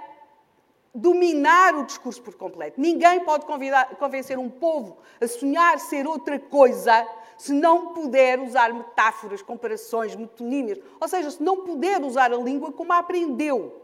dominar 0.93 1.75
o 1.75 1.85
discurso 1.85 2.21
por 2.21 2.35
completo. 2.35 2.79
Ninguém 2.79 3.21
pode 3.21 3.45
convidar, 3.45 3.95
convencer 3.95 4.37
um 4.37 4.49
povo 4.49 4.97
a 5.21 5.27
sonhar 5.27 5.79
ser 5.79 6.05
outra 6.05 6.37
coisa 6.37 7.07
se 7.41 7.53
não 7.53 7.87
puder 7.87 8.39
usar 8.39 8.71
metáforas, 8.71 9.41
comparações, 9.41 10.15
metonímias, 10.15 10.77
ou 10.99 11.07
seja, 11.07 11.31
se 11.31 11.41
não 11.41 11.63
puder 11.63 11.99
usar 12.03 12.31
a 12.31 12.37
língua 12.37 12.71
como 12.71 12.93
a 12.93 12.99
aprendeu. 12.99 13.81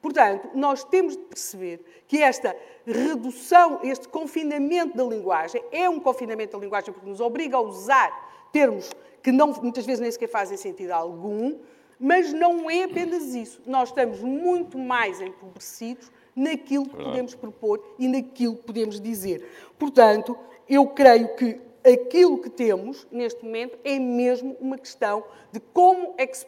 Portanto, 0.00 0.50
nós 0.54 0.84
temos 0.84 1.16
de 1.16 1.24
perceber 1.24 1.84
que 2.06 2.22
esta 2.22 2.56
redução, 2.86 3.80
este 3.82 4.06
confinamento 4.06 4.96
da 4.96 5.02
linguagem, 5.02 5.60
é 5.72 5.88
um 5.88 5.98
confinamento 5.98 6.56
da 6.56 6.62
linguagem 6.62 6.94
porque 6.94 7.10
nos 7.10 7.20
obriga 7.20 7.56
a 7.56 7.60
usar 7.60 8.48
termos 8.52 8.88
que 9.20 9.32
não, 9.32 9.48
muitas 9.48 9.84
vezes 9.84 10.00
nem 10.00 10.12
sequer 10.12 10.28
fazem 10.28 10.56
sentido 10.56 10.92
algum, 10.92 11.58
mas 11.98 12.32
não 12.32 12.70
é 12.70 12.84
apenas 12.84 13.34
isso. 13.34 13.60
Nós 13.66 13.88
estamos 13.88 14.20
muito 14.20 14.78
mais 14.78 15.20
empobrecidos 15.20 16.12
naquilo 16.36 16.88
que 16.88 16.94
podemos 16.94 17.34
propor 17.34 17.84
e 17.98 18.06
naquilo 18.06 18.54
que 18.54 18.62
podemos 18.62 19.00
dizer. 19.00 19.44
Portanto, 19.76 20.38
eu 20.68 20.86
creio 20.86 21.34
que 21.34 21.73
aquilo 21.84 22.38
que 22.38 22.48
temos 22.48 23.06
neste 23.10 23.44
momento 23.44 23.78
é 23.84 23.98
mesmo 23.98 24.56
uma 24.58 24.78
questão 24.78 25.22
de 25.52 25.60
como 25.60 26.14
é 26.16 26.26
que, 26.26 26.38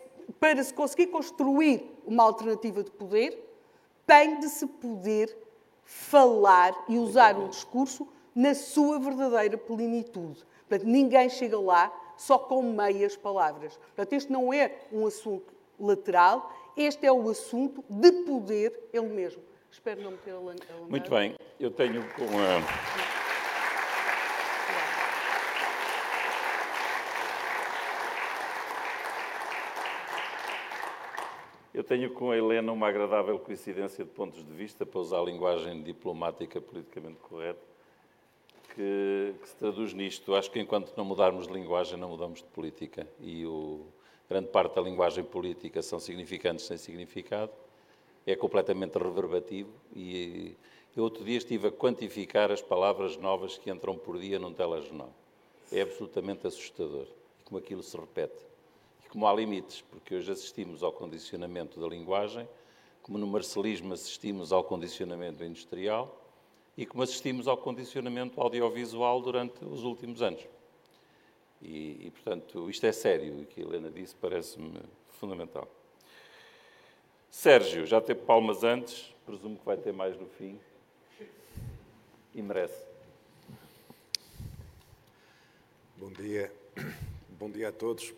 para 0.41 0.63
se 0.63 0.73
conseguir 0.73 1.09
construir 1.09 1.85
uma 2.07 2.23
alternativa 2.25 2.83
de 2.83 2.91
poder, 2.91 3.39
tem 4.07 4.41
de 4.41 4.49
se 4.49 4.67
poder 4.67 5.37
falar 5.85 6.75
e 6.89 6.99
usar 6.99 7.37
um 7.37 7.49
discurso 7.49 8.09
na 8.35 8.55
sua 8.55 8.99
verdadeira 8.99 9.57
plenitude. 9.57 10.45
Portanto, 10.69 10.89
ninguém 10.89 11.29
chega 11.29 11.59
lá 11.59 11.93
só 12.17 12.39
com 12.39 12.63
meias 12.63 13.17
palavras. 13.17 13.77
Portanto, 13.77 14.13
este 14.13 14.33
não 14.33 14.53
é 14.53 14.73
um 14.93 15.07
assunto 15.07 15.55
lateral, 15.79 16.51
este 16.77 17.07
é 17.07 17.13
o 17.13 17.29
assunto 17.29 17.85
de 17.89 18.13
poder 18.25 18.89
ele 18.93 19.09
mesmo. 19.09 19.43
Espero 19.71 20.03
não 20.03 20.13
meter 20.13 20.35
a 20.35 20.41
Muito 20.89 21.11
bem, 21.11 21.35
eu 21.61 21.71
tenho 21.71 22.03
com 22.15 22.25
a... 22.25 23.16
Eu 31.77 31.85
tenho 31.85 32.09
com 32.09 32.31
a 32.31 32.39
Helena 32.39 32.73
uma 32.73 32.89
agradável 32.89 33.39
coincidência 33.39 34.03
de 34.03 34.11
pontos 34.11 34.43
de 34.43 34.51
vista, 34.51 34.87
para 34.87 34.99
usar 34.99 35.19
a 35.19 35.23
linguagem 35.23 35.83
diplomática 35.83 36.59
politicamente 36.59 37.19
correta, 37.19 37.61
que, 38.75 39.35
que, 39.39 39.47
se 39.47 39.57
traduz 39.57 39.93
nisto. 39.93 40.35
Acho 40.35 40.51
que 40.51 40.59
enquanto 40.59 40.97
não 40.97 41.05
mudarmos 41.05 41.47
de 41.47 41.53
linguagem, 41.53 41.99
não 41.99 42.09
mudamos 42.09 42.39
de 42.39 42.49
política. 42.49 43.07
E 43.21 43.45
o, 43.45 43.85
grande 44.27 44.49
parte 44.49 44.75
da 44.75 44.81
linguagem 44.81 45.23
política 45.23 45.83
são 45.83 45.99
significantes 45.99 46.65
sem 46.65 46.79
significado, 46.79 47.53
é 48.27 48.35
completamente 48.35 48.97
reverbativo. 48.97 49.71
E 49.95 50.57
eu 50.97 51.05
outro 51.05 51.23
dia 51.23 51.37
estive 51.37 51.69
a 51.69 51.71
quantificar 51.71 52.51
as 52.51 52.63
palavras 52.63 53.19
novas 53.19 53.59
que 53.59 53.71
entram 53.71 53.99
por 53.99 54.19
dia 54.19 54.39
num 54.39 54.55
telejornal. 54.55 55.13
É 55.71 55.83
absolutamente 55.83 56.47
assustador. 56.47 57.07
Como 57.45 57.59
aquilo 57.59 57.83
se 57.83 57.95
repete 57.99 58.56
como 59.09 59.27
há 59.27 59.35
limites, 59.35 59.83
porque 59.91 60.15
hoje 60.15 60.31
assistimos 60.31 60.83
ao 60.83 60.93
condicionamento 60.93 61.81
da 61.81 61.87
linguagem, 61.87 62.49
como 63.03 63.19
no 63.19 63.27
marcelismo 63.27 63.95
assistimos 63.95 64.53
ao 64.53 64.65
condicionamento 64.65 65.45
industrial 65.45 66.23
e 66.77 66.85
como 66.85 67.03
assistimos 67.03 67.49
ao 67.49 67.57
condicionamento 67.57 68.41
audiovisual 68.41 69.21
durante 69.23 69.65
os 69.65 69.85
últimos 69.85 70.23
anos. 70.23 70.47
E, 71.63 72.07
e 72.07 72.11
portanto, 72.11 72.69
isto 72.69 72.85
é 72.85 72.93
sério, 72.93 73.41
o 73.41 73.47
que 73.47 73.61
a 73.61 73.65
Helena 73.65 73.91
disse 73.91 74.15
parece-me 74.15 74.81
fundamental. 75.19 75.69
Sérgio, 77.31 77.87
já 77.87 78.01
teve 78.01 78.21
palmas 78.21 78.65
antes, 78.65 79.15
presumo 79.25 79.59
que 79.59 79.65
vai 79.65 79.77
ter 79.77 79.93
mais 79.93 80.19
no 80.19 80.27
fim. 80.27 80.59
E 82.35 82.43
merece. 82.43 82.85
Bom 85.97 86.11
dia. 86.11 86.53
Bom 87.39 87.51
dia 87.51 87.69
a 87.69 87.73
todos. 87.73 88.13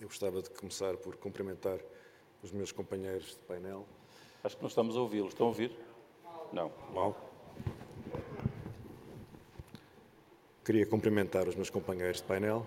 Eu 0.00 0.08
gostava 0.08 0.42
de 0.42 0.50
começar 0.50 0.96
por 0.96 1.16
cumprimentar 1.16 1.78
os 2.42 2.50
meus 2.50 2.72
companheiros 2.72 3.30
de 3.30 3.38
painel. 3.46 3.86
Acho 4.42 4.56
que 4.56 4.62
não 4.62 4.68
estamos 4.68 4.96
a 4.96 5.00
ouvi-los. 5.00 5.32
Estão 5.32 5.46
a 5.46 5.48
ouvir? 5.50 5.70
Não. 6.52 6.70
Mal. 6.92 7.16
Queria 10.64 10.84
cumprimentar 10.86 11.46
os 11.48 11.54
meus 11.54 11.70
companheiros 11.70 12.18
de 12.18 12.24
painel, 12.24 12.66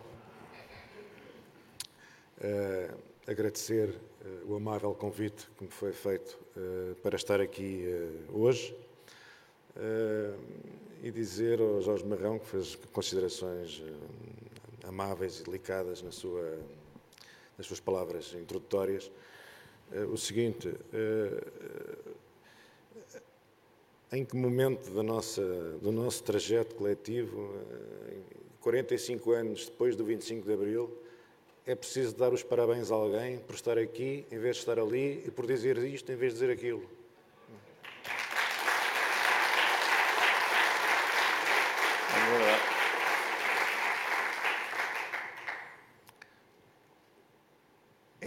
uh, 2.37 2.97
agradecer 3.25 3.89
uh, 3.89 4.51
o 4.51 4.55
amável 4.55 4.93
convite 4.93 5.49
que 5.57 5.63
me 5.63 5.71
foi 5.71 5.91
feito 5.91 6.37
uh, 6.55 6.95
para 7.01 7.15
estar 7.15 7.41
aqui 7.41 7.85
hoje 8.31 8.75
e 11.03 11.11
dizer 11.11 11.59
ao 11.61 11.81
Jorge 11.81 12.03
Marrão, 12.05 12.39
que 12.39 12.47
fez 12.47 12.75
considerações 12.91 13.83
amáveis 14.83 15.39
e 15.39 15.43
delicadas 15.43 16.01
na 16.01 16.11
sua 16.11 16.57
nas 17.57 17.65
suas 17.65 17.79
palavras 17.79 18.33
introdutórias, 18.33 19.11
eh, 19.91 20.03
o 20.05 20.17
seguinte: 20.17 20.73
eh, 20.93 21.43
em 24.11 24.23
que 24.23 24.35
momento 24.35 24.89
da 24.91 25.03
nossa, 25.03 25.41
do 25.81 25.91
nosso 25.91 26.23
trajeto 26.23 26.75
coletivo, 26.75 27.53
45 28.61 29.33
eh, 29.33 29.37
anos 29.37 29.65
depois 29.65 29.95
do 29.95 30.05
25 30.05 30.45
de 30.45 30.53
Abril, 30.53 30.97
é 31.65 31.75
preciso 31.75 32.15
dar 32.15 32.31
os 32.31 32.43
parabéns 32.43 32.91
a 32.91 32.95
alguém 32.95 33.39
por 33.39 33.55
estar 33.55 33.77
aqui 33.77 34.25
em 34.31 34.39
vez 34.39 34.55
de 34.55 34.61
estar 34.61 34.79
ali 34.79 35.23
e 35.25 35.31
por 35.31 35.45
dizer 35.45 35.77
isto 35.79 36.09
em 36.11 36.15
vez 36.15 36.33
de 36.33 36.39
dizer 36.39 36.53
aquilo? 36.53 36.96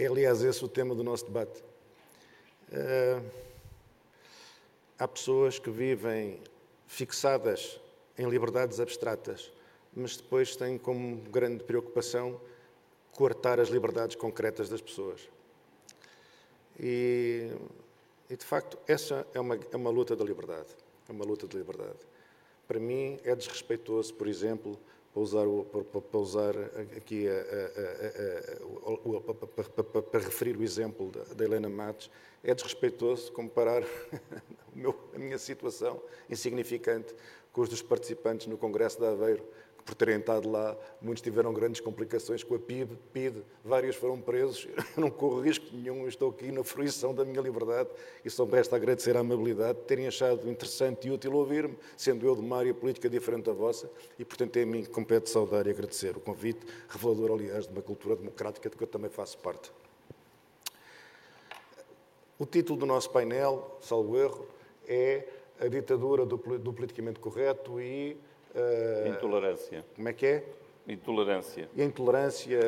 É, 0.01 0.07
aliás, 0.07 0.41
esse 0.41 0.65
o 0.65 0.67
tema 0.67 0.95
do 0.95 1.03
nosso 1.03 1.25
debate. 1.25 1.63
Uh, 2.71 3.23
há 4.97 5.07
pessoas 5.07 5.59
que 5.59 5.69
vivem 5.69 6.39
fixadas 6.87 7.79
em 8.17 8.27
liberdades 8.27 8.79
abstratas, 8.79 9.51
mas 9.95 10.17
depois 10.17 10.55
têm 10.55 10.79
como 10.79 11.17
grande 11.29 11.63
preocupação 11.63 12.41
cortar 13.11 13.59
as 13.59 13.69
liberdades 13.69 14.15
concretas 14.15 14.69
das 14.69 14.81
pessoas. 14.81 15.29
E, 16.79 17.51
e 18.27 18.35
de 18.35 18.43
facto, 18.43 18.79
essa 18.87 19.27
é 19.35 19.39
uma, 19.39 19.55
é 19.71 19.75
uma 19.75 19.91
luta 19.91 20.15
da 20.15 20.25
liberdade. 20.25 20.69
É 21.07 21.11
uma 21.11 21.25
luta 21.25 21.47
de 21.47 21.55
liberdade. 21.55 21.99
Para 22.67 22.79
mim, 22.79 23.19
é 23.23 23.35
desrespeitoso, 23.35 24.15
por 24.15 24.27
exemplo, 24.27 24.79
para 25.13 25.21
usar, 25.21 25.45
o, 25.45 25.65
para, 25.65 26.01
para 26.01 26.19
usar 26.19 26.53
aqui 26.95 27.27
a, 27.27 27.33
a, 27.33 27.35
a, 29.17 29.83
para, 29.83 30.01
para, 30.01 30.19
referir 30.19 30.57
o 30.57 30.63
exemplo 30.63 31.11
da, 31.11 31.23
da 31.33 31.43
Helena 31.43 31.69
Matos, 31.69 32.09
é 32.43 32.55
desrespeitoso 32.55 33.31
comparar 33.31 33.83
meu, 34.73 34.97
a 35.13 35.19
minha 35.19 35.37
situação 35.37 36.01
insignificante 36.29 37.13
com 37.51 37.61
os 37.61 37.69
dos 37.69 37.81
participantes 37.81 38.47
no 38.47 38.57
Congresso 38.57 38.99
de 38.99 39.05
Aveiro, 39.05 39.43
por 39.85 39.95
terem 39.95 40.19
estado 40.19 40.49
lá, 40.49 40.77
muitos 41.01 41.21
tiveram 41.21 41.53
grandes 41.53 41.81
complicações 41.81 42.43
com 42.43 42.55
a 42.55 42.59
PID, 42.59 42.91
PID 43.11 43.43
vários 43.63 43.95
foram 43.95 44.19
presos, 44.19 44.67
eu 44.95 45.01
não 45.01 45.09
corro 45.09 45.41
risco 45.41 45.65
nenhum, 45.73 46.07
estou 46.07 46.29
aqui 46.29 46.51
na 46.51 46.63
fruição 46.63 47.13
da 47.13 47.25
minha 47.25 47.41
liberdade 47.41 47.89
e 48.23 48.29
só 48.29 48.45
me 48.45 48.53
resta 48.53 48.75
agradecer 48.75 49.17
a 49.17 49.19
amabilidade 49.19 49.79
de 49.79 49.85
terem 49.85 50.07
achado 50.07 50.49
interessante 50.49 51.07
e 51.07 51.11
útil 51.11 51.33
ouvir-me, 51.33 51.77
sendo 51.97 52.25
eu 52.25 52.35
de 52.35 52.41
uma 52.41 52.57
área 52.57 52.73
política 52.73 53.09
diferente 53.09 53.45
da 53.45 53.53
vossa, 53.53 53.89
e 54.17 54.25
portanto 54.25 54.57
é 54.57 54.63
a 54.63 54.65
mim 54.65 54.83
que 54.83 54.89
compete 54.89 55.29
saudar 55.29 55.67
e 55.67 55.71
agradecer 55.71 56.15
o 56.15 56.19
convite, 56.19 56.65
revelador, 56.89 57.31
aliás, 57.31 57.65
de 57.65 57.73
uma 57.73 57.81
cultura 57.81 58.15
democrática 58.15 58.69
de 58.69 58.75
que 58.75 58.83
eu 58.83 58.87
também 58.87 59.09
faço 59.09 59.37
parte. 59.39 59.71
O 62.37 62.45
título 62.45 62.79
do 62.79 62.85
nosso 62.85 63.09
painel, 63.11 63.77
salvo 63.81 64.17
erro, 64.17 64.47
é 64.87 65.27
a 65.59 65.67
ditadura 65.67 66.25
do, 66.25 66.37
do 66.37 66.73
politicamente 66.73 67.19
correto 67.19 67.79
e 67.79 68.17
Uh, 68.55 69.07
intolerância. 69.07 69.85
Como 69.95 70.09
é 70.09 70.13
que 70.13 70.25
é? 70.25 70.43
Intolerância. 70.87 71.69
E 71.75 71.81
a 71.81 71.85
intolerância 71.85 72.59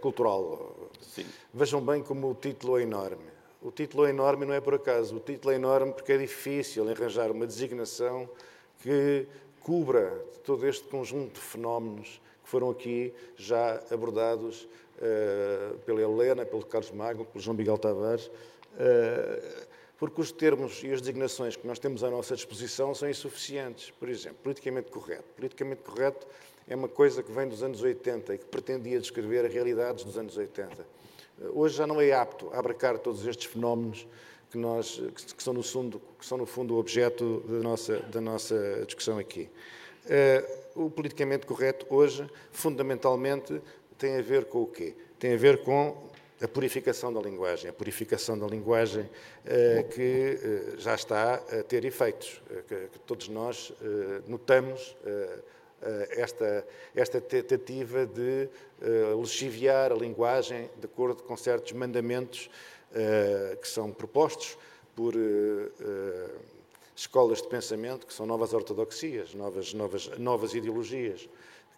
cultural. 0.00 0.90
Sim. 1.00 1.26
Vejam 1.52 1.80
bem 1.80 2.02
como 2.02 2.30
o 2.30 2.34
título 2.34 2.78
é 2.78 2.82
enorme. 2.82 3.24
O 3.62 3.70
título 3.70 4.06
é 4.06 4.10
enorme 4.10 4.46
não 4.46 4.54
é 4.54 4.60
por 4.60 4.74
acaso. 4.74 5.16
O 5.16 5.20
título 5.20 5.52
é 5.52 5.56
enorme 5.56 5.92
porque 5.92 6.12
é 6.12 6.18
difícil 6.18 6.88
arranjar 6.88 7.30
uma 7.30 7.46
designação 7.46 8.28
que 8.82 9.26
cubra 9.60 10.24
todo 10.44 10.66
este 10.66 10.88
conjunto 10.88 11.34
de 11.34 11.40
fenómenos 11.40 12.20
que 12.42 12.48
foram 12.48 12.70
aqui 12.70 13.12
já 13.36 13.82
abordados 13.90 14.66
uh, 14.96 15.78
pela 15.80 16.00
Helena, 16.00 16.46
pelo 16.46 16.64
Carlos 16.64 16.90
Magno, 16.90 17.24
pelo 17.24 17.42
João 17.42 17.56
Miguel 17.56 17.76
Tavares. 17.76 18.26
Uh, 18.26 19.67
porque 19.98 20.20
os 20.20 20.30
termos 20.30 20.82
e 20.84 20.92
as 20.92 21.00
designações 21.00 21.56
que 21.56 21.66
nós 21.66 21.78
temos 21.78 22.04
à 22.04 22.10
nossa 22.10 22.34
disposição 22.36 22.94
são 22.94 23.10
insuficientes. 23.10 23.90
Por 23.90 24.08
exemplo, 24.08 24.38
politicamente 24.44 24.90
correto. 24.90 25.24
Politicamente 25.34 25.82
correto 25.82 26.26
é 26.68 26.76
uma 26.76 26.88
coisa 26.88 27.22
que 27.22 27.32
vem 27.32 27.48
dos 27.48 27.62
anos 27.64 27.82
80 27.82 28.34
e 28.34 28.38
que 28.38 28.44
pretendia 28.44 29.00
descrever 29.00 29.44
as 29.44 29.52
realidades 29.52 30.04
dos 30.04 30.16
anos 30.16 30.36
80. 30.36 30.86
Hoje 31.52 31.76
já 31.76 31.86
não 31.86 32.00
é 32.00 32.12
apto 32.12 32.48
a 32.52 32.60
abarcar 32.60 32.98
todos 32.98 33.26
estes 33.26 33.46
fenómenos 33.46 34.06
que, 34.50 34.56
nós, 34.56 35.02
que, 35.36 35.42
são, 35.42 35.52
no 35.52 35.62
fundo, 35.62 36.00
que 36.18 36.24
são, 36.24 36.38
no 36.38 36.46
fundo, 36.46 36.74
o 36.74 36.78
objeto 36.78 37.42
da 37.46 37.58
nossa, 37.58 37.98
da 38.00 38.20
nossa 38.20 38.84
discussão 38.86 39.18
aqui. 39.18 39.50
Uh, 40.06 40.84
o 40.86 40.90
politicamente 40.90 41.44
correto 41.44 41.86
hoje, 41.90 42.28
fundamentalmente, 42.50 43.60
tem 43.98 44.16
a 44.16 44.22
ver 44.22 44.44
com 44.46 44.62
o 44.62 44.66
quê? 44.66 44.94
Tem 45.18 45.34
a 45.34 45.36
ver 45.36 45.64
com 45.64 46.08
a 46.40 46.46
purificação 46.46 47.12
da 47.12 47.20
linguagem, 47.20 47.68
a 47.68 47.72
purificação 47.72 48.38
da 48.38 48.46
linguagem 48.46 49.08
eh, 49.44 49.84
que 49.90 50.38
eh, 50.40 50.78
já 50.78 50.94
está 50.94 51.34
a 51.34 51.62
ter 51.62 51.84
efeitos, 51.84 52.40
eh, 52.50 52.88
que, 52.92 52.98
todos 53.00 53.28
nós 53.28 53.72
notamos 54.26 54.96
esta, 56.10 56.66
esta 56.94 57.20
tentativa 57.20 58.04
de 58.04 58.48
legiviar 59.16 59.92
a 59.92 59.94
linguagem 59.94 60.68
de 60.76 60.86
acordo 60.86 61.22
com 61.22 61.36
certos 61.36 61.72
mandamentos 61.72 62.50
que 63.62 63.68
são 63.68 63.92
propostos 63.92 64.58
por 64.94 65.14
escolas 66.94 67.40
de 67.40 67.48
pensamento, 67.48 68.06
que 68.06 68.12
são 68.12 68.26
novas 68.26 68.52
ortodoxias, 68.52 69.32
novas, 69.34 69.72
novas, 69.72 70.08
novas 70.18 70.52
ideologias 70.52 71.28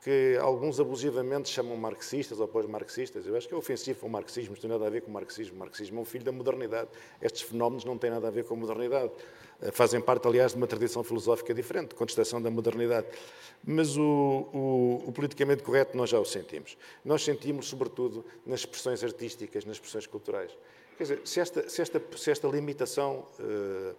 que 0.02 0.38
alguns 0.40 0.80
abusivamente 0.80 1.50
chamam 1.50 1.76
marxistas 1.76 2.40
ou 2.40 2.48
pós-marxistas. 2.48 3.26
Eu 3.26 3.36
acho 3.36 3.46
que 3.46 3.52
é 3.52 3.56
ofensivo 3.56 4.06
o 4.06 4.08
marxismo, 4.08 4.54
isto 4.54 4.66
não 4.66 4.70
tem 4.70 4.78
nada 4.78 4.86
a 4.86 4.90
ver 4.90 5.02
com 5.02 5.10
o 5.10 5.14
marxismo. 5.14 5.56
O 5.56 5.58
marxismo 5.58 5.98
é 5.98 6.02
um 6.02 6.04
filho 6.06 6.24
da 6.24 6.32
modernidade. 6.32 6.88
Estes 7.20 7.42
fenómenos 7.42 7.84
não 7.84 7.98
têm 7.98 8.10
nada 8.10 8.28
a 8.28 8.30
ver 8.30 8.44
com 8.44 8.54
a 8.54 8.56
modernidade. 8.56 9.12
Eh, 9.60 9.70
fazem 9.70 10.00
parte, 10.00 10.26
aliás, 10.26 10.52
de 10.52 10.56
uma 10.56 10.66
tradição 10.66 11.04
filosófica 11.04 11.52
diferente, 11.52 11.94
contestação 11.94 12.40
da 12.40 12.50
modernidade. 12.50 13.08
Mas 13.62 13.94
o, 13.98 14.02
o, 14.02 15.04
o, 15.06 15.12
politicamente 15.12 15.62
correto 15.62 15.94
nós 15.94 16.08
já 16.08 16.18
o 16.18 16.24
sentimos. 16.24 16.78
Nós 17.04 17.22
sentimos, 17.22 17.68
sobretudo, 17.68 18.24
nas 18.46 18.60
expressões 18.60 19.04
artísticas, 19.04 19.66
nas 19.66 19.76
expressões 19.76 20.06
culturais. 20.06 20.56
Quer 20.96 21.04
dizer, 21.04 21.20
se 21.26 21.40
esta, 21.40 21.68
se 21.68 21.82
esta, 21.82 22.02
se 22.16 22.30
esta 22.30 22.48
limitação 22.48 23.26
uh, 23.38 23.94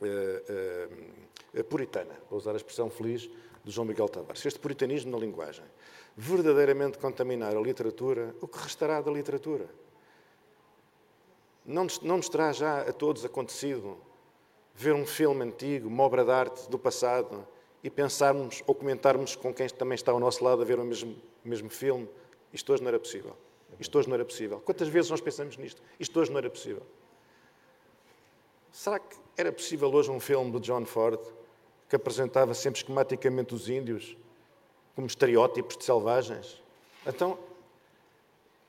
uh, 0.00 1.60
uh, 1.60 1.64
puritana, 1.64 2.14
para 2.28 2.36
usar 2.36 2.52
a 2.52 2.56
expressão 2.56 2.90
feliz, 2.90 3.30
de 3.66 3.72
João 3.72 3.84
Miguel 3.84 4.08
Tavares, 4.08 4.46
este 4.46 4.60
puritanismo 4.60 5.10
na 5.10 5.18
linguagem, 5.18 5.64
verdadeiramente 6.16 6.98
contaminar 6.98 7.56
a 7.56 7.60
literatura, 7.60 8.32
o 8.40 8.46
que 8.46 8.58
restará 8.58 9.00
da 9.00 9.10
literatura? 9.10 9.68
Não 11.64 11.82
nos, 11.82 12.00
não 12.00 12.18
nos 12.18 12.28
terá 12.28 12.52
já 12.52 12.82
a 12.82 12.92
todos 12.92 13.24
acontecido 13.24 13.98
ver 14.72 14.94
um 14.94 15.04
filme 15.04 15.44
antigo, 15.44 15.88
uma 15.88 16.04
obra 16.04 16.24
de 16.24 16.30
arte 16.30 16.70
do 16.70 16.78
passado, 16.78 17.44
e 17.82 17.90
pensarmos 17.90 18.62
ou 18.68 18.74
comentarmos 18.74 19.34
com 19.34 19.52
quem 19.52 19.68
também 19.68 19.96
está 19.96 20.12
ao 20.12 20.20
nosso 20.20 20.44
lado 20.44 20.62
a 20.62 20.64
ver 20.64 20.78
o 20.78 20.84
mesmo, 20.84 21.16
mesmo 21.44 21.68
filme? 21.68 22.08
Isto 22.52 22.72
hoje 22.72 22.82
não 22.82 22.88
era 22.88 23.00
possível. 23.00 23.36
Isto 23.80 23.98
hoje 23.98 24.08
não 24.08 24.14
era 24.14 24.24
possível. 24.24 24.60
Quantas 24.60 24.86
vezes 24.86 25.10
nós 25.10 25.20
pensamos 25.20 25.56
nisto? 25.56 25.82
Isto 25.98 26.20
hoje 26.20 26.30
não 26.30 26.38
era 26.38 26.48
possível. 26.48 26.82
Será 28.70 29.00
que 29.00 29.16
era 29.36 29.50
possível 29.50 29.92
hoje 29.92 30.10
um 30.10 30.20
filme 30.20 30.52
do 30.52 30.60
John 30.60 30.84
Ford 30.84 31.20
que 31.88 31.96
apresentava 31.96 32.54
sempre 32.54 32.80
esquematicamente 32.80 33.54
os 33.54 33.68
índios 33.68 34.16
como 34.94 35.06
estereótipos 35.06 35.76
de 35.76 35.84
selvagens. 35.84 36.62
Então, 37.06 37.38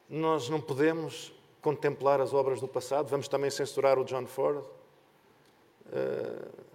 nós 0.10 0.50
não 0.50 0.62
podemos 0.62 1.34
contemplar 1.62 2.22
as 2.22 2.34
obras 2.34 2.62
do 2.62 2.68
passado, 2.68 3.08
vamos 3.08 3.28
também 3.28 3.50
censurar 3.50 3.98
o 3.98 4.06
John 4.06 4.26
Ford. 4.26 4.64
Uh, 5.88 6.68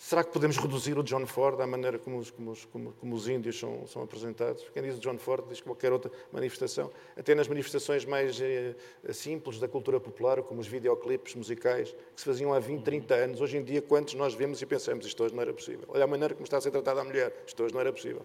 Será 0.00 0.22
que 0.22 0.30
podemos 0.30 0.56
reduzir 0.56 0.96
o 0.96 1.02
John 1.02 1.26
Ford 1.26 1.60
à 1.60 1.66
maneira 1.66 1.98
como 1.98 2.18
os, 2.18 2.30
como 2.30 2.52
os, 2.52 2.64
como, 2.66 2.92
como 2.92 3.14
os 3.16 3.28
índios 3.28 3.58
são, 3.58 3.84
são, 3.88 4.00
apresentados? 4.00 4.64
Quem 4.72 4.80
diz 4.80 4.96
o 4.96 5.00
John 5.00 5.18
Ford 5.18 5.44
diz 5.48 5.60
qualquer 5.60 5.92
outra 5.92 6.08
manifestação. 6.32 6.88
Até 7.16 7.34
nas 7.34 7.48
manifestações 7.48 8.04
mais 8.04 8.40
eh, 8.40 8.76
simples 9.12 9.58
da 9.58 9.66
cultura 9.66 9.98
popular, 9.98 10.40
como 10.44 10.60
os 10.60 10.68
videoclipes 10.68 11.34
musicais, 11.34 11.90
que 12.14 12.20
se 12.20 12.24
faziam 12.24 12.54
há 12.54 12.60
20, 12.60 12.84
30 12.84 13.14
anos. 13.16 13.40
Hoje 13.40 13.56
em 13.56 13.64
dia, 13.64 13.82
quantos 13.82 14.14
nós 14.14 14.34
vemos 14.34 14.62
e 14.62 14.66
pensamos 14.66 15.04
isto 15.04 15.20
hoje 15.24 15.34
não 15.34 15.42
era 15.42 15.52
possível? 15.52 15.84
Olha 15.88 16.04
a 16.04 16.06
maneira 16.06 16.32
como 16.32 16.44
está 16.44 16.58
a 16.58 16.60
ser 16.60 16.70
tratada 16.70 17.00
a 17.00 17.04
mulher. 17.04 17.34
Isto 17.44 17.64
hoje 17.64 17.74
não 17.74 17.80
era 17.80 17.92
possível. 17.92 18.24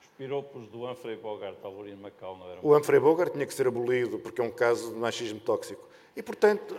Os 0.00 0.08
piropos 0.16 0.66
do 0.68 0.90
Humphrey 0.90 1.16
Bogart 1.16 1.58
ao 1.62 1.74
Macau 1.74 2.38
não 2.38 2.50
eram... 2.50 2.60
O 2.62 2.74
Humphrey 2.74 2.98
Bogart 2.98 3.34
tinha 3.34 3.44
que 3.44 3.52
ser 3.52 3.66
abolido 3.66 4.18
porque 4.18 4.40
é 4.40 4.44
um 4.44 4.50
caso 4.50 4.94
de 4.94 4.98
machismo 4.98 5.40
tóxico. 5.40 5.86
E, 6.16 6.22
portanto, 6.22 6.74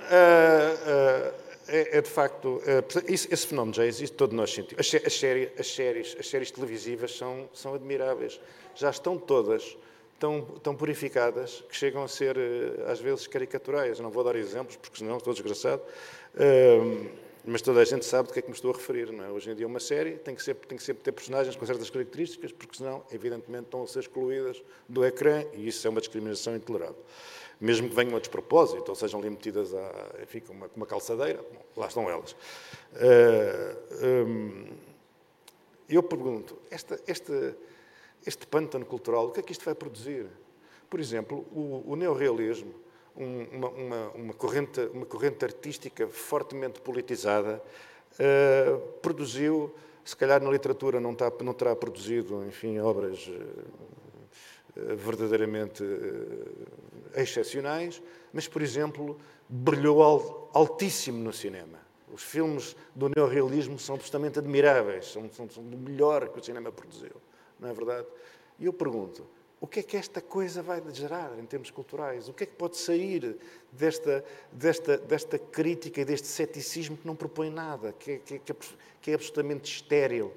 é, 1.67 1.97
é, 1.97 2.01
de 2.01 2.09
facto. 2.09 2.61
É, 2.65 3.11
esse, 3.11 3.31
esse, 3.33 3.47
fenómeno 3.47 3.73
já 3.73 3.85
existe, 3.85 4.15
todos 4.15 4.35
nós 4.35 4.53
sentimos. 4.53 4.79
As, 4.79 5.05
as, 5.05 5.19
séries, 5.19 5.49
as, 5.59 5.67
séries, 5.67 6.15
as 6.19 6.29
séries 6.29 6.51
televisivas 6.51 7.15
são, 7.15 7.49
são 7.53 7.73
admiráveis. 7.73 8.39
Já 8.75 8.89
estão 8.89 9.17
todas 9.17 9.77
tão, 10.19 10.41
tão 10.41 10.75
purificadas 10.75 11.63
que 11.69 11.75
chegam 11.75 12.03
a 12.03 12.07
ser, 12.07 12.37
eh, 12.37 12.91
às 12.91 12.99
vezes, 12.99 13.27
caricaturais. 13.27 13.99
não 13.99 14.09
vou 14.09 14.23
dar 14.23 14.35
exemplos, 14.35 14.75
porque 14.75 14.97
senão 14.97 15.17
estou 15.17 15.33
desgraçado. 15.33 15.81
Uh, 16.35 17.09
mas 17.45 17.61
toda 17.61 17.79
a 17.79 17.85
gente 17.85 18.05
sabe 18.05 18.27
do 18.27 18.33
que 18.33 18.39
é 18.39 18.41
que 18.41 18.49
me 18.49 18.55
estou 18.55 18.71
a 18.71 18.73
referir. 18.75 19.11
Não 19.11 19.23
é? 19.23 19.29
Hoje 19.29 19.49
em 19.49 19.55
dia, 19.55 19.65
uma 19.65 19.79
série 19.79 20.13
tem 20.17 20.35
que, 20.35 20.43
sempre, 20.43 20.67
tem 20.67 20.77
que 20.77 20.83
sempre 20.83 21.03
ter 21.03 21.11
personagens 21.11 21.55
com 21.55 21.65
certas 21.65 21.89
características, 21.89 22.51
porque 22.51 22.77
senão, 22.77 23.03
evidentemente, 23.11 23.65
estão 23.65 23.83
a 23.83 23.87
ser 23.87 23.99
excluídas 23.99 24.61
do 24.87 25.05
ecrã 25.05 25.45
e 25.53 25.67
isso 25.67 25.87
é 25.87 25.89
uma 25.89 26.01
discriminação 26.01 26.55
intolerável 26.55 27.01
mesmo 27.59 27.89
que 27.89 27.95
venham 27.95 28.15
a 28.15 28.19
despropósito, 28.19 28.89
ou 28.89 28.95
sejam 28.95 29.19
ali 29.19 29.29
metidas 29.29 29.73
a, 29.73 29.91
enfim, 30.21 30.39
com 30.39 30.53
uma, 30.53 30.69
uma 30.75 30.85
calçadeira, 30.85 31.41
bom, 31.41 31.61
lá 31.75 31.87
estão 31.87 32.09
elas. 32.09 32.31
Uh, 32.31 32.37
eh, 33.91 34.23
um, 34.25 34.65
eu 35.89 36.03
pergunto, 36.03 36.57
esta, 36.69 36.99
este, 37.07 37.55
este 38.25 38.45
pântano 38.45 38.85
cultural, 38.85 39.27
o 39.27 39.31
que 39.31 39.39
é 39.39 39.43
que 39.43 39.51
isto 39.51 39.65
vai 39.65 39.73
produzir? 39.73 40.27
Por 40.89 40.99
exemplo, 40.99 41.45
o, 41.51 41.83
o 41.91 41.95
neorrealismo, 41.95 42.73
um, 43.15 43.43
uma, 43.51 43.69
uma, 43.69 44.09
uma, 44.09 44.33
corrente, 44.33 44.79
uma 44.93 45.05
corrente 45.05 45.43
artística 45.43 46.07
fortemente 46.07 46.79
politizada, 46.79 47.61
uh, 48.13 48.79
produziu, 49.01 49.73
se 50.05 50.15
calhar 50.15 50.41
na 50.43 50.51
literatura 50.51 50.99
não, 50.99 51.13
está, 51.13 51.31
não 51.43 51.53
terá 51.53 51.75
produzido, 51.75 52.45
enfim, 52.45 52.79
obras 52.79 53.27
uh, 53.27 54.06
verdadeiramente 54.95 55.83
excepcionais, 57.15 58.01
mas, 58.31 58.47
por 58.47 58.61
exemplo, 58.61 59.19
brilhou 59.49 60.49
altíssimo 60.53 61.23
no 61.23 61.33
cinema. 61.33 61.79
Os 62.13 62.23
filmes 62.23 62.75
do 62.95 63.09
neorrealismo 63.09 63.77
são 63.77 63.95
absolutamente 63.95 64.39
admiráveis, 64.39 65.07
são, 65.07 65.29
são, 65.31 65.49
são 65.49 65.63
do 65.63 65.77
melhor 65.77 66.29
que 66.29 66.39
o 66.39 66.43
cinema 66.43 66.71
produziu, 66.71 67.21
não 67.59 67.69
é 67.69 67.73
verdade? 67.73 68.07
E 68.59 68.65
eu 68.65 68.73
pergunto, 68.73 69.27
o 69.59 69.67
que 69.67 69.79
é 69.79 69.83
que 69.83 69.97
esta 69.97 70.21
coisa 70.21 70.61
vai 70.61 70.81
gerar 70.93 71.37
em 71.39 71.45
termos 71.45 71.71
culturais? 71.71 72.29
O 72.29 72.33
que 72.33 72.43
é 72.43 72.47
que 72.47 72.53
pode 72.55 72.77
sair 72.77 73.37
desta, 73.71 74.23
desta, 74.51 74.97
desta 74.97 75.39
crítica 75.39 76.01
e 76.01 76.05
deste 76.05 76.27
ceticismo 76.27 76.95
que 76.95 77.07
não 77.07 77.15
propõe 77.15 77.49
nada, 77.49 77.91
que 77.93 78.11
é, 78.11 78.17
que 78.19 78.35
é, 78.35 78.55
que 79.01 79.11
é 79.11 79.13
absolutamente 79.15 79.71
estéril? 79.71 80.31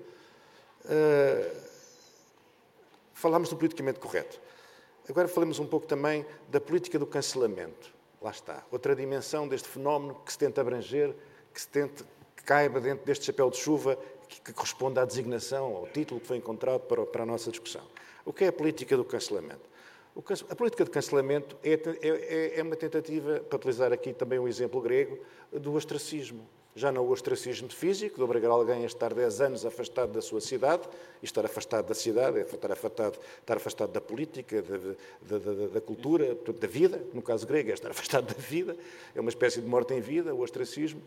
Uh, 0.85 1.70
falámos 3.21 3.51
do 3.51 3.57
politicamente 3.57 4.01
correto. 4.01 4.41
Agora 5.09 5.29
falemos 5.29 5.59
um 5.59 5.67
pouco 5.67 5.87
também 5.87 6.25
da 6.49 6.61
política 6.61 6.99
do 6.99 7.07
cancelamento. 7.07 7.95
Lá 8.21 8.31
está. 8.31 8.65
Outra 8.71 8.95
dimensão 8.97 9.47
deste 9.47 9.69
fenómeno 9.69 10.15
que 10.25 10.33
se 10.33 10.39
tenta 10.39 10.61
abranger, 10.61 11.15
que 11.53 11.61
se 11.61 11.69
tenta 11.69 12.05
que 12.35 12.43
caiba 12.43 12.81
dentro 12.81 13.05
deste 13.05 13.27
chapéu 13.27 13.51
de 13.51 13.59
chuva 13.59 13.99
que, 14.29 14.41
que 14.41 14.53
corresponde 14.53 14.99
à 14.99 15.05
designação, 15.05 15.77
ao 15.77 15.87
título 15.87 16.21
que 16.21 16.27
foi 16.27 16.39
encontrado 16.39 16.81
para, 16.81 17.05
para 17.05 17.23
a 17.23 17.27
nossa 17.27 17.51
discussão. 17.51 17.83
O 18.25 18.33
que 18.33 18.45
é 18.45 18.49
a 18.49 18.53
política 18.53 18.97
do 18.97 19.05
cancelamento? 19.05 19.69
A 20.49 20.55
política 20.57 20.85
de 20.85 20.91
cancelamento 20.91 21.57
é, 21.63 21.73
é, 21.73 22.59
é, 22.59 22.63
uma 22.63 22.77
tentativa, 22.77 23.41
para 23.41 23.57
utilizar 23.57 23.93
aqui 23.93 24.13
também 24.13 24.39
um 24.39 24.49
exemplo 24.49 24.81
grego, 24.81 25.19
do 25.53 25.75
ostracismo 25.75 26.47
já 26.75 26.93
não 26.93 27.05
o 27.05 27.11
ostracismo 27.11 27.69
físico, 27.69 28.17
de 28.17 28.23
obrigar 28.23 28.51
alguém 28.51 28.83
a 28.83 28.87
estar 28.87 29.13
10 29.13 29.41
anos 29.41 29.67
afastado 29.67 30.13
da 30.13 30.23
sua 30.23 30.41
cidade, 30.41 30.89
e 31.23 31.25
estar 31.25 31.45
afastado 31.45 31.87
da 31.87 31.95
cidade 31.95 32.39
é 32.39 32.43
estar 32.43 32.73
afastado, 32.73 33.19
estar 33.41 33.57
afastado 33.57 33.93
da 33.93 34.01
política, 34.01 34.63
da, 34.63 35.39
da, 35.39 35.67
da 35.67 35.81
cultura, 35.81 36.35
da 36.35 36.69
vida, 36.69 37.03
no 37.13 37.23
caso 37.23 37.47
grego 37.47 37.71
é 37.71 37.75
estar 37.75 37.91
afastado 37.93 38.35
da 38.35 38.41
vida, 38.41 38.77
é 39.15 39.21
uma 39.21 39.31
espécie 39.31 39.61
de 39.61 39.67
morte 39.67 39.95
em 39.95 40.01
vida, 40.01 40.35
o 40.35 40.41
ostracismo, 40.41 41.03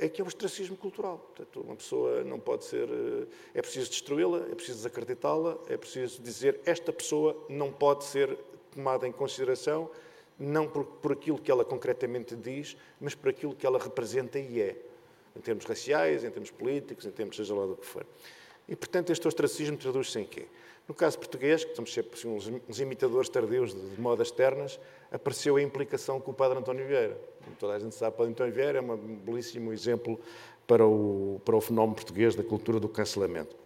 é 0.00 0.08
que 0.08 0.20
é 0.20 0.24
o 0.24 0.26
ostracismo 0.26 0.76
cultural. 0.76 1.18
Portanto, 1.18 1.60
uma 1.60 1.76
pessoa 1.76 2.22
não 2.22 2.38
pode 2.38 2.64
ser. 2.64 2.88
Eh, 2.88 3.26
é 3.54 3.62
preciso 3.62 3.90
destruí-la, 3.90 4.38
é 4.38 4.54
preciso 4.54 4.78
desacreditá-la, 4.78 5.58
é 5.68 5.76
preciso 5.76 6.22
dizer 6.22 6.60
esta 6.64 6.92
pessoa 6.92 7.36
não 7.48 7.72
pode 7.72 8.04
ser 8.04 8.36
tomada 8.72 9.06
em 9.06 9.12
consideração 9.12 9.90
não 10.38 10.66
por, 10.66 10.84
por 10.84 11.12
aquilo 11.12 11.38
que 11.38 11.50
ela 11.50 11.64
concretamente 11.64 12.34
diz, 12.34 12.76
mas 13.00 13.14
por 13.14 13.28
aquilo 13.28 13.54
que 13.54 13.66
ela 13.66 13.78
representa 13.78 14.38
e 14.38 14.60
é, 14.60 14.76
em 15.36 15.40
termos 15.40 15.64
raciais, 15.64 16.24
em 16.24 16.30
termos 16.30 16.50
políticos, 16.50 17.06
em 17.06 17.10
termos 17.10 17.36
seja 17.36 17.54
lá 17.54 17.66
do 17.66 17.76
que 17.76 17.86
for. 17.86 18.06
E, 18.68 18.74
portanto, 18.74 19.10
este 19.10 19.26
ostracismo 19.28 19.76
traduz-se 19.76 20.18
em 20.18 20.24
quê? 20.24 20.46
No 20.88 20.94
caso 20.94 21.18
português, 21.18 21.64
que 21.64 21.74
somos 21.74 21.92
sempre 21.92 22.18
assim, 22.18 22.28
uns, 22.28 22.50
uns, 22.68 22.80
imitadores 22.80 23.28
tardios 23.28 23.74
de, 23.74 23.80
de, 23.80 24.00
modas 24.00 24.30
ternas, 24.30 24.78
apareceu 25.10 25.56
a 25.56 25.62
implicação 25.62 26.20
com 26.20 26.30
o 26.30 26.34
padre 26.34 26.58
António 26.58 26.86
Vieira. 26.86 27.18
Toda 27.58 27.74
a 27.74 27.78
gente 27.78 27.94
sabe 27.94 28.14
o 28.14 28.18
padre 28.18 28.32
António 28.32 28.52
Vieira 28.52 28.78
é 28.78 28.82
um 28.82 28.96
belíssimo 28.96 29.72
exemplo 29.72 30.20
para 30.66 30.86
o, 30.86 31.40
para 31.44 31.56
o 31.56 31.60
fenómeno 31.60 31.94
português 31.94 32.34
da 32.34 32.42
cultura 32.42 32.78
do 32.78 32.88
cancelamento. 32.88 33.56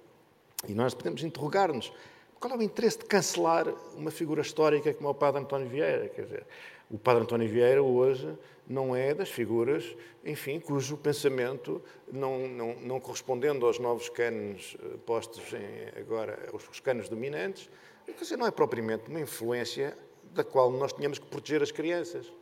E 0.69 0.75
nós 0.75 0.95
podemos 0.95 1.23
interrogar-nos 1.23 1.93
qual 2.41 2.55
é 2.55 2.57
o 2.57 2.63
interesse 2.63 2.99
de 2.99 3.05
cancelar 3.05 3.69
uma 3.97 4.11
figura 4.11 4.41
histórica 4.41 4.95
como 4.95 5.09
é 5.09 5.11
o 5.11 5.15
Padre 5.15 5.41
António 5.41 5.69
Vieira? 5.69 6.09
Quer 6.09 6.23
dizer, 6.23 6.47
o 6.91 6.99
Padre 6.99 7.23
António 7.23 7.49
Vieira 7.49 7.83
hoje 7.83 8.33
não 8.67 8.95
é 8.95 9.13
das 9.13 9.29
figuras, 9.29 9.97
enfim, 10.25 10.61
cujo 10.61 10.97
pensamento, 10.97 11.83
não, 12.11 12.47
não, 12.47 12.75
não 12.77 13.01
correspondendo 13.01 13.67
aos 13.67 13.79
novos 13.79 14.09
cânones 14.09 14.77
eh, 14.81 14.97
postos 15.05 15.53
em, 15.53 16.01
agora, 16.01 16.49
aos 16.53 16.81
cânones 16.81 17.09
dominantes, 17.09 17.69
quer 18.07 18.13
dizer, 18.13 18.37
não 18.37 18.47
é 18.47 18.51
propriamente 18.51 19.09
uma 19.09 19.21
influência 19.21 19.97
da 20.33 20.45
qual 20.45 20.71
nós 20.71 20.93
tínhamos 20.93 21.19
que 21.19 21.27
proteger 21.27 21.63
as 21.63 21.73
crianças. 21.73 22.33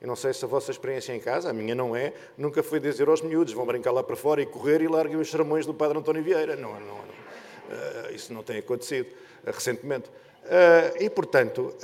Eu 0.00 0.08
não 0.08 0.16
sei 0.16 0.34
se 0.34 0.44
a 0.44 0.48
vossa 0.48 0.70
experiência 0.70 1.14
em 1.14 1.20
casa, 1.20 1.48
a 1.48 1.52
minha 1.52 1.74
não 1.74 1.96
é, 1.96 2.12
nunca 2.36 2.62
foi 2.62 2.78
dizer 2.78 3.08
aos 3.08 3.22
miúdos, 3.22 3.54
vão 3.54 3.64
brincar 3.64 3.90
lá 3.90 4.02
para 4.02 4.16
fora 4.16 4.42
e 4.42 4.46
correr 4.46 4.82
e 4.82 4.88
larguem 4.88 5.16
os 5.16 5.30
sermões 5.30 5.64
do 5.64 5.72
Padre 5.72 5.96
António 5.96 6.22
Vieira. 6.22 6.56
Não, 6.56 6.72
não, 6.78 6.80
não. 6.80 7.23
Uh, 7.68 8.14
isso 8.14 8.32
não 8.32 8.42
tem 8.42 8.58
acontecido 8.58 9.06
uh, 9.06 9.50
recentemente. 9.50 10.08
Uh, 10.08 11.02
e, 11.02 11.08
portanto, 11.08 11.74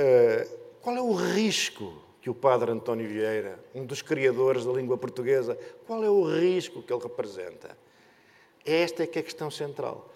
qual 0.80 0.96
é 0.96 1.00
o 1.00 1.12
risco 1.12 2.02
que 2.20 2.28
o 2.28 2.34
Padre 2.34 2.70
António 2.70 3.08
Vieira, 3.08 3.58
um 3.74 3.86
dos 3.86 4.02
criadores 4.02 4.64
da 4.64 4.72
língua 4.72 4.98
portuguesa, 4.98 5.58
qual 5.86 6.04
é 6.04 6.10
o 6.10 6.22
risco 6.22 6.82
que 6.82 6.92
ele 6.92 7.02
representa? 7.02 7.76
Esta 8.64 9.04
é 9.04 9.06
que 9.06 9.18
é 9.18 9.22
a 9.22 9.24
questão 9.24 9.50
central. 9.50 10.12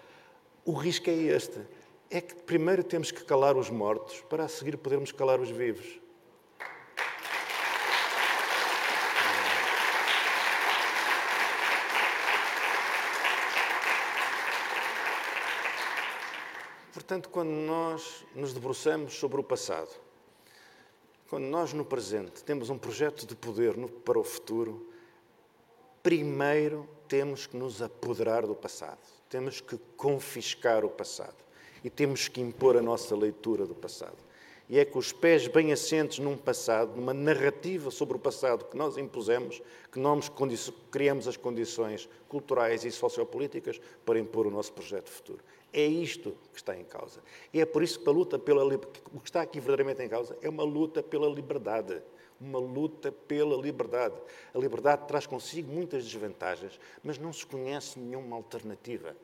O 0.63 0.73
risco 0.73 1.09
é 1.09 1.13
este. 1.13 1.59
É 2.09 2.21
que 2.21 2.35
primeiro 2.35 2.83
temos 2.83 3.09
que 3.11 3.23
calar 3.23 3.57
os 3.57 3.71
mortos 3.71 4.21
para 4.29 4.45
a 4.45 4.47
seguir 4.47 4.77
podermos 4.77 5.11
calar 5.11 5.39
os 5.39 5.49
vivos. 5.49 5.99
Portanto, 17.05 17.29
quando 17.29 17.51
nós 17.51 18.25
nos 18.33 18.51
debruçamos 18.51 19.13
sobre 19.13 19.39
o 19.39 19.43
passado, 19.43 19.91
quando 21.29 21.43
nós 21.43 21.71
no 21.71 21.85
presente 21.85 22.43
temos 22.43 22.71
um 22.71 22.79
projeto 22.79 23.27
de 23.27 23.35
poder 23.35 23.75
para 24.03 24.17
o 24.17 24.23
futuro, 24.23 24.89
primeiro 26.01 26.89
temos 27.07 27.45
que 27.45 27.55
nos 27.55 27.79
apoderar 27.79 28.47
do 28.47 28.55
passado, 28.55 28.97
temos 29.29 29.61
que 29.61 29.77
confiscar 29.95 30.83
o 30.83 30.89
passado 30.89 31.35
e 31.83 31.91
temos 31.91 32.27
que 32.27 32.41
impor 32.41 32.75
a 32.75 32.81
nossa 32.81 33.15
leitura 33.15 33.67
do 33.67 33.75
passado. 33.75 34.17
E 34.67 34.79
é 34.79 34.83
com 34.83 34.97
os 34.97 35.11
pés 35.11 35.47
bem 35.47 35.71
assentes 35.71 36.17
num 36.17 36.35
passado, 36.35 36.95
numa 36.95 37.13
narrativa 37.13 37.91
sobre 37.91 38.17
o 38.17 38.19
passado 38.19 38.65
que 38.65 38.75
nós 38.75 38.97
impusemos, 38.97 39.61
que 39.91 39.99
nós 39.99 40.31
criamos 40.89 41.27
as 41.27 41.37
condições 41.37 42.09
culturais 42.27 42.83
e 42.83 42.89
sociopolíticas 42.89 43.79
para 44.03 44.17
impor 44.17 44.47
o 44.47 44.49
nosso 44.49 44.73
projeto 44.73 45.11
futuro. 45.11 45.43
É 45.77 45.83
isto 45.85 46.37
que 46.53 46.57
está 46.57 46.73
em 46.73 46.85
causa. 46.85 47.21
E 47.53 47.59
é 47.59 47.65
por 47.65 47.83
isso 47.83 47.99
que 47.99 48.07
a 48.07 48.11
luta 48.13 48.39
pela 48.39 48.63
o 48.65 49.19
que 49.19 49.27
está 49.27 49.41
aqui 49.41 49.59
verdadeiramente 49.59 50.01
em 50.01 50.07
causa 50.07 50.37
é 50.41 50.47
uma 50.47 50.63
luta 50.63 51.03
pela 51.03 51.27
liberdade. 51.27 52.01
Uma 52.39 52.59
luta 52.59 53.11
pela 53.11 53.61
liberdade. 53.61 54.15
A 54.53 54.57
liberdade 54.57 55.05
traz 55.05 55.27
consigo 55.27 55.69
muitas 55.69 56.05
desvantagens, 56.05 56.79
mas 57.03 57.17
não 57.17 57.33
se 57.33 57.45
conhece 57.45 57.99
nenhuma 57.99 58.37
alternativa. 58.37 59.17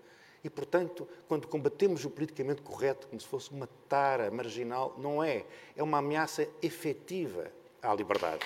E, 0.44 0.50
portanto, 0.50 1.08
quando 1.26 1.48
combatemos 1.48 2.04
o 2.04 2.10
politicamente 2.10 2.62
correto 2.62 3.08
como 3.08 3.22
se 3.22 3.28
fosse 3.28 3.50
uma 3.52 3.70
tara 3.88 4.30
marginal, 4.30 4.94
não 4.98 5.24
é. 5.24 5.46
É 5.74 5.82
uma 5.82 6.00
ameaça 6.00 6.46
efetiva 6.62 7.50
à 7.82 7.96
liberdade. 7.96 8.46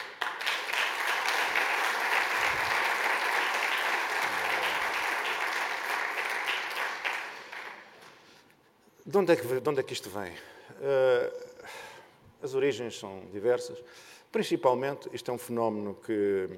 De 9.08 9.16
onde 9.20 9.34
é 9.34 9.36
que, 9.36 9.45
de 9.45 9.70
onde 9.70 9.80
é 9.80 9.84
que 9.84 9.93
isto 9.93 10.10
vem? 10.10 10.32
Uh, 10.32 11.45
as 12.41 12.56
origens 12.56 12.97
são 12.97 13.22
diversas. 13.32 13.78
Principalmente, 14.32 15.08
isto 15.14 15.30
é 15.30 15.34
um 15.34 15.38
fenómeno 15.38 15.93
que 15.93 16.49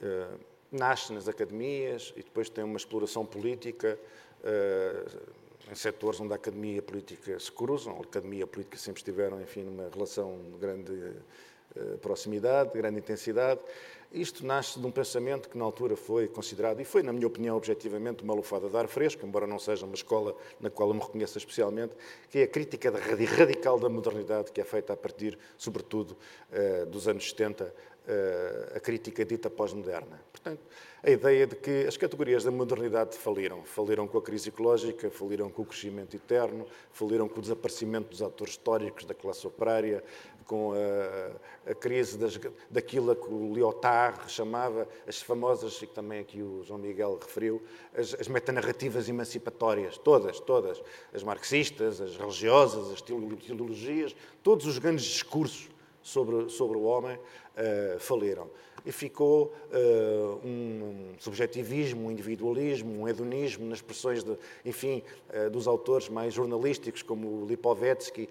uh, 0.00 0.40
nasce 0.70 1.12
nas 1.12 1.26
academias 1.26 2.14
e 2.16 2.22
depois 2.22 2.48
tem 2.48 2.62
uma 2.62 2.76
exploração 2.76 3.26
política 3.26 3.98
uh, 4.44 5.20
em 5.68 5.74
setores 5.74 6.20
onde 6.20 6.32
a 6.32 6.36
academia 6.36 6.76
e 6.76 6.78
a 6.78 6.82
política 6.82 7.40
se 7.40 7.50
cruzam. 7.50 7.96
A 7.96 8.02
academia 8.02 8.40
e 8.40 8.42
a 8.44 8.46
política 8.46 8.76
sempre 8.76 9.00
estiveram, 9.00 9.42
enfim, 9.42 9.64
numa 9.64 9.90
relação 9.92 10.38
de 10.52 10.58
grande 10.58 11.12
proximidade, 12.00 12.70
de 12.70 12.78
grande 12.78 13.00
intensidade. 13.00 13.60
Isto 14.14 14.46
nasce 14.46 14.78
de 14.78 14.86
um 14.86 14.92
pensamento 14.92 15.48
que 15.48 15.58
na 15.58 15.64
altura 15.64 15.96
foi 15.96 16.28
considerado, 16.28 16.80
e 16.80 16.84
foi, 16.84 17.02
na 17.02 17.12
minha 17.12 17.26
opinião, 17.26 17.56
objetivamente, 17.56 18.22
uma 18.22 18.32
lufada 18.32 18.68
de 18.68 18.76
ar 18.76 18.86
fresco, 18.86 19.26
embora 19.26 19.44
não 19.44 19.58
seja 19.58 19.84
uma 19.84 19.96
escola 19.96 20.36
na 20.60 20.70
qual 20.70 20.88
eu 20.90 20.94
me 20.94 21.00
reconheça 21.00 21.36
especialmente, 21.36 21.94
que 22.30 22.38
é 22.38 22.42
a 22.44 22.46
crítica 22.46 22.92
radical 22.92 23.76
da 23.76 23.88
modernidade, 23.88 24.52
que 24.52 24.60
é 24.60 24.64
feita 24.64 24.92
a 24.92 24.96
partir, 24.96 25.36
sobretudo, 25.58 26.16
eh, 26.52 26.84
dos 26.84 27.08
anos 27.08 27.28
70, 27.28 27.64
eh, 27.64 27.72
a 28.74 28.80
crítica 28.80 29.24
dita 29.24 29.48
pós-moderna. 29.48 30.20
Portanto, 30.30 30.60
a 31.02 31.10
ideia 31.10 31.46
de 31.46 31.56
que 31.56 31.86
as 31.86 31.96
categorias 31.96 32.44
da 32.44 32.50
modernidade 32.50 33.16
faliram. 33.16 33.62
Faliram 33.64 34.06
com 34.06 34.18
a 34.18 34.22
crise 34.22 34.50
ecológica, 34.50 35.10
faliram 35.10 35.50
com 35.50 35.62
o 35.62 35.66
crescimento 35.66 36.14
eterno, 36.14 36.66
faliram 36.92 37.28
com 37.28 37.38
o 37.38 37.42
desaparecimento 37.42 38.10
dos 38.10 38.22
atores 38.22 38.54
históricos 38.54 39.04
da 39.04 39.14
classe 39.14 39.46
operária, 39.46 40.04
com 40.46 40.72
a, 40.74 41.70
a 41.70 41.74
crise 41.74 42.18
das, 42.18 42.38
daquilo 42.70 43.16
que 43.16 43.32
o 43.32 43.54
Lyotard 43.54 44.30
chamava 44.30 44.86
as 45.06 45.22
famosas, 45.22 45.80
e 45.82 45.86
que 45.86 45.94
também 45.94 46.20
aqui 46.20 46.42
o 46.42 46.62
João 46.62 46.78
Miguel 46.78 47.18
referiu, 47.20 47.62
as, 47.96 48.14
as 48.14 48.28
metanarrativas 48.28 49.08
emancipatórias, 49.08 49.96
todas, 49.96 50.38
todas, 50.40 50.82
as 51.12 51.22
marxistas, 51.22 52.00
as 52.02 52.16
religiosas, 52.16 52.92
as 52.92 53.00
teologias, 53.00 54.14
todos 54.42 54.66
os 54.66 54.78
grandes 54.78 55.04
discursos 55.04 55.73
sobre, 56.04 56.50
sobre 56.50 56.76
o 56.76 56.82
homem 56.82 57.16
uh, 57.16 57.98
faliram. 57.98 58.48
E 58.86 58.92
ficou 58.92 59.54
uh, 59.72 60.46
um 60.46 61.14
subjetivismo, 61.18 62.06
um 62.06 62.10
individualismo, 62.10 63.00
um 63.00 63.08
hedonismo 63.08 63.64
nas 63.64 63.78
expressões, 63.78 64.22
de, 64.22 64.36
enfim, 64.64 65.02
uh, 65.30 65.48
dos 65.50 65.66
autores 65.66 66.10
mais 66.10 66.34
jornalísticos, 66.34 67.02
como 67.02 67.46
Lipovetsky, 67.46 68.28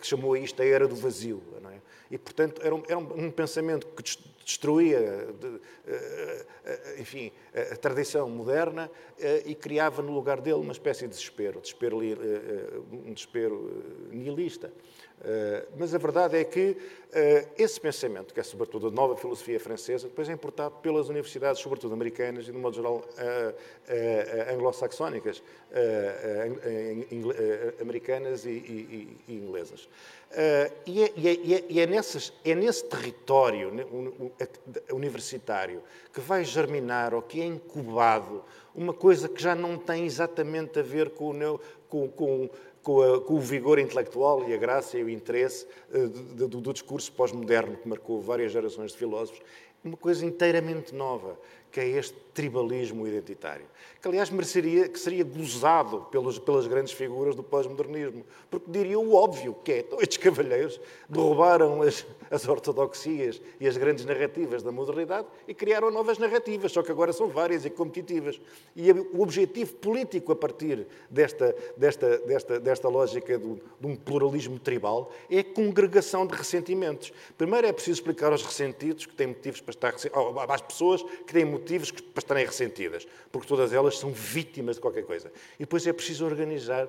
que 0.00 0.06
chamou 0.06 0.32
a 0.32 0.38
isto 0.38 0.60
a 0.60 0.64
era 0.64 0.88
do 0.88 0.96
vazio. 0.96 1.40
É? 1.72 1.78
E, 2.10 2.18
portanto, 2.18 2.60
era 2.64 2.74
um, 2.74 2.82
era 2.88 2.98
um 2.98 3.30
pensamento 3.30 3.86
que 3.86 4.02
destruía, 4.44 5.28
de, 5.38 7.00
enfim, 7.00 7.30
a 7.54 7.76
tradição 7.76 8.28
moderna 8.28 8.90
e 9.44 9.54
criava 9.54 10.02
no 10.02 10.10
lugar 10.10 10.40
dele 10.40 10.56
uma 10.56 10.72
espécie 10.72 11.02
de 11.02 11.10
desespero, 11.10 11.60
desespero 11.60 11.98
um 12.90 13.12
desespero 13.12 13.84
nihilista. 14.10 14.72
Eh, 15.24 15.66
mas 15.76 15.94
a 15.94 15.98
verdade 15.98 16.36
é 16.36 16.44
que 16.44 16.76
eh, 17.12 17.48
esse 17.58 17.80
pensamento, 17.80 18.32
que 18.32 18.38
é 18.38 18.42
sobretudo 18.42 18.88
a 18.88 18.90
nova 18.90 19.16
filosofia 19.16 19.58
francesa, 19.58 20.06
depois 20.06 20.28
é 20.28 20.32
importado 20.32 20.76
pelas 20.76 21.08
universidades, 21.08 21.60
sobretudo 21.60 21.92
americanas 21.92 22.46
e, 22.46 22.52
de 22.52 22.58
modo 22.58 22.76
geral, 22.76 23.04
eh, 23.18 24.48
anglo-saxónicas, 24.52 25.42
americanas 27.80 28.44
e, 28.44 29.18
inglesas. 29.28 29.88
E 30.86 31.02
é, 31.02 31.12
e 31.16 31.28
é, 31.54 31.64
e 31.68 31.80
é, 31.80 31.86
nessas, 31.86 32.32
é 32.44 32.54
nesse 32.54 32.84
território 32.84 33.72
universitário 34.92 35.82
que 36.12 36.20
vai 36.20 36.44
germinar 36.44 37.14
ou 37.14 37.22
que 37.22 37.40
é 37.40 37.44
incubado 37.44 38.44
uma 38.74 38.92
coisa 38.92 39.28
que 39.28 39.42
já 39.42 39.54
não 39.54 39.76
tem 39.76 40.04
exatamente 40.04 40.78
a 40.78 40.82
ver 40.82 41.10
com, 41.10 41.32
com, 41.88 42.08
com 42.08 42.50
com, 42.82 43.02
a, 43.02 43.20
com, 43.20 43.34
o 43.34 43.40
vigor 43.40 43.78
intelectual 43.78 44.48
e 44.48 44.54
a 44.54 44.56
graça 44.56 44.98
e 44.98 45.02
o 45.02 45.10
interesse 45.10 45.66
do, 46.34 46.48
do 46.48 46.72
discurso 46.72 47.12
pós-moderno 47.12 47.76
que 47.76 47.88
marcou 47.88 48.20
várias 48.20 48.52
gerações 48.52 48.92
de 48.92 48.98
filósofos, 48.98 49.42
uma 49.84 49.96
coisa 49.96 50.24
inteiramente 50.26 50.94
nova, 50.94 51.38
que 51.70 51.80
é 51.80 51.86
este 51.86 52.14
tribalismo 52.34 53.06
identitário. 53.06 53.66
Que, 54.00 54.06
aliás, 54.06 54.30
mereceria, 54.30 54.88
que 54.88 54.98
seria 54.98 55.24
gozado 55.24 56.06
pelos, 56.10 56.38
pelas 56.38 56.68
grandes 56.68 56.92
figuras 56.92 57.34
do 57.34 57.42
pós-modernismo, 57.42 58.24
porque 58.48 58.70
diriam 58.70 59.04
o 59.04 59.14
óbvio, 59.14 59.56
que 59.64 59.72
é, 59.72 59.78
então, 59.80 59.98
estes 60.00 60.18
cavalheiros 60.18 60.80
derrubaram 61.08 61.82
as, 61.82 62.06
as 62.30 62.46
ortodoxias 62.46 63.40
e 63.58 63.66
as 63.66 63.76
grandes 63.76 64.04
narrativas 64.04 64.62
da 64.62 64.70
modernidade 64.70 65.26
e 65.48 65.54
criaram 65.54 65.90
novas 65.90 66.16
narrativas, 66.16 66.70
só 66.70 66.82
que 66.82 66.92
agora 66.92 67.12
são 67.12 67.28
várias 67.28 67.64
e 67.64 67.70
competitivas. 67.70 68.40
E 68.76 68.90
o 68.92 69.20
objetivo 69.20 69.74
político 69.74 70.30
a 70.30 70.36
partir 70.36 70.86
desta, 71.10 71.54
desta, 71.76 72.18
desta, 72.18 72.60
desta 72.60 72.88
lógica 72.88 73.36
do, 73.36 73.60
de 73.80 73.86
um 73.86 73.96
pluralismo 73.96 74.60
tribal 74.60 75.10
é 75.28 75.40
a 75.40 75.44
congregação 75.44 76.24
de 76.24 76.36
ressentimentos. 76.36 77.12
Primeiro 77.36 77.66
é 77.66 77.72
preciso 77.72 78.00
explicar 78.00 78.30
aos 78.30 78.44
ressentidos 78.44 79.06
que 79.06 79.14
têm 79.14 79.26
motivos 79.28 79.60
para 79.60 79.72
estar 79.72 79.94
às 80.48 80.60
pessoas 80.60 81.02
que 81.02 81.32
têm 81.32 81.44
motivos 81.44 81.90
para 81.90 82.20
estarem 82.20 82.46
ressentidas, 82.46 83.06
porque 83.32 83.48
todas 83.48 83.72
elas 83.72 83.87
são 83.96 84.12
vítimas 84.12 84.76
de 84.76 84.82
qualquer 84.82 85.04
coisa. 85.04 85.32
E 85.56 85.60
depois 85.60 85.86
é 85.86 85.92
preciso 85.92 86.24
organizar 86.24 86.88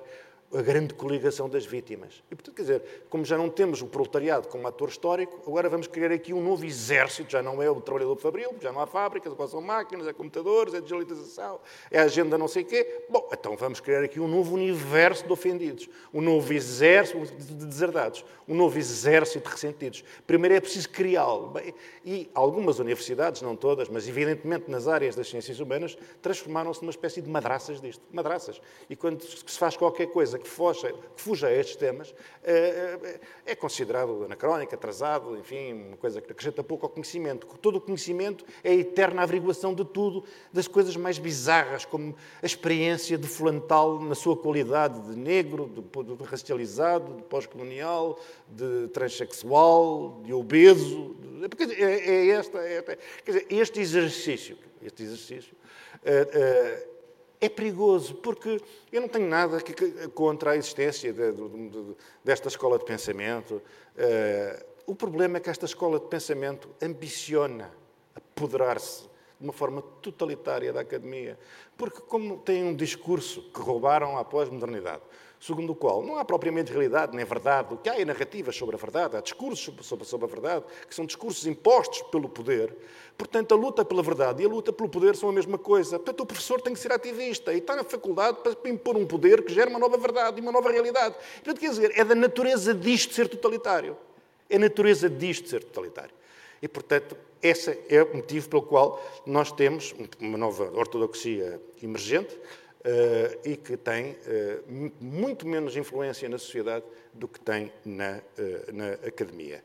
a 0.52 0.62
grande 0.62 0.94
coligação 0.94 1.48
das 1.48 1.64
vítimas. 1.64 2.22
E, 2.30 2.34
portanto, 2.34 2.54
quer 2.56 2.62
dizer, 2.62 2.82
como 3.08 3.24
já 3.24 3.38
não 3.38 3.48
temos 3.48 3.82
o 3.82 3.86
proletariado 3.86 4.48
como 4.48 4.66
ator 4.66 4.88
histórico, 4.88 5.40
agora 5.46 5.68
vamos 5.68 5.86
criar 5.86 6.10
aqui 6.10 6.34
um 6.34 6.42
novo 6.42 6.64
exército, 6.64 7.30
já 7.30 7.42
não 7.42 7.62
é 7.62 7.70
o 7.70 7.80
trabalhador 7.80 8.16
fabril, 8.16 8.56
já 8.60 8.72
não 8.72 8.80
há 8.80 8.86
fábricas, 8.86 9.32
agora 9.32 9.48
são 9.48 9.60
máquinas, 9.60 10.08
é 10.08 10.12
computadores, 10.12 10.74
é 10.74 10.80
digitalização, 10.80 11.60
é 11.90 12.00
agenda 12.00 12.36
não 12.36 12.48
sei 12.48 12.64
o 12.64 12.66
quê. 12.66 13.04
Bom, 13.08 13.28
então 13.32 13.56
vamos 13.56 13.78
criar 13.78 14.02
aqui 14.02 14.18
um 14.18 14.26
novo 14.26 14.54
universo 14.54 15.24
de 15.24 15.32
ofendidos, 15.32 15.88
um 16.12 16.20
novo 16.20 16.52
exército 16.52 17.24
de 17.26 17.66
deserdados, 17.66 18.24
um 18.48 18.54
novo 18.54 18.76
exército 18.76 19.46
de 19.46 19.54
ressentidos. 19.54 20.02
Primeiro 20.26 20.56
é 20.56 20.60
preciso 20.60 20.88
criá-lo. 20.90 21.52
E 22.04 22.28
algumas 22.34 22.80
universidades, 22.80 23.40
não 23.42 23.54
todas, 23.54 23.88
mas 23.88 24.08
evidentemente 24.08 24.68
nas 24.68 24.88
áreas 24.88 25.14
das 25.14 25.28
ciências 25.28 25.60
humanas, 25.60 25.96
transformaram-se 26.20 26.80
numa 26.80 26.90
espécie 26.90 27.22
de 27.22 27.30
madraças 27.30 27.80
disto. 27.80 28.02
Madraças. 28.12 28.60
E 28.88 28.96
quando 28.96 29.22
se 29.22 29.58
faz 29.58 29.76
qualquer 29.76 30.06
coisa 30.08 30.39
que, 30.40 30.48
foge, 30.48 30.92
que 30.92 31.22
fuja 31.22 31.46
a 31.46 31.52
estes 31.52 31.76
temas 31.76 32.14
é, 32.42 33.20
é 33.46 33.54
considerado 33.54 34.24
anacrónico, 34.24 34.74
atrasado, 34.74 35.36
enfim, 35.36 35.72
uma 35.72 35.96
coisa 35.96 36.20
que 36.20 36.32
acrescenta 36.32 36.64
pouco 36.64 36.86
ao 36.86 36.90
conhecimento. 36.90 37.46
Todo 37.58 37.76
o 37.76 37.80
conhecimento 37.80 38.44
é 38.64 38.70
a 38.70 38.74
eterna 38.74 39.22
averiguação 39.22 39.74
de 39.74 39.84
tudo, 39.84 40.24
das 40.52 40.66
coisas 40.66 40.96
mais 40.96 41.18
bizarras, 41.18 41.84
como 41.84 42.16
a 42.42 42.46
experiência 42.46 43.18
de 43.18 43.26
fulantal 43.26 44.00
na 44.00 44.14
sua 44.14 44.36
qualidade 44.36 45.00
de 45.00 45.16
negro, 45.16 45.68
de, 45.68 46.16
de 46.16 46.24
racializado, 46.24 47.16
de 47.16 47.22
pós-colonial, 47.22 48.18
de 48.48 48.88
transexual, 48.88 50.20
de 50.24 50.32
obeso. 50.32 51.14
De, 51.20 51.74
é, 51.74 51.84
é, 51.84 52.28
esta, 52.30 52.58
é, 52.58 52.82
quer 52.82 53.32
dizer, 53.32 53.46
este 53.50 53.80
exercício, 53.80 54.56
este 54.82 55.02
exercício 55.02 55.54
é, 56.04 56.86
é 57.40 57.48
perigoso, 57.48 58.14
porque 58.16 58.60
eu 58.92 59.00
não 59.00 59.08
tenho 59.08 59.26
nada 59.26 59.58
contra 60.14 60.50
a 60.52 60.56
existência 60.56 61.12
de, 61.12 61.32
de, 61.32 61.68
de, 61.68 61.96
desta 62.22 62.48
escola 62.48 62.78
de 62.78 62.84
pensamento. 62.84 63.62
Uh, 63.96 64.64
o 64.86 64.94
problema 64.94 65.38
é 65.38 65.40
que 65.40 65.48
esta 65.48 65.64
escola 65.64 65.98
de 65.98 66.06
pensamento 66.06 66.68
ambiciona 66.82 67.70
apoderar-se 68.14 69.04
de 69.38 69.46
uma 69.46 69.52
forma 69.52 69.80
totalitária 70.02 70.72
da 70.72 70.80
academia, 70.80 71.38
porque 71.76 72.00
como 72.00 72.36
tem 72.36 72.62
um 72.62 72.74
discurso 72.74 73.50
que 73.54 73.60
roubaram 73.60 74.18
à 74.18 74.24
pós-modernidade, 74.24 75.02
segundo 75.40 75.72
o 75.72 75.74
qual 75.74 76.02
não 76.02 76.18
há 76.18 76.24
propriamente 76.24 76.70
realidade 76.70 77.16
nem 77.16 77.24
verdade, 77.24 77.72
o 77.72 77.78
que 77.78 77.88
há 77.88 77.98
é 77.98 78.04
narrativas 78.04 78.54
sobre 78.54 78.76
a 78.76 78.78
verdade, 78.78 79.16
há 79.16 79.20
discursos 79.20 79.74
sobre, 79.86 80.06
sobre 80.06 80.26
a 80.26 80.28
verdade, 80.28 80.64
que 80.86 80.94
são 80.94 81.06
discursos 81.06 81.46
impostos 81.46 82.02
pelo 82.02 82.28
poder. 82.28 82.76
Portanto, 83.16 83.54
a 83.54 83.56
luta 83.56 83.82
pela 83.82 84.02
verdade 84.02 84.42
e 84.42 84.46
a 84.46 84.48
luta 84.48 84.70
pelo 84.70 84.88
poder 84.88 85.16
são 85.16 85.30
a 85.30 85.32
mesma 85.32 85.56
coisa. 85.56 85.98
Portanto, 85.98 86.20
o 86.20 86.26
professor 86.26 86.60
tem 86.60 86.74
que 86.74 86.78
ser 86.78 86.92
ativista 86.92 87.54
e 87.54 87.58
está 87.58 87.74
na 87.74 87.82
faculdade 87.82 88.38
para 88.42 88.70
impor 88.70 88.96
um 88.96 89.06
poder 89.06 89.42
que 89.42 89.52
gera 89.52 89.70
uma 89.70 89.78
nova 89.78 89.96
verdade 89.96 90.38
e 90.38 90.42
uma 90.42 90.52
nova 90.52 90.70
realidade. 90.70 91.14
Portanto, 91.36 91.58
quer 91.58 91.70
dizer, 91.70 91.92
é 91.98 92.04
da 92.04 92.14
natureza 92.14 92.74
disto 92.74 93.14
ser 93.14 93.26
totalitário. 93.26 93.96
É 94.48 94.56
a 94.56 94.58
natureza 94.58 95.08
disto 95.08 95.48
ser 95.48 95.64
totalitário. 95.64 96.14
E, 96.60 96.68
portanto, 96.68 97.16
esse 97.42 97.78
é 97.88 98.02
o 98.02 98.16
motivo 98.16 98.48
pelo 98.50 98.62
qual 98.62 99.02
nós 99.24 99.50
temos 99.50 99.94
uma 100.18 100.36
nova 100.36 100.70
ortodoxia 100.74 101.60
emergente, 101.82 102.38
e 103.44 103.56
que 103.56 103.76
tem 103.76 104.12
uh, 104.12 104.92
muito 105.00 105.46
menos 105.46 105.76
influência 105.76 106.28
na 106.28 106.38
sociedade 106.38 106.84
do 107.12 107.28
que 107.28 107.38
tem 107.38 107.70
na, 107.84 108.18
uh, 108.18 108.72
na 108.72 108.92
academia. 109.06 109.62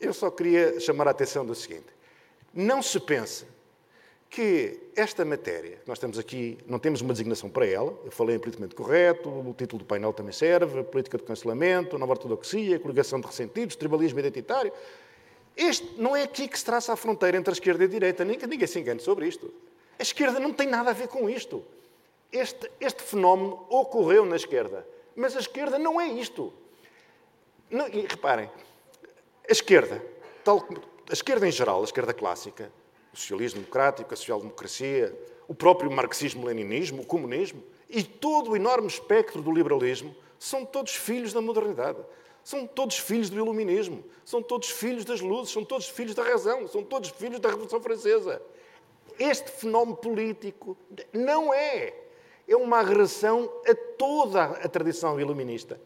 eu 0.00 0.12
só 0.12 0.30
queria 0.30 0.78
chamar 0.78 1.08
a 1.08 1.10
atenção 1.10 1.44
do 1.44 1.54
seguinte: 1.54 1.88
não 2.54 2.80
se 2.80 3.00
pensa 3.00 3.46
que 4.32 4.78
esta 4.96 5.26
matéria, 5.26 5.78
nós 5.86 5.98
temos 5.98 6.18
aqui, 6.18 6.56
não 6.66 6.78
temos 6.78 7.02
uma 7.02 7.12
designação 7.12 7.50
para 7.50 7.66
ela, 7.66 7.92
eu 8.02 8.10
falei 8.10 8.36
em 8.36 8.38
politicamente 8.38 8.74
correto, 8.74 9.28
o 9.28 9.52
título 9.52 9.82
do 9.82 9.84
painel 9.84 10.10
também 10.12 10.32
serve, 10.32 10.82
política 10.84 11.18
de 11.18 11.24
cancelamento, 11.24 11.98
nova 11.98 12.12
ortodoxia, 12.12 12.78
coligação 12.78 13.20
de 13.20 13.26
ressentidos, 13.26 13.76
tribalismo 13.76 14.18
identitário. 14.18 14.72
Este 15.54 16.00
não 16.00 16.16
é 16.16 16.22
aqui 16.22 16.48
que 16.48 16.58
se 16.58 16.64
traça 16.64 16.94
a 16.94 16.96
fronteira 16.96 17.36
entre 17.36 17.50
a 17.50 17.52
esquerda 17.52 17.84
e 17.84 17.86
a 17.86 17.90
direita, 17.90 18.24
ninguém, 18.24 18.48
ninguém 18.48 18.66
se 18.66 18.80
engane 18.80 19.00
sobre 19.00 19.26
isto. 19.26 19.52
A 19.98 20.02
esquerda 20.02 20.40
não 20.40 20.52
tem 20.52 20.66
nada 20.66 20.90
a 20.90 20.94
ver 20.94 21.08
com 21.08 21.28
isto. 21.28 21.64
Este, 22.32 22.70
este 22.80 23.02
fenómeno 23.02 23.66
ocorreu 23.68 24.24
na 24.24 24.36
esquerda. 24.36 24.86
Mas 25.14 25.36
a 25.36 25.40
esquerda 25.40 25.78
não 25.78 26.00
é 26.00 26.08
isto. 26.08 26.52
Não, 27.70 27.88
e 27.88 28.06
reparem, 28.06 28.50
a 29.48 29.52
esquerda, 29.52 30.02
tal, 30.44 30.66
a 31.08 31.12
esquerda 31.12 31.46
em 31.46 31.50
geral, 31.50 31.80
a 31.80 31.84
esquerda 31.84 32.12
clássica, 32.12 32.70
o 33.12 33.16
socialismo 33.16 33.60
democrático, 33.60 34.12
a 34.12 34.16
social-democracia, 34.16 35.16
o 35.48 35.54
próprio 35.54 35.90
marxismo-leninismo, 35.90 37.02
o 37.02 37.06
comunismo 37.06 37.62
e 37.88 38.02
todo 38.02 38.50
o 38.50 38.56
enorme 38.56 38.86
espectro 38.86 39.42
do 39.42 39.52
liberalismo 39.52 40.14
são 40.38 40.64
todos 40.64 40.94
filhos 40.94 41.32
da 41.32 41.40
modernidade. 41.40 41.98
São 42.44 42.66
todos 42.66 42.98
filhos 42.98 43.30
do 43.30 43.36
iluminismo, 43.36 44.02
são 44.24 44.42
todos 44.42 44.68
filhos 44.68 45.04
das 45.04 45.20
luzes, 45.20 45.52
são 45.52 45.64
todos 45.64 45.88
filhos 45.88 46.14
da 46.14 46.24
razão, 46.24 46.66
são 46.66 46.82
todos 46.82 47.10
filhos 47.10 47.38
da 47.38 47.50
Revolução 47.50 47.80
Francesa. 47.80 48.42
Este 49.22 49.52
fenómeno 49.52 49.96
político 49.96 50.76
não 51.12 51.54
é. 51.54 51.94
É 52.48 52.56
uma 52.56 52.80
agressão 52.80 53.48
a 53.64 53.72
toda 53.96 54.42
a 54.42 54.68
tradição 54.68 55.20
iluminista. 55.20 55.80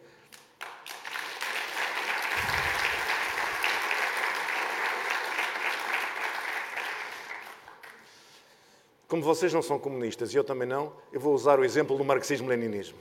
Como 9.07 9.22
vocês 9.22 9.53
não 9.53 9.61
são 9.61 9.78
comunistas 9.78 10.32
e 10.32 10.37
eu 10.39 10.43
também 10.43 10.66
não, 10.66 10.95
eu 11.12 11.20
vou 11.20 11.34
usar 11.34 11.61
o 11.61 11.64
exemplo 11.64 11.99
do 11.99 12.05
marxismo-leninismo. 12.05 12.97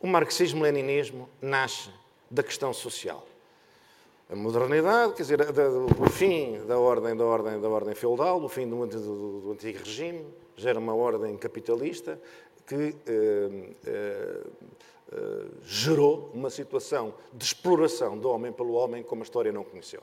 O 0.00 0.08
marxismo-leninismo 0.08 1.30
nasce 1.40 1.90
da 2.28 2.42
questão 2.42 2.74
social 2.74 3.24
a 4.32 4.34
modernidade, 4.34 5.12
quer 5.12 5.22
dizer, 5.24 5.40
o 5.42 6.08
fim 6.08 6.64
da 6.66 6.78
ordem, 6.78 7.14
da 7.14 7.24
ordem, 7.24 7.60
da 7.60 7.68
ordem 7.68 7.94
feudal, 7.94 8.42
o 8.42 8.48
fim 8.48 8.66
do, 8.66 8.86
do, 8.86 9.40
do 9.40 9.52
antigo 9.52 9.78
regime, 9.80 10.24
gera 10.56 10.78
uma 10.78 10.94
ordem 10.94 11.36
capitalista 11.36 12.18
que 12.66 12.96
eh, 13.06 13.74
eh, 13.86 14.40
eh, 15.12 15.44
gerou 15.66 16.30
uma 16.32 16.48
situação 16.48 17.12
de 17.30 17.44
exploração 17.44 18.16
do 18.16 18.30
homem 18.30 18.50
pelo 18.50 18.72
homem 18.72 19.02
como 19.02 19.20
a 19.20 19.24
história 19.24 19.52
não 19.52 19.64
conheceu. 19.64 20.02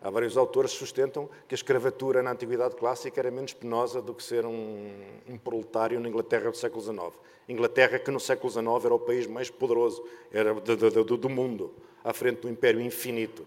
Há 0.00 0.10
vários 0.10 0.36
autores 0.36 0.72
que 0.72 0.78
sustentam 0.78 1.28
que 1.46 1.54
a 1.54 1.56
escravatura 1.56 2.24
na 2.24 2.32
Antiguidade 2.32 2.74
Clássica 2.74 3.20
era 3.20 3.30
menos 3.30 3.52
penosa 3.52 4.02
do 4.02 4.12
que 4.14 4.24
ser 4.24 4.44
um, 4.44 4.90
um 5.28 5.38
proletário 5.38 6.00
na 6.00 6.08
Inglaterra 6.08 6.50
do 6.50 6.56
século 6.56 6.82
XIX. 6.82 7.12
Inglaterra, 7.48 8.00
que 8.00 8.10
no 8.10 8.18
século 8.18 8.50
XIX 8.50 8.84
era 8.84 8.94
o 8.94 8.98
país 8.98 9.28
mais 9.28 9.48
poderoso 9.48 10.02
era 10.32 10.52
do, 10.54 11.04
do, 11.04 11.16
do 11.16 11.28
mundo, 11.28 11.72
à 12.04 12.12
frente 12.12 12.40
do 12.40 12.48
Império 12.48 12.80
Infinito, 12.80 13.46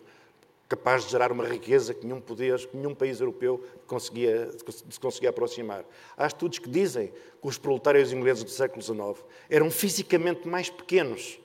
capaz 0.67 1.05
de 1.05 1.11
gerar 1.11 1.31
uma 1.31 1.45
riqueza 1.45 1.93
que 1.93 2.05
nenhum, 2.05 2.19
poder, 2.19 2.57
que 2.67 2.75
nenhum 2.75 2.95
país 2.95 3.19
europeu 3.19 3.63
conseguia, 3.85 4.49
se 4.89 4.99
conseguia 4.99 5.29
aproximar. 5.29 5.85
Há 6.17 6.25
estudos 6.25 6.59
que 6.59 6.69
dizem 6.69 7.07
que 7.07 7.47
os 7.47 7.57
proletários 7.57 8.11
ingleses 8.11 8.43
do 8.43 8.49
século 8.49 8.81
XIX 8.81 9.23
eram 9.49 9.69
fisicamente 9.69 10.47
mais 10.47 10.69
pequenos 10.69 11.39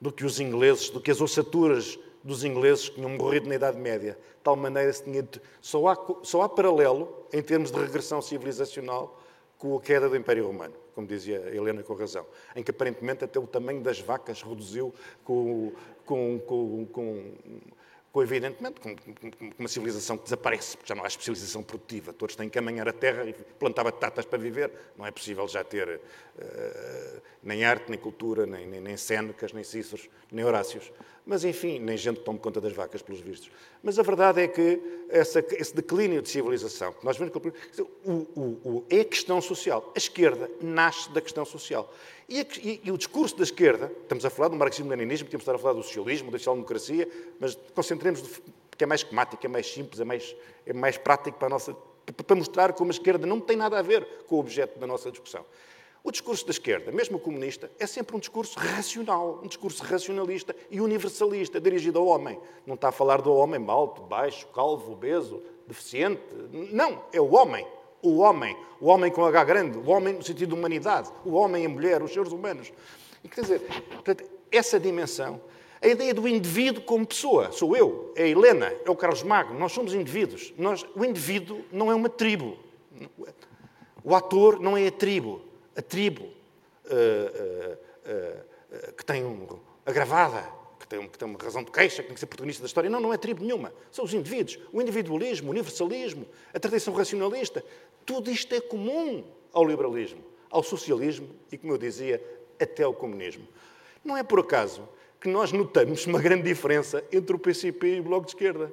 do 0.00 0.12
que 0.12 0.24
os 0.24 0.40
ingleses, 0.40 0.90
do 0.90 1.00
que 1.00 1.10
as 1.10 1.20
ossaturas 1.20 1.98
dos 2.22 2.44
ingleses 2.44 2.88
que 2.88 2.96
tinham 2.96 3.10
morrido 3.10 3.48
na 3.48 3.54
Idade 3.54 3.78
Média. 3.78 4.12
De 4.12 4.42
tal 4.42 4.56
maneira 4.56 4.92
se 4.92 5.04
tinha 5.04 5.26
só, 5.60 5.86
há, 5.86 5.96
só 6.22 6.42
há 6.42 6.48
paralelo, 6.48 7.26
em 7.32 7.42
termos 7.42 7.70
de 7.70 7.78
regressão 7.78 8.20
civilizacional, 8.20 9.20
com 9.58 9.76
a 9.76 9.80
queda 9.80 10.08
do 10.08 10.16
Império 10.16 10.46
Romano, 10.46 10.74
como 10.94 11.06
dizia 11.06 11.36
Helena 11.52 11.82
com 11.82 11.94
razão, 11.94 12.24
em 12.54 12.62
que 12.62 12.70
aparentemente 12.70 13.24
até 13.24 13.38
o 13.38 13.46
tamanho 13.46 13.82
das 13.82 14.00
vacas 14.00 14.42
reduziu 14.42 14.94
com, 15.24 15.72
com, 16.06 16.38
com, 16.38 16.86
com 16.86 17.32
com, 18.18 18.22
evidentemente, 18.22 18.80
com, 18.80 18.96
uma 19.58 19.68
civilização 19.68 20.16
que 20.16 20.24
desaparece, 20.24 20.76
porque 20.76 20.88
já 20.88 20.94
não 20.94 21.04
há 21.04 21.06
especialização 21.06 21.62
produtiva. 21.62 22.12
Todos 22.12 22.34
têm 22.34 22.48
que 22.48 22.58
amanhar 22.58 22.88
a 22.88 22.92
terra 22.92 23.24
e 23.24 23.32
plantar 23.32 23.84
batatas 23.84 24.24
para 24.24 24.38
viver. 24.38 24.72
Não 24.96 25.06
é 25.06 25.10
possível 25.10 25.46
já 25.46 25.62
ter 25.62 25.88
uh, 25.88 27.22
nem 27.42 27.64
arte, 27.64 27.90
nem 27.90 27.98
cultura, 27.98 28.46
nem, 28.46 28.66
nem, 28.66 28.80
nem 28.80 28.96
Sénecas, 28.96 29.52
nem 29.52 29.62
Cíceros, 29.62 30.08
nem 30.32 30.44
Horácios. 30.44 30.90
Mas, 31.28 31.44
enfim, 31.44 31.78
nem 31.78 31.94
gente 31.94 32.20
que 32.20 32.24
tome 32.24 32.38
conta 32.38 32.58
das 32.58 32.72
vacas, 32.72 33.02
pelos 33.02 33.20
vistos. 33.20 33.50
Mas 33.82 33.98
a 33.98 34.02
verdade 34.02 34.40
é 34.40 34.48
que 34.48 34.80
essa, 35.10 35.44
esse 35.50 35.76
declínio 35.76 36.22
de 36.22 36.28
civilização, 36.30 36.94
nós 37.02 37.18
vemos 37.18 37.34
que 37.34 37.82
o, 37.82 38.26
o, 38.34 38.84
é 38.88 39.00
a 39.00 39.04
questão 39.04 39.38
social. 39.38 39.92
A 39.94 39.98
esquerda 39.98 40.50
nasce 40.58 41.10
da 41.12 41.20
questão 41.20 41.44
social. 41.44 41.92
E, 42.26 42.40
e, 42.40 42.80
e, 42.82 42.90
o 42.90 42.96
discurso 42.96 43.36
da 43.36 43.42
esquerda, 43.42 43.92
estamos 44.00 44.24
a 44.24 44.30
falar 44.30 44.48
do 44.48 44.56
marxismo-leninismo, 44.56 45.28
temos 45.28 45.42
estar 45.42 45.54
a 45.54 45.58
falar 45.58 45.74
do 45.74 45.82
socialismo, 45.82 46.30
da 46.30 46.38
social-democracia, 46.38 47.06
mas 47.38 47.54
concentremos 47.74 48.22
porque 48.70 48.84
é 48.84 48.86
mais 48.86 49.02
esquemático, 49.02 49.44
é 49.44 49.48
mais 49.50 49.70
simples, 49.70 50.00
é 50.00 50.04
mais, 50.04 50.34
é 50.64 50.72
mais 50.72 50.96
prático 50.96 51.38
para, 51.38 51.48
a 51.48 51.50
nossa, 51.50 51.76
para 52.26 52.36
mostrar 52.36 52.72
como 52.72 52.90
a 52.90 52.94
esquerda 52.94 53.26
não 53.26 53.38
tem 53.38 53.54
nada 53.54 53.78
a 53.78 53.82
ver 53.82 54.24
com 54.26 54.36
o 54.36 54.38
objeto 54.38 54.78
da 54.78 54.86
nossa 54.86 55.10
discussão. 55.10 55.44
O 56.02 56.12
discurso 56.12 56.44
da 56.46 56.52
esquerda, 56.52 56.92
mesmo 56.92 57.18
comunista, 57.18 57.70
é 57.78 57.86
sempre 57.86 58.16
um 58.16 58.18
discurso 58.18 58.58
racional, 58.58 59.40
um 59.42 59.48
discurso 59.48 59.82
racionalista 59.82 60.54
e 60.70 60.80
universalista, 60.80 61.60
dirigido 61.60 61.98
ao 61.98 62.06
homem. 62.06 62.38
Não 62.64 62.76
está 62.76 62.88
a 62.88 62.92
falar 62.92 63.20
do 63.20 63.34
homem 63.34 63.62
alto, 63.68 64.02
baixo, 64.02 64.46
calvo, 64.48 64.92
obeso, 64.92 65.42
deficiente. 65.66 66.22
Não, 66.72 67.02
é 67.12 67.20
o 67.20 67.34
homem. 67.34 67.66
O 68.00 68.18
homem. 68.18 68.56
O 68.80 68.86
homem 68.86 69.10
com 69.10 69.24
H 69.24 69.44
grande. 69.44 69.76
O 69.76 69.90
homem 69.90 70.14
no 70.14 70.22
sentido 70.22 70.50
de 70.50 70.54
humanidade. 70.54 71.10
O 71.24 71.32
homem 71.32 71.64
e 71.64 71.66
a 71.66 71.68
mulher, 71.68 72.02
os 72.02 72.12
seres 72.12 72.32
humanos. 72.32 72.72
E, 73.24 73.28
quer 73.28 73.40
dizer, 73.42 73.60
portanto, 73.90 74.24
essa 74.52 74.78
dimensão, 74.78 75.40
a 75.82 75.88
ideia 75.88 76.14
do 76.14 76.28
indivíduo 76.28 76.82
como 76.84 77.04
pessoa, 77.04 77.50
sou 77.50 77.76
eu, 77.76 78.12
é 78.16 78.22
a 78.22 78.28
Helena, 78.28 78.72
é 78.84 78.90
o 78.90 78.96
Carlos 78.96 79.24
Magno, 79.24 79.58
nós 79.58 79.72
somos 79.72 79.92
indivíduos. 79.92 80.54
Nós, 80.56 80.86
o 80.94 81.04
indivíduo 81.04 81.60
não 81.72 81.90
é 81.90 81.94
uma 81.94 82.08
tribo. 82.08 82.56
O 84.04 84.14
ator 84.14 84.60
não 84.60 84.76
é 84.76 84.86
a 84.86 84.92
tribo 84.92 85.47
a 85.78 85.82
tribo 85.82 86.24
uh, 86.24 87.78
uh, 88.04 88.92
que 88.94 89.04
tem 89.04 89.24
um, 89.24 89.46
agravada, 89.86 90.42
que 90.80 90.88
tem, 90.88 91.08
que 91.08 91.16
tem 91.16 91.28
uma 91.28 91.38
razão 91.38 91.62
de 91.62 91.70
queixa, 91.70 92.02
que 92.02 92.08
tem 92.08 92.14
que 92.14 92.20
ser 92.20 92.26
protagonista 92.26 92.62
da 92.62 92.66
história. 92.66 92.90
Não, 92.90 93.00
não 93.00 93.14
é 93.14 93.16
tribo 93.16 93.44
nenhuma. 93.44 93.72
São 93.92 94.04
os 94.04 94.12
indivíduos. 94.12 94.58
O 94.72 94.82
individualismo, 94.82 95.48
o 95.48 95.50
universalismo, 95.52 96.26
a 96.52 96.58
tradição 96.58 96.92
racionalista. 96.92 97.64
Tudo 98.04 98.28
isto 98.28 98.52
é 98.54 98.60
comum 98.60 99.24
ao 99.52 99.64
liberalismo. 99.64 100.22
ao 100.50 100.62
socialismo 100.62 101.28
e, 101.52 101.58
como 101.58 101.74
eu 101.74 101.78
dizia, 101.78 102.22
até 102.60 102.82
ao 102.82 102.92
comunismo. 102.92 103.46
Não 104.04 104.16
é 104.16 104.22
por 104.22 104.40
acaso 104.40 104.88
que 105.20 105.28
nós 105.28 105.52
notamos 105.52 106.06
uma 106.06 106.20
grande 106.20 106.42
diferença 106.42 107.04
entre 107.12 107.36
o 107.36 107.38
PCP 107.38 107.96
e 107.96 108.00
o 108.00 108.02
Bloco 108.02 108.26
de 108.26 108.32
Esquerda. 108.32 108.72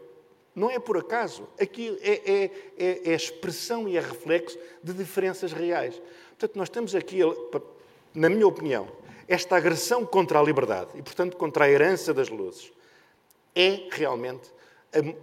Não 0.56 0.72
é 0.72 0.80
por 0.80 0.98
acaso. 0.98 1.48
Aqui 1.60 1.98
é, 2.02 2.32
é, 2.32 2.52
é, 2.78 3.12
é 3.12 3.14
expressão 3.14 3.88
e 3.88 3.98
é 3.98 4.00
reflexo 4.00 4.58
de 4.82 4.94
diferenças 4.94 5.52
reais. 5.52 6.02
Portanto, 6.30 6.56
nós 6.56 6.70
temos 6.70 6.96
aqui, 6.96 7.20
na 8.14 8.30
minha 8.30 8.48
opinião, 8.48 8.88
esta 9.28 9.58
agressão 9.58 10.06
contra 10.06 10.40
a 10.40 10.44
liberdade 10.44 10.92
e, 10.96 11.02
portanto, 11.02 11.36
contra 11.36 11.66
a 11.66 11.70
herança 11.70 12.14
das 12.14 12.30
luzes 12.30 12.72
é 13.56 13.88
realmente 13.92 14.54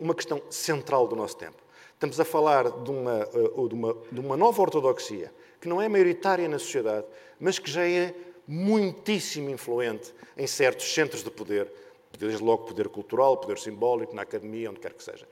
uma 0.00 0.14
questão 0.14 0.42
central 0.50 1.06
do 1.06 1.16
nosso 1.16 1.36
tempo. 1.36 1.56
Estamos 1.94 2.18
a 2.18 2.24
falar 2.24 2.68
de 2.68 2.90
uma, 2.90 3.20
eh, 3.32 3.68
de 3.68 3.74
uma, 3.74 3.96
de 4.10 4.20
uma 4.20 4.36
nova 4.36 4.60
ortodoxia 4.60 5.32
que 5.60 5.68
não 5.68 5.80
é 5.80 5.88
maioritária 5.88 6.48
na 6.48 6.58
sociedade, 6.58 7.06
mas 7.38 7.58
que 7.58 7.70
já 7.70 7.86
é 7.86 8.12
muitíssimo 8.46 9.48
influente 9.48 10.12
em 10.36 10.46
certos 10.46 10.92
centros 10.92 11.22
de 11.22 11.30
poder, 11.30 11.72
desde 12.18 12.42
logo 12.42 12.64
poder 12.64 12.88
cultural, 12.88 13.36
poder 13.36 13.58
simbólico, 13.58 14.14
na 14.14 14.22
academia, 14.22 14.70
onde 14.70 14.80
quer 14.80 14.92
que 14.92 15.02
seja. 15.02 15.26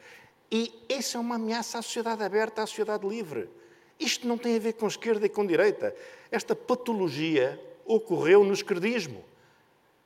E 0.50 0.84
essa 0.88 1.18
é 1.18 1.20
uma 1.20 1.36
ameaça 1.36 1.78
à 1.78 1.82
sociedade 1.82 2.22
aberta, 2.22 2.62
à 2.62 2.66
sociedade 2.66 3.06
livre. 3.06 3.48
Isto 3.98 4.26
não 4.26 4.36
tem 4.36 4.56
a 4.56 4.58
ver 4.58 4.72
com 4.72 4.86
esquerda 4.86 5.26
e 5.26 5.28
com 5.28 5.46
direita. 5.46 5.94
Esta 6.30 6.56
patologia 6.56 7.60
ocorreu 7.84 8.42
no 8.44 8.52
esquerdismo, 8.52 9.24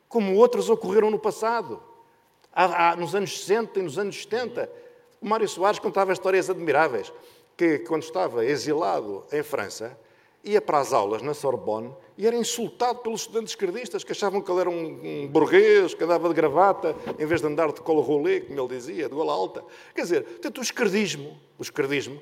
como 0.09 0.37
outras 0.37 0.68
ocorreram 0.68 1.11
no 1.11 1.18
passado, 1.18 1.83
há, 2.53 2.91
há, 2.91 2.97
nos 2.97 3.14
anos 3.14 3.39
60 3.41 3.79
e 3.79 3.83
nos 3.83 3.99
anos 3.99 4.22
70. 4.22 4.70
O 5.20 5.27
Mário 5.27 5.49
Soares 5.49 5.79
contava 5.79 6.12
histórias 6.12 6.51
admiráveis, 6.51 7.12
que 7.57 7.79
quando 7.81 8.03
estava 8.03 8.45
exilado 8.45 9.25
em 9.33 9.43
França, 9.43 9.97
ia 10.45 10.61
para 10.61 10.79
as 10.79 10.93
aulas 10.93 11.23
na 11.23 11.33
Sorbonne 11.33 11.93
e 12.17 12.27
era 12.27 12.37
insultado 12.37 13.01
pelos 13.01 13.23
estudantes 13.23 13.53
esquerdistas 13.53 14.05
que 14.05 14.13
achavam 14.13 14.41
que 14.41 14.51
ele 14.51 14.61
era 14.61 14.71
um, 14.71 15.01
um 15.25 15.27
burguês, 15.27 15.95
que 15.95 16.05
andava 16.05 16.29
de 16.29 16.35
gravata, 16.35 16.95
em 17.19 17.27
vez 17.27 17.41
de 17.41 17.47
andar 17.47 17.73
de 17.73 17.81
colo 17.81 18.03
rolê, 18.03 18.43
como 18.43 18.61
ele 18.61 18.69
dizia, 18.69 19.09
de 19.09 19.15
gola 19.15 19.33
alta. 19.33 19.65
Quer 19.95 20.03
dizer, 20.03 20.25
portanto, 20.25 20.59
o 20.59 20.63
esquerdismo, 20.63 21.39
o 21.59 21.63
esquerdismo, 21.63 22.21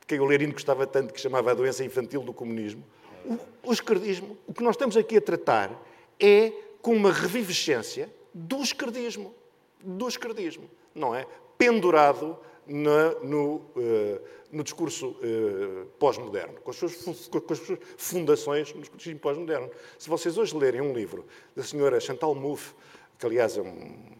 de 0.00 0.06
quem 0.06 0.18
o 0.18 0.24
Lerino 0.24 0.52
gostava 0.54 0.86
tanto, 0.86 1.12
que 1.12 1.20
chamava 1.20 1.50
a 1.50 1.54
doença 1.54 1.84
infantil 1.84 2.22
do 2.22 2.32
comunismo, 2.32 2.82
o, 3.24 3.38
o 3.68 3.72
esquerdismo, 3.72 4.36
o 4.46 4.52
que 4.52 4.62
nós 4.62 4.74
estamos 4.74 4.96
aqui 4.96 5.18
a 5.18 5.20
tratar 5.20 5.70
é 6.18 6.52
com 6.82 6.94
uma 6.94 7.12
revivescência 7.12 8.12
do 8.32 8.62
esquerdismo. 8.62 9.34
Do 9.82 10.08
esquerdismo, 10.08 10.68
não 10.94 11.14
é? 11.14 11.26
Pendurado 11.56 12.38
na, 12.66 13.10
no, 13.22 13.56
uh, 13.56 14.20
no 14.50 14.62
discurso 14.62 15.08
uh, 15.08 15.86
pós-moderno, 15.98 16.54
com, 16.54 16.72
com, 16.72 17.52
as 17.52 17.58
suas 17.58 17.78
fundações 17.96 18.72
no 18.72 18.80
discurso 18.80 19.16
pós-moderno. 19.16 19.70
Se 19.98 20.08
vocês 20.08 20.38
hoje 20.38 20.56
lerem 20.56 20.80
um 20.80 20.92
livro 20.92 21.24
da 21.54 21.62
senhora 21.62 22.00
Chantal 22.00 22.34
Mouffe, 22.34 22.74
que 23.18 23.26
aliás 23.26 23.56
é 23.56 23.62
um, 23.62 24.14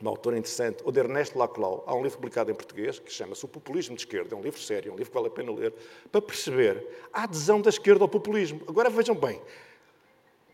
uma 0.00 0.10
autora 0.10 0.36
interessante, 0.36 0.82
ou 0.84 0.92
de 0.92 1.00
Ernesto 1.00 1.38
Laclau, 1.38 1.82
há 1.86 1.94
um 1.94 2.02
livro 2.02 2.18
publicado 2.18 2.50
em 2.50 2.54
português 2.54 2.98
que 2.98 3.12
chama-se 3.12 3.44
O 3.44 3.48
Populismo 3.48 3.96
de 3.96 4.02
Esquerda, 4.02 4.34
é 4.34 4.38
um 4.38 4.42
livro 4.42 4.60
sério, 4.60 4.90
é 4.90 4.92
um 4.92 4.96
livro 4.96 5.10
que 5.10 5.14
vale 5.14 5.28
a 5.28 5.30
pena 5.30 5.52
ler, 5.52 5.72
para 6.12 6.20
perceber 6.20 6.86
a 7.12 7.24
adesão 7.24 7.60
da 7.60 7.70
esquerda 7.70 8.04
ao 8.04 8.08
populismo. 8.08 8.60
Agora 8.68 8.90
vejam 8.90 9.14
bem, 9.14 9.40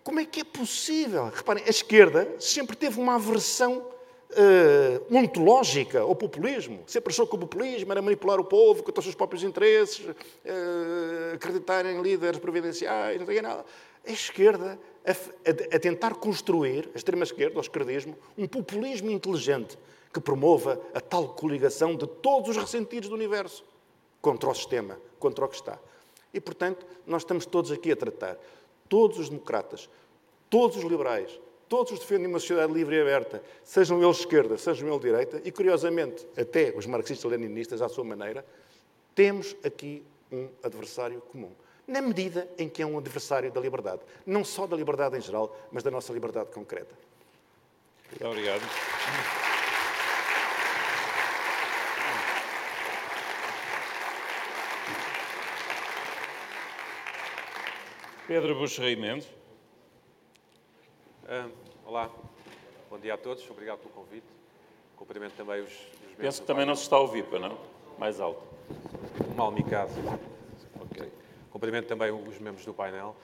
como 0.05 0.21
é 0.21 0.25
que 0.25 0.41
é 0.41 0.45
possível? 0.45 1.27
Reparem, 1.27 1.65
a 1.65 1.71
esquerda 1.71 2.29
sempre 2.39 2.77
teve 2.77 3.01
uma 3.01 3.17
aversão 3.17 3.87
uh, 4.33 5.17
ontológica 5.17 6.01
ao 6.01 6.15
populismo. 6.15 6.83
Sempre 6.87 7.13
achou 7.13 7.27
que 7.27 7.35
o 7.35 7.39
populismo 7.39 7.93
era 7.93 8.03
manipular 8.03 8.41
o 8.41 8.45
povo 8.45 8.83
com 8.83 8.93
os 8.97 9.05
seus 9.05 9.15
próprios 9.15 9.43
interesses, 9.43 10.01
uh, 10.01 11.35
acreditar 11.35 11.85
em 11.87 12.01
líderes 12.01 12.39
providenciais, 12.39 13.19
não 13.19 13.27
sei 13.27 13.43
nada. 13.43 13.65
A 14.07 14.11
esquerda 14.11 14.79
a, 15.07 15.11
a, 15.13 15.77
a 15.77 15.79
tentar 15.79 16.15
construir, 16.15 16.91
a 16.95 16.97
extrema-esquerda, 16.97 17.59
o 17.59 17.61
esquerdismo, 17.61 18.17
um 18.37 18.47
populismo 18.47 19.11
inteligente 19.11 19.79
que 20.13 20.21
promova 20.21 20.81
a 20.93 21.01
tal 21.01 21.29
coligação 21.29 21.97
de 21.97 22.07
todos 22.07 22.51
os 22.51 22.57
ressentidos 22.57 23.09
do 23.09 23.15
universo 23.15 23.65
contra 24.21 24.51
o 24.51 24.55
sistema, 24.55 24.99
contra 25.19 25.45
o 25.45 25.49
que 25.49 25.57
está. 25.57 25.79
E, 26.35 26.41
portanto, 26.41 26.87
nós 27.07 27.23
estamos 27.23 27.47
todos 27.47 27.71
aqui 27.71 27.93
a 27.93 27.97
tratar, 27.97 28.39
todos 28.89 29.19
os 29.19 29.29
democratas, 29.29 29.89
todos 30.49 30.77
os 30.77 30.85
liberais, 30.85 31.39
Todos 31.73 31.99
defendem 31.99 32.27
uma 32.27 32.39
sociedade 32.39 32.71
livre 32.71 32.97
e 32.97 33.01
aberta, 33.01 33.43
sejam 33.65 33.99
eles 34.03 34.19
esquerda, 34.19 34.59
sejam 34.59 34.87
eles 34.89 35.01
direita, 35.01 35.41
e 35.43 35.51
curiosamente, 35.51 36.29
até 36.37 36.71
os 36.77 36.85
marxistas-leninistas, 36.85 37.81
à 37.81 37.89
sua 37.89 38.05
maneira, 38.05 38.45
temos 39.15 39.57
aqui 39.65 40.05
um 40.31 40.51
adversário 40.63 41.23
comum. 41.23 41.51
Na 41.87 42.03
medida 42.03 42.47
em 42.59 42.69
que 42.69 42.83
é 42.83 42.87
um 42.87 42.99
adversário 42.99 43.51
da 43.51 43.59
liberdade. 43.59 44.03
Não 44.27 44.45
só 44.45 44.67
da 44.67 44.77
liberdade 44.77 45.17
em 45.17 45.23
geral, 45.23 45.59
mas 45.73 45.83
da 45.83 45.91
nossa 45.91 46.13
liberdade 46.13 46.51
concreta. 46.51 46.95
Muito 48.11 48.27
obrigado. 48.27 48.61
Pedro 58.29 58.57
Buxerri 58.57 58.95
Mendes. 58.95 59.42
Uh, 61.23 61.53
olá, 61.87 62.11
bom 62.91 62.99
dia 62.99 63.15
a 63.15 63.17
todos, 63.17 63.49
obrigado 63.49 63.79
pelo 63.79 63.91
convite. 63.91 64.27
Cumprimento 64.97 65.35
também 65.37 65.61
os, 65.63 65.69
os. 65.71 66.17
Penso 66.19 66.41
que 66.41 66.47
também 66.49 66.67
não 66.67 66.75
se 66.75 66.83
está 66.83 66.97
a 66.97 67.01
ouvir, 67.01 67.25
para 67.27 67.39
não? 67.39 67.57
Mais 67.97 68.21
alto. 68.21 68.43
Mal 69.37 69.53
micado. 69.53 69.93
Ok. 70.81 71.13
Cumprimento 71.53 71.87
também 71.87 72.11
os 72.11 72.39
membros 72.41 72.65
do 72.65 72.75
painel. 72.75 73.15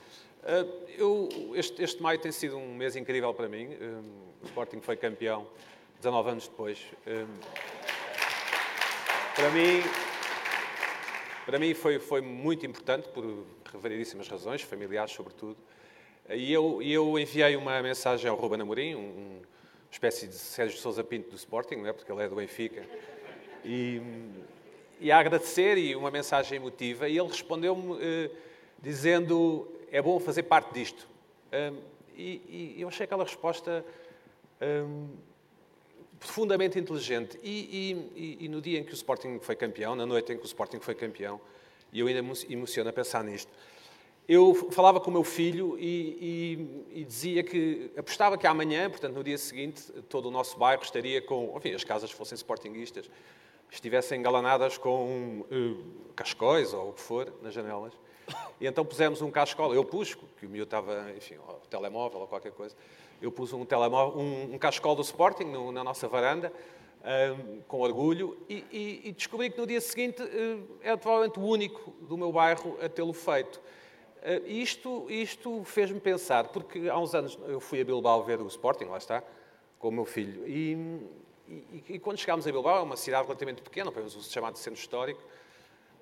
Uh, 0.44 0.88
eu, 0.96 1.28
este, 1.56 1.82
este, 1.82 2.00
maio 2.00 2.20
tem 2.20 2.30
sido 2.30 2.56
um 2.56 2.72
mês 2.72 2.94
incrível 2.94 3.34
para 3.34 3.48
mim. 3.48 3.66
Um, 3.66 4.44
o 4.44 4.46
Sporting 4.46 4.80
foi 4.80 4.96
campeão 4.96 5.48
19 5.96 6.30
anos 6.30 6.46
depois. 6.46 6.78
Um, 7.04 7.26
para 9.34 9.50
mim, 9.50 9.82
para 11.44 11.58
mim 11.58 11.74
foi, 11.74 11.98
foi 11.98 12.20
muito 12.20 12.64
importante, 12.64 13.08
por 13.08 13.24
variedíssimas 13.74 14.28
razões, 14.28 14.62
familiares 14.62 15.12
sobretudo. 15.12 15.56
E 16.30 16.52
eu, 16.52 16.82
eu 16.82 17.18
enviei 17.18 17.56
uma 17.56 17.80
mensagem 17.82 18.30
ao 18.30 18.36
Ruben 18.36 18.60
Amorim, 18.60 18.94
um, 18.94 19.00
uma 19.00 19.42
espécie 19.90 20.26
de 20.26 20.34
Sérgio 20.34 20.78
Sousa 20.78 21.02
Pinto 21.02 21.30
do 21.30 21.36
Sporting, 21.36 21.76
não 21.76 21.86
é? 21.86 21.92
porque 21.92 22.12
ele 22.12 22.22
é 22.22 22.28
do 22.28 22.36
Benfica, 22.36 22.84
e, 23.64 24.02
e 25.00 25.10
a 25.10 25.18
agradecer 25.18 25.78
e 25.78 25.96
uma 25.96 26.10
mensagem 26.10 26.56
emotiva, 26.56 27.08
e 27.08 27.16
ele 27.16 27.28
respondeu-me 27.28 27.96
eh, 28.02 28.30
dizendo 28.78 29.66
é 29.90 30.02
bom 30.02 30.20
fazer 30.20 30.42
parte 30.42 30.74
disto. 30.74 31.08
Um, 31.50 31.78
e, 32.14 32.74
e, 32.76 32.82
eu 32.82 32.88
achei 32.88 33.04
aquela 33.04 33.24
resposta 33.24 33.84
um, 34.60 35.08
profundamente 36.18 36.78
inteligente. 36.78 37.38
E, 37.42 38.36
e, 38.40 38.48
no 38.48 38.60
dia 38.60 38.78
em 38.80 38.84
que 38.84 38.92
o 38.92 38.94
Sporting 38.94 39.38
foi 39.40 39.56
campeão, 39.56 39.94
na 39.96 40.04
noite 40.04 40.32
em 40.32 40.36
que 40.36 40.42
o 40.42 40.46
Sporting 40.46 40.80
foi 40.80 40.94
campeão, 40.94 41.40
e 41.92 42.00
eu 42.00 42.06
ainda 42.06 42.20
emociono 42.50 42.90
a 42.90 42.92
pensar 42.92 43.24
nisto, 43.24 43.50
eu 44.28 44.54
falava 44.70 45.00
com 45.00 45.08
o 45.08 45.12
meu 45.12 45.24
filho 45.24 45.78
e, 45.78 46.58
e, 46.92 47.00
e, 47.00 47.04
dizia 47.04 47.42
que 47.42 47.90
apostava 47.96 48.36
que 48.36 48.46
amanhã, 48.46 48.90
portanto 48.90 49.14
no 49.14 49.24
dia 49.24 49.38
seguinte, 49.38 49.90
todo 50.06 50.26
o 50.26 50.30
nosso 50.30 50.58
bairro 50.58 50.82
estaria 50.82 51.22
com, 51.22 51.54
enfim, 51.56 51.72
as 51.72 51.82
casas 51.82 52.10
fossem 52.10 52.36
sportinguistas, 52.36 53.10
estivessem 53.70 54.20
engalanadas 54.20 54.76
com 54.76 55.46
uh, 55.50 56.12
cascóis 56.14 56.74
ou 56.74 56.90
o 56.90 56.92
que 56.92 57.00
for 57.00 57.32
nas 57.40 57.54
janelas. 57.54 57.94
E 58.60 58.66
então 58.66 58.84
pusemos 58.84 59.22
um 59.22 59.30
cascol, 59.30 59.74
eu 59.74 59.82
pus, 59.82 60.14
que 60.14 60.44
o 60.44 60.50
meu 60.50 60.64
estava, 60.64 61.10
enfim, 61.16 61.36
o 61.36 61.66
telemóvel 61.70 62.20
ou 62.20 62.26
qualquer 62.26 62.52
coisa, 62.52 62.76
eu 63.22 63.32
pus 63.32 63.54
um, 63.54 63.64
telemóvel, 63.64 64.20
um, 64.20 64.54
um 64.54 64.58
cascol 64.58 64.94
do 64.94 65.00
Sporting 65.00 65.44
no, 65.44 65.72
na 65.72 65.82
nossa 65.82 66.06
varanda, 66.06 66.52
um, 67.02 67.60
com 67.62 67.80
orgulho, 67.80 68.36
e, 68.46 69.02
e, 69.04 69.12
descobri 69.12 69.48
que 69.48 69.58
no 69.58 69.66
dia 69.66 69.80
seguinte 69.80 70.22
uh, 70.22 70.78
era 70.82 70.98
provavelmente 70.98 71.38
o 71.38 71.42
único 71.42 71.92
do 72.02 72.18
meu 72.18 72.30
bairro 72.30 72.76
a 72.82 72.88
tê-lo 72.90 73.14
feito. 73.14 73.58
Uh, 74.28 74.46
isto 74.46 75.06
isto 75.08 75.64
fez-me 75.64 75.98
pensar, 75.98 76.48
porque 76.48 76.86
há 76.86 76.98
uns 76.98 77.14
anos 77.14 77.38
eu 77.46 77.58
fui 77.60 77.80
a 77.80 77.84
Bilbao 77.84 78.22
ver 78.22 78.38
o 78.42 78.46
Sporting, 78.46 78.84
lá 78.84 78.98
está, 78.98 79.22
com 79.78 79.88
o 79.88 79.92
meu 79.92 80.04
filho, 80.04 80.46
e, 80.46 80.76
e, 81.48 81.84
e 81.94 81.98
quando 81.98 82.18
chegámos 82.18 82.46
a 82.46 82.52
Bilbao, 82.52 82.76
é 82.76 82.82
uma 82.82 82.96
cidade 82.96 83.24
relativamente 83.24 83.62
pequena, 83.62 83.88
apenas 83.88 84.14
o 84.14 84.22
chamado 84.22 84.58
centro 84.58 84.78
histórico, 84.78 85.22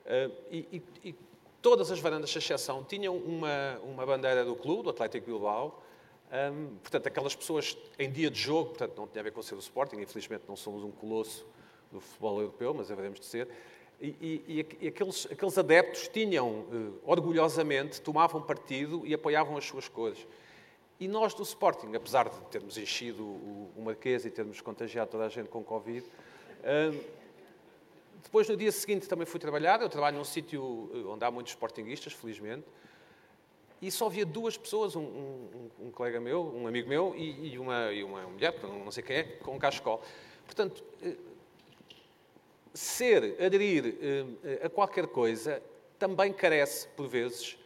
uh, 0.07 0.33
e, 0.51 0.83
e, 1.05 1.15
todas 1.63 1.93
as 1.93 2.01
varandas, 2.01 2.31
de 2.31 2.39
exceção, 2.39 2.83
tinham 2.83 3.17
uma, 3.17 3.79
uma 3.85 4.05
bandeira 4.05 4.45
do 4.45 4.57
clube, 4.57 4.83
do 4.83 4.91
Atlético 4.91 5.27
Bilbao, 5.27 5.81
um, 6.27 6.77
portanto, 6.79 7.07
aquelas 7.07 7.37
pessoas 7.37 7.79
em 7.97 8.11
dia 8.11 8.29
de 8.29 8.41
jogo, 8.41 8.71
portanto, 8.71 8.97
não 8.97 9.07
tinha 9.07 9.21
a 9.21 9.23
ver 9.23 9.31
com 9.31 9.41
ser 9.41 9.55
do 9.55 9.61
Sporting, 9.61 9.99
infelizmente 10.01 10.43
não 10.49 10.57
somos 10.57 10.83
um 10.83 10.91
colosso 10.91 11.47
do 11.93 12.01
futebol 12.01 12.41
europeu, 12.41 12.75
mas 12.75 12.91
haveremos 12.91 13.21
de 13.21 13.27
ser, 13.27 13.49
e, 14.01 14.43
e, 14.49 14.67
e 14.81 14.89
aqueles, 14.89 15.27
aqueles, 15.31 15.57
adeptos 15.57 16.09
tinham, 16.09 16.49
uh, 16.49 17.01
orgulhosamente, 17.05 18.01
tomavam 18.01 18.43
partido 18.43 19.03
e 19.07 19.15
apoiavam 19.15 19.57
as 19.57 19.65
suas 19.65 19.89
cores. 19.89 20.27
E 20.99 21.09
nós 21.09 21.35
do 21.35 21.43
Sporting, 21.43 21.95
apesar 21.95 22.29
de 22.29 22.39
termos 22.51 22.77
enchido 22.79 23.23
o, 23.23 23.73
o 23.77 23.83
Marquês 23.83 24.25
e 24.25 24.31
termos 24.31 24.61
contagiado 24.61 25.11
toda 25.11 25.27
a 25.27 25.29
gente 25.29 25.49
com 25.49 25.63
Covid, 25.63 26.05
uh, 26.05 27.17
Depois, 28.27 28.49
no 28.49 28.57
dia 28.57 28.73
seguinte, 28.73 29.09
também 29.09 29.25
fui 29.25 29.39
trabalhar. 29.39 29.81
Eu 29.81 29.89
trabalho 29.89 30.17
num 30.17 30.25
sítio 30.25 30.91
eh, 30.93 31.09
onde 31.09 31.25
há 31.25 31.31
muitos 31.31 31.53
sportinguistas, 31.53 32.13
felizmente. 32.13 32.67
E 33.81 33.89
só 33.91 34.07
havia 34.07 34.27
duas 34.27 34.57
pessoas, 34.57 34.97
um, 34.97 35.03
um, 35.03 35.71
um 35.87 35.91
colega 35.93 36.19
meu, 36.19 36.43
um 36.55 36.67
amigo 36.67 36.89
meu 36.89 37.15
e, 37.17 37.53
e, 37.53 37.59
uma, 37.59 37.93
e 37.93 38.03
uma 38.03 38.23
mulher, 38.23 38.59
não 38.63 38.91
sei 38.91 39.03
quem 39.03 39.17
é, 39.17 39.23
com 39.23 39.55
um 39.55 39.59
cachecol. 39.59 40.03
Portanto, 40.45 40.83
eh, 41.03 41.15
ser, 42.77 43.37
aderir 43.43 43.97
eh, 44.01 44.67
a 44.67 44.69
qualquer 44.69 45.07
coisa, 45.07 45.63
também 45.99 46.33
carece, 46.33 46.87
por 46.89 47.09
vezes, 47.09 47.59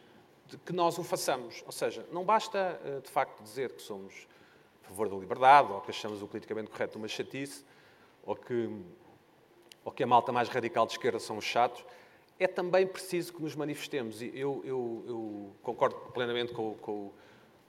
de 0.47 0.57
que 0.57 0.73
nós 0.73 0.97
o 0.97 1.03
façamos. 1.03 1.63
Ou 1.65 1.71
seja, 1.71 2.05
não 2.11 2.23
basta, 2.23 2.79
de 3.03 3.09
facto, 3.09 3.41
dizer 3.43 3.73
que 3.73 3.81
somos 3.81 4.27
a 4.83 4.87
favor 4.87 5.09
da 5.09 5.15
liberdade, 5.15 5.71
ou 5.71 5.81
que 5.81 5.91
achamos 5.91 6.21
o 6.21 6.27
politicamente 6.27 6.69
correto 6.69 6.97
uma 6.97 7.07
chatice, 7.07 7.63
ou 8.23 8.35
que 8.35 8.69
ou 9.83 9.91
que 9.91 10.03
a 10.03 10.07
malta 10.07 10.31
mais 10.31 10.47
radical 10.49 10.85
de 10.85 10.93
esquerda 10.93 11.19
são 11.19 11.37
os 11.37 11.45
chatos, 11.45 11.83
é 12.39 12.47
também 12.47 12.85
preciso 12.87 13.33
que 13.33 13.41
nos 13.41 13.55
manifestemos. 13.55 14.21
E 14.21 14.31
eu, 14.33 14.61
eu, 14.63 15.03
eu 15.07 15.55
concordo 15.61 15.95
plenamente 16.11 16.53
com, 16.53 16.73
com, 16.75 17.11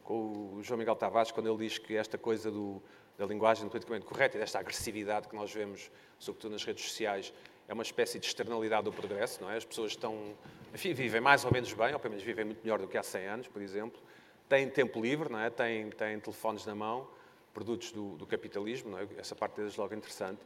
com, 0.02 0.56
o 0.56 0.62
João 0.62 0.78
Miguel 0.78 0.96
Tavares 0.96 1.30
quando 1.30 1.48
ele 1.48 1.68
diz 1.68 1.78
que 1.78 1.96
esta 1.96 2.16
coisa 2.16 2.50
do, 2.50 2.82
da 3.18 3.26
linguagem 3.26 3.68
politicamente 3.68 4.06
correta 4.06 4.36
e 4.36 4.40
desta 4.40 4.58
agressividade 4.58 5.28
que 5.28 5.36
nós 5.36 5.52
vemos, 5.52 5.90
sobretudo 6.18 6.52
nas 6.52 6.64
redes 6.64 6.84
sociais, 6.84 7.32
é 7.68 7.72
uma 7.72 7.82
espécie 7.82 8.18
de 8.18 8.26
externalidade 8.26 8.84
do 8.84 8.92
progresso, 8.92 9.42
não 9.42 9.50
é? 9.50 9.56
As 9.56 9.64
pessoas 9.64 9.92
estão, 9.92 10.34
enfim, 10.74 10.92
vivem 10.92 11.20
mais 11.20 11.44
ou 11.44 11.52
menos 11.52 11.72
bem, 11.72 11.92
ou 11.92 11.98
pelo 11.98 12.10
menos 12.10 12.24
vivem 12.24 12.44
muito 12.44 12.62
melhor 12.62 12.80
do 12.80 12.88
que 12.88 12.98
há 12.98 13.02
100 13.02 13.26
anos, 13.26 13.48
por 13.48 13.62
exemplo, 13.62 14.00
têm 14.48 14.68
tempo 14.68 15.00
livre, 15.00 15.30
não 15.30 15.38
é? 15.38 15.50
Têm, 15.50 15.90
têm 15.90 16.18
telefones 16.18 16.66
na 16.66 16.74
mão, 16.74 17.08
produtos 17.54 17.92
do, 17.92 18.16
do 18.16 18.26
capitalismo, 18.26 18.90
não 18.90 18.98
é? 18.98 19.06
Essa 19.16 19.34
parte 19.34 19.60
é 19.60 19.62
desde 19.62 19.78
logo 19.80 19.94
interessante 19.94 20.40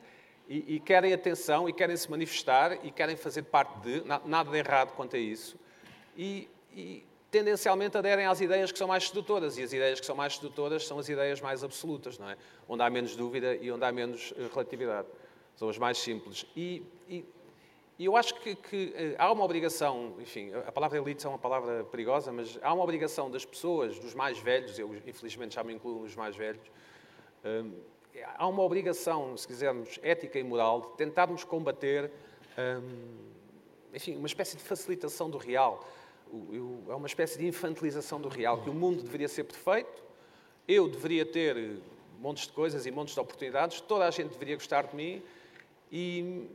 e, 0.48 0.76
e, 0.76 0.80
querem 0.80 1.12
atenção 1.12 1.68
e 1.68 1.72
querem 1.72 1.96
se 1.96 2.10
manifestar 2.10 2.84
e 2.84 2.90
querem 2.90 3.16
fazer 3.16 3.42
parte 3.42 3.80
de, 3.80 4.02
nada 4.24 4.50
de 4.50 4.56
errado 4.56 4.92
quanto 4.94 5.16
a 5.16 5.18
isso, 5.18 5.58
e, 6.16 6.48
e, 6.72 7.04
tendencialmente 7.36 7.98
aderem 7.98 8.24
às 8.24 8.40
ideias 8.40 8.72
que 8.72 8.78
são 8.78 8.88
mais 8.88 9.08
sedutoras, 9.08 9.58
e 9.58 9.62
as 9.62 9.70
ideias 9.70 10.00
que 10.00 10.06
são 10.06 10.16
mais 10.16 10.36
sedutoras 10.36 10.86
são 10.86 10.98
as 10.98 11.06
ideias 11.06 11.38
mais 11.38 11.62
absolutas, 11.62 12.18
não 12.18 12.30
é? 12.30 12.36
Onde 12.66 12.82
há 12.82 12.88
menos 12.88 13.14
dúvida 13.14 13.54
e 13.56 13.70
onde 13.70 13.84
há 13.84 13.92
menos 13.92 14.32
eh, 14.38 14.48
relatividade. 14.50 15.06
São 15.54 15.68
as 15.68 15.76
mais 15.76 15.98
simples. 15.98 16.46
E, 16.56 16.82
e, 17.06 17.26
e 17.98 18.06
eu 18.06 18.16
acho 18.16 18.36
que, 18.36 18.54
que, 18.54 18.94
eh, 18.96 19.14
há 19.18 19.30
uma 19.30 19.44
obrigação, 19.44 20.14
enfim, 20.18 20.50
a 20.66 20.72
palavra 20.72 20.96
elite 20.98 21.26
é 21.26 21.28
uma 21.28 21.38
palavra 21.38 21.84
perigosa, 21.84 22.32
mas 22.32 22.58
há 22.62 22.72
uma 22.72 22.82
obrigação 22.82 23.30
das 23.30 23.44
pessoas, 23.44 23.98
dos 23.98 24.14
mais 24.14 24.38
velhos, 24.38 24.78
eu 24.78 24.94
infelizmente 25.06 25.56
já 25.56 25.62
me 25.62 25.74
incluo 25.74 26.04
nos 26.04 26.16
mais 26.16 26.34
velhos, 26.34 26.64
hum, 27.44 27.74
há 28.38 28.48
uma 28.48 28.62
obrigação, 28.62 29.36
se 29.36 29.46
quisermos, 29.46 30.00
ética 30.02 30.38
e 30.38 30.42
moral, 30.42 30.80
de 30.80 30.96
tentarmos 30.96 31.44
combater, 31.44 32.10
hum, 32.58 33.26
enfim, 33.92 34.16
uma 34.16 34.26
espécie 34.26 34.56
de 34.56 34.62
facilitação 34.62 35.28
do 35.28 35.36
real. 35.36 35.86
É 36.88 36.94
uma 36.94 37.06
espécie 37.06 37.38
de 37.38 37.46
infantilização 37.46 38.20
do 38.20 38.28
real, 38.28 38.62
que 38.62 38.70
o 38.70 38.74
mundo 38.74 39.02
deveria 39.02 39.28
ser 39.28 39.44
perfeito, 39.44 40.02
eu 40.66 40.88
deveria 40.88 41.24
ter 41.24 41.78
montes 42.18 42.46
de 42.46 42.52
coisas 42.52 42.86
e 42.86 42.90
montes 42.90 43.14
de 43.14 43.20
oportunidades, 43.20 43.80
toda 43.80 44.06
a 44.06 44.10
gente 44.10 44.30
deveria 44.30 44.56
gostar 44.56 44.86
de 44.86 44.96
mim 44.96 45.22
e, 45.90 46.48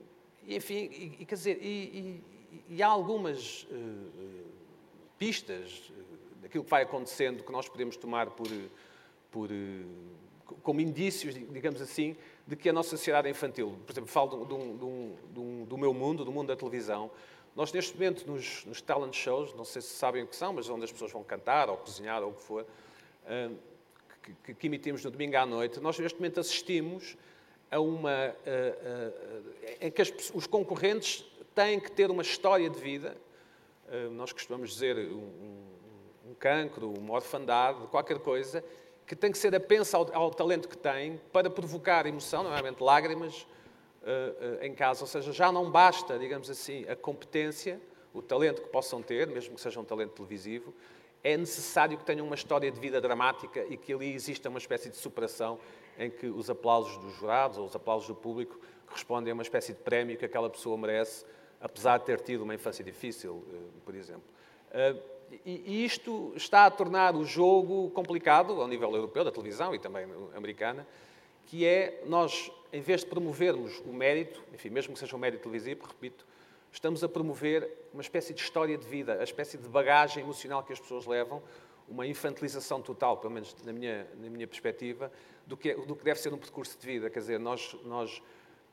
enfim, 0.47 0.89
e, 0.91 1.17
e, 1.19 1.25
quer 1.25 1.35
dizer, 1.35 1.59
e, 1.61 2.21
e 2.69 2.83
há 2.83 2.87
algumas 2.87 3.63
uh, 3.63 4.45
pistas 5.17 5.91
daquilo 6.41 6.63
que 6.63 6.69
vai 6.69 6.83
acontecendo 6.83 7.43
que 7.43 7.51
nós 7.51 7.69
podemos 7.69 7.95
tomar 7.95 8.31
por, 8.31 8.47
por 9.31 9.49
uh, 9.49 10.55
como 10.61 10.81
indícios, 10.81 11.33
digamos 11.33 11.81
assim, 11.81 12.15
de 12.45 12.55
que 12.55 12.69
a 12.69 12.73
nossa 12.73 12.89
sociedade 12.89 13.27
é 13.27 13.31
infantil. 13.31 13.77
Por 13.85 13.93
exemplo, 13.93 14.09
falo 14.09 14.45
do 14.45 15.77
meu 15.77 15.93
mundo, 15.93 16.25
do 16.25 16.31
mundo 16.31 16.47
da 16.47 16.55
televisão. 16.55 17.09
Nós, 17.55 17.71
neste 17.71 17.93
momento, 17.93 18.25
nos, 18.29 18.65
nos, 18.65 18.81
talent 18.81 19.13
shows, 19.13 19.53
não 19.53 19.65
sei 19.65 19.81
se 19.81 19.89
sabem 19.89 20.23
o 20.23 20.27
que 20.27 20.35
são, 20.35 20.53
mas 20.53 20.69
onde 20.69 20.85
as 20.85 20.91
pessoas 20.91 21.11
vão 21.11 21.23
cantar 21.23 21.69
ou 21.69 21.77
cozinhar 21.77 22.23
ou 22.23 22.29
o 22.29 22.33
que 22.33 22.41
for, 22.41 22.63
uh, 22.63 23.57
que, 24.43 24.53
que, 24.53 24.67
emitimos 24.67 25.03
no 25.03 25.11
domingo 25.11 25.35
à 25.35 25.45
noite, 25.45 25.79
nós, 25.79 25.97
neste 25.99 26.17
momento, 26.17 26.39
assistimos 26.39 27.17
a 27.69 27.79
uma. 27.79 28.35
Em 29.79 29.89
que 29.89 30.01
as, 30.01 30.13
os 30.33 30.45
concorrentes 30.45 31.25
têm 31.55 31.79
que 31.79 31.91
ter 31.91 32.11
uma 32.11 32.21
história 32.21 32.69
de 32.69 32.79
vida. 32.79 33.17
nós 34.11 34.31
costumamos 34.31 34.71
dizer 34.71 34.97
um, 34.97 35.71
um 36.29 36.35
cancro, 36.35 36.93
uma 36.97 37.15
orfandade, 37.15 37.87
qualquer 37.87 38.19
coisa, 38.19 38.63
que 39.05 39.15
tem 39.15 39.31
que 39.31 39.37
ser 39.37 39.53
apensa 39.53 39.97
ao, 39.97 40.15
ao 40.15 40.31
talento 40.31 40.69
que 40.69 40.77
tem 40.77 41.19
para 41.33 41.49
provocar 41.49 42.05
emoção, 42.05 42.43
normalmente 42.43 42.81
lágrimas, 42.81 43.45
uh, 44.01 44.61
uh, 44.61 44.65
em 44.65 44.73
casa. 44.73 45.01
Ou 45.01 45.07
seja, 45.07 45.31
já 45.31 45.51
não 45.51 45.69
basta, 45.69 46.17
digamos 46.17 46.49
assim, 46.49 46.87
a 46.87 46.95
competência, 46.95 47.79
o 48.13 48.21
talento 48.21 48.61
que 48.61 48.69
possam 48.69 49.01
ter, 49.01 49.27
mesmo 49.27 49.55
que 49.55 49.61
seja 49.61 49.79
um 49.79 49.83
talento 49.83 50.11
televisivo, 50.11 50.73
é 51.23 51.37
necessário 51.37 51.97
que 51.97 52.03
tenham 52.03 52.25
uma 52.25 52.35
história 52.35 52.71
de 52.71 52.79
vida 52.79 52.99
dramática 52.99 53.63
e 53.69 53.77
que 53.77 53.93
ali 53.93 54.13
exista 54.13 54.49
uma 54.49 54.57
espécie 54.57 54.89
de 54.89 54.97
superação 54.97 55.59
em 55.97 56.09
que 56.09 56.27
os 56.27 56.49
aplausos 56.49 56.97
dos 56.97 57.13
jurados 57.15 57.57
ou 57.57 57.65
os 57.65 57.75
aplausos 57.75 58.07
do 58.07 58.15
público 58.15 58.59
correspondem 58.87 59.31
a 59.31 59.33
uma 59.33 59.43
espécie 59.43 59.73
de 59.73 59.79
prémio 59.79 60.17
que 60.17 60.25
aquela 60.25 60.49
pessoa 60.49 60.75
merece, 60.77 61.23
apesar 61.59 61.99
de 61.99 62.05
ter 62.05 62.19
tido 62.21 62.41
uma 62.41 62.55
infância 62.55 62.83
difícil, 62.83 63.33
uh, 63.33 63.71
por 63.85 63.93
exemplo 63.93 64.31
e 65.45 65.85
isto 65.85 66.33
está 66.35 66.65
a 66.65 66.71
tornar 66.71 67.15
o 67.15 67.23
jogo 67.23 67.89
complicado 67.91 68.61
ao 68.61 68.67
nível 68.67 68.93
europeu, 68.93 69.23
da 69.23 69.31
televisão 69.31 69.73
e 69.73 69.79
também 69.79 70.05
americana, 70.35 70.85
que 71.51 71.65
é 71.65 72.01
nós, 72.05 72.49
em 72.71 72.79
vez 72.79 73.01
de 73.01 73.07
promovermos 73.07 73.79
o 73.79 73.91
mérito, 73.91 74.41
enfim, 74.53 74.69
mesmo 74.69 74.93
que 74.93 74.99
seja 75.01 75.13
um 75.17 75.19
mérito 75.19 75.43
televisivo, 75.43 75.85
repito, 75.85 76.25
estamos 76.71 77.03
a 77.03 77.09
promover 77.09 77.69
uma 77.91 78.01
espécie 78.01 78.33
de 78.33 78.39
história 78.39 78.77
de 78.77 78.87
vida, 78.87 79.19
a 79.19 79.23
espécie 79.25 79.57
de 79.57 79.67
bagagem 79.67 80.23
emocional 80.23 80.63
que 80.63 80.71
as 80.71 80.79
pessoas 80.79 81.05
levam, 81.05 81.43
uma 81.89 82.07
infantilização 82.07 82.81
total, 82.81 83.17
pelo 83.17 83.33
menos 83.33 83.53
na 83.65 83.73
minha, 83.73 84.07
na 84.17 84.29
minha 84.29 84.47
perspectiva, 84.47 85.11
do 85.45 85.57
que, 85.57 85.71
é, 85.71 85.75
do 85.75 85.93
que 85.93 86.05
deve 86.05 86.21
ser 86.21 86.33
um 86.33 86.37
percurso 86.37 86.79
de 86.79 86.87
vida. 86.87 87.09
Quer 87.09 87.19
dizer, 87.19 87.37
nós, 87.37 87.75
nós, 87.83 88.23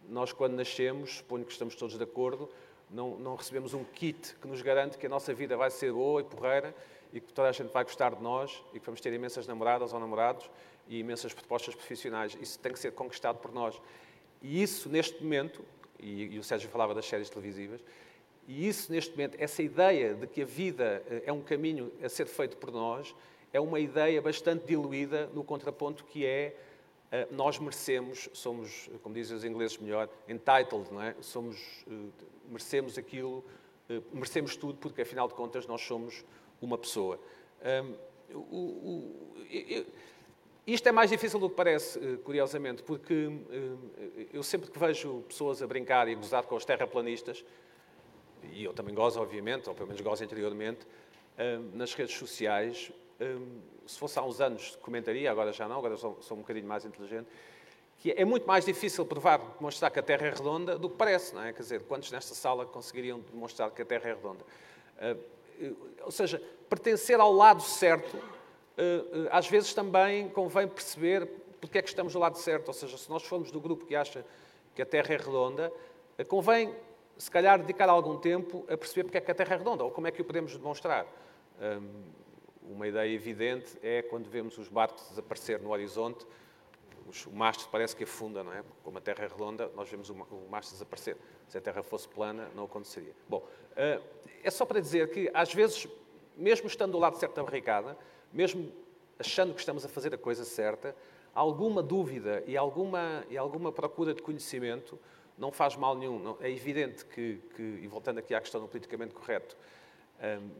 nós 0.08 0.32
quando 0.32 0.54
nascemos, 0.54 1.16
suponho 1.16 1.44
que 1.44 1.50
estamos 1.50 1.74
todos 1.74 1.98
de 1.98 2.04
acordo, 2.04 2.48
não, 2.88 3.18
não, 3.18 3.34
recebemos 3.34 3.74
um 3.74 3.82
kit 3.82 4.36
que 4.36 4.46
nos 4.46 4.62
garante 4.62 4.96
que 4.96 5.06
a 5.06 5.10
nossa 5.10 5.34
vida 5.34 5.56
vai 5.56 5.72
ser 5.72 5.92
boa 5.92 6.20
e 6.20 6.24
porreira 6.24 6.72
e 7.12 7.20
que 7.20 7.32
toda 7.32 7.48
a 7.48 7.52
gente 7.52 7.72
vai 7.72 7.82
gostar 7.82 8.14
de 8.14 8.22
nós 8.22 8.62
e 8.72 8.78
que 8.78 8.86
vamos 8.86 9.00
ter 9.00 9.12
imensas 9.12 9.48
namoradas 9.48 9.92
ou 9.92 9.98
namorados 9.98 10.48
e 10.88 10.98
imensas 10.98 11.32
propostas 11.32 11.74
profissionais. 11.74 12.36
Isso 12.40 12.58
tem 12.58 12.72
que 12.72 12.78
ser 12.78 12.92
conquistado 12.92 13.38
por 13.38 13.52
nós. 13.52 13.80
E 14.42 14.62
isso, 14.62 14.88
neste 14.88 15.22
momento, 15.22 15.64
e, 15.98 16.34
e 16.34 16.38
o 16.38 16.44
Sérgio 16.44 16.68
falava 16.68 16.94
das 16.94 17.06
séries 17.06 17.28
televisivas, 17.28 17.80
e 18.46 18.66
isso, 18.66 18.90
neste 18.90 19.10
momento, 19.10 19.36
essa 19.38 19.62
ideia 19.62 20.14
de 20.14 20.26
que 20.26 20.40
a 20.40 20.46
vida 20.46 21.02
eh, 21.10 21.24
é 21.26 21.32
um 21.32 21.42
caminho 21.42 21.92
a 22.02 22.08
ser 22.08 22.24
feito 22.24 22.56
por 22.56 22.72
nós, 22.72 23.14
é 23.52 23.60
uma 23.60 23.78
ideia 23.78 24.22
bastante 24.22 24.64
diluída 24.64 25.26
no 25.34 25.44
contraponto 25.44 26.02
que 26.04 26.24
é 26.24 26.56
eh, 27.12 27.28
nós 27.30 27.58
merecemos, 27.58 28.26
somos, 28.32 28.88
como 29.02 29.14
dizem 29.14 29.36
os 29.36 29.44
ingleses 29.44 29.76
melhor, 29.76 30.08
entitled, 30.26 30.90
não 30.90 31.02
é? 31.02 31.14
Somos 31.20 31.84
eh, 31.86 32.24
merecemos 32.48 32.96
aquilo, 32.96 33.44
merecemos 34.12 34.56
tudo, 34.56 34.78
porque 34.78 35.02
afinal 35.02 35.28
de 35.28 35.34
contas 35.34 35.66
nós 35.66 35.82
somos 35.82 36.24
uma 36.60 36.78
pessoa. 36.78 37.20
Um, 37.84 37.94
o, 38.34 38.38
o, 38.38 39.46
eu, 39.50 39.86
isto 40.74 40.86
é 40.86 40.92
mais 40.92 41.08
difícil 41.10 41.40
do 41.40 41.48
que 41.48 41.56
parece, 41.56 41.98
eh, 41.98 42.18
curiosamente, 42.22 42.82
porque 42.82 43.30
eh, 43.50 44.26
eu 44.32 44.42
sempre 44.42 44.70
que 44.70 44.78
vejo 44.78 45.22
pessoas 45.26 45.62
a 45.62 45.66
brincar 45.66 46.08
e 46.08 46.14
gozar 46.14 46.44
com 46.44 46.54
os 46.56 46.64
terraplanistas, 46.64 47.44
e 48.52 48.64
eu 48.64 48.74
também 48.74 48.94
gozo, 48.94 49.20
obviamente, 49.20 49.68
ou 49.68 49.74
pelo 49.74 49.88
menos 49.88 50.00
gozo 50.00 50.22
interiormente, 50.22 50.86
nas 51.74 51.92
redes 51.94 52.16
sociais, 52.16 52.92
se 53.84 53.98
fosse 53.98 54.18
há 54.18 54.22
uns 54.22 54.40
anos 54.40 54.76
comentaria, 54.76 55.30
agora 55.30 55.52
já 55.52 55.68
não, 55.68 55.78
agora 55.78 55.96
sou, 55.96 56.18
um 56.32 56.36
bocadinho 56.36 56.66
mais 56.66 56.84
inteligente, 56.84 57.26
que 57.98 58.12
é 58.12 58.24
muito 58.24 58.46
mais 58.46 58.64
difícil 58.64 59.04
provar, 59.04 59.38
demonstrar 59.56 59.90
que 59.90 59.98
a 59.98 60.02
Terra 60.02 60.28
é 60.28 60.30
redonda 60.30 60.78
do 60.78 60.88
que 60.88 60.96
parece, 60.96 61.34
não 61.34 61.42
é? 61.42 61.52
Quer 61.52 61.62
dizer, 61.62 61.82
quantos 61.82 62.12
nesta 62.12 62.34
sala 62.34 62.64
conseguiriam 62.64 63.18
demonstrar 63.20 63.70
que 63.72 63.82
a 63.82 63.84
Terra 63.84 64.10
é 64.10 64.14
redonda? 64.14 64.44
Ou 66.04 66.10
seja, 66.12 66.40
pertencer 66.68 67.18
ao 67.18 67.32
lado 67.32 67.62
certo, 67.62 68.16
às 69.30 69.48
vezes 69.48 69.74
também 69.74 70.28
convém 70.28 70.68
perceber 70.68 71.26
porque 71.60 71.78
é 71.78 71.82
que 71.82 71.88
estamos 71.88 72.12
do 72.12 72.18
lado 72.18 72.38
certo. 72.38 72.68
Ou 72.68 72.74
seja, 72.74 72.96
se 72.96 73.08
nós 73.10 73.22
formos 73.24 73.50
do 73.50 73.60
grupo 73.60 73.84
que 73.84 73.94
acha 73.94 74.24
que 74.74 74.82
a 74.82 74.86
Terra 74.86 75.14
é 75.14 75.16
redonda, 75.16 75.72
convém, 76.28 76.74
se 77.16 77.30
calhar, 77.30 77.58
dedicar 77.58 77.88
algum 77.88 78.16
tempo 78.16 78.64
a 78.68 78.76
perceber 78.76 79.04
porque 79.04 79.18
é 79.18 79.20
que 79.20 79.30
a 79.30 79.34
Terra 79.34 79.54
é 79.54 79.58
redonda 79.58 79.84
ou 79.84 79.90
como 79.90 80.06
é 80.06 80.10
que 80.10 80.22
o 80.22 80.24
podemos 80.24 80.56
demonstrar. 80.56 81.06
uma 82.62 82.86
ideia 82.86 83.12
evidente 83.12 83.76
é 83.82 84.02
quando 84.02 84.28
vemos 84.28 84.58
os 84.58 84.68
barcos 84.68 85.08
desaparecer 85.08 85.60
no 85.60 85.70
horizonte, 85.70 86.26
o 87.26 87.34
mastro 87.34 87.68
parece 87.70 87.96
que 87.96 88.04
afunda, 88.04 88.44
não 88.44 88.52
é? 88.52 88.62
Como 88.82 88.98
a 88.98 89.00
Terra 89.00 89.24
é 89.24 89.28
redonda, 89.28 89.70
nós 89.74 89.88
vemos 89.88 90.10
o 90.10 90.14
mastro 90.50 90.74
desaparecer. 90.74 91.16
Se 91.48 91.56
a 91.56 91.60
Terra 91.60 91.82
fosse 91.82 92.06
plana, 92.06 92.50
não 92.54 92.64
aconteceria. 92.64 93.14
Bom, 93.26 93.46
eh, 93.74 94.00
é 94.42 94.50
só 94.50 94.66
para 94.66 94.80
dizer 94.80 95.10
que, 95.10 95.30
às 95.32 95.52
vezes, 95.52 95.88
mesmo 96.38 96.68
estando 96.68 96.92
do 96.92 96.98
lado 96.98 97.18
certo 97.18 97.34
da 97.34 97.42
barricada, 97.42 97.98
mesmo 98.32 98.72
achando 99.18 99.52
que 99.52 99.60
estamos 99.60 99.84
a 99.84 99.88
fazer 99.88 100.14
a 100.14 100.18
coisa 100.18 100.44
certa, 100.44 100.94
alguma 101.34 101.82
dúvida 101.82 102.42
e 102.46 102.56
alguma, 102.56 103.24
e 103.28 103.36
alguma 103.36 103.72
procura 103.72 104.14
de 104.14 104.22
conhecimento 104.22 104.98
não 105.36 105.50
faz 105.50 105.76
mal 105.76 105.96
nenhum. 105.96 106.18
Não, 106.18 106.36
é 106.40 106.50
evidente 106.50 107.04
que, 107.04 107.40
que, 107.54 107.62
e 107.62 107.86
voltando 107.88 108.18
aqui 108.18 108.34
à 108.34 108.40
questão 108.40 108.60
do 108.60 108.68
politicamente 108.68 109.12
correto, 109.12 109.56
hum, 110.20 110.50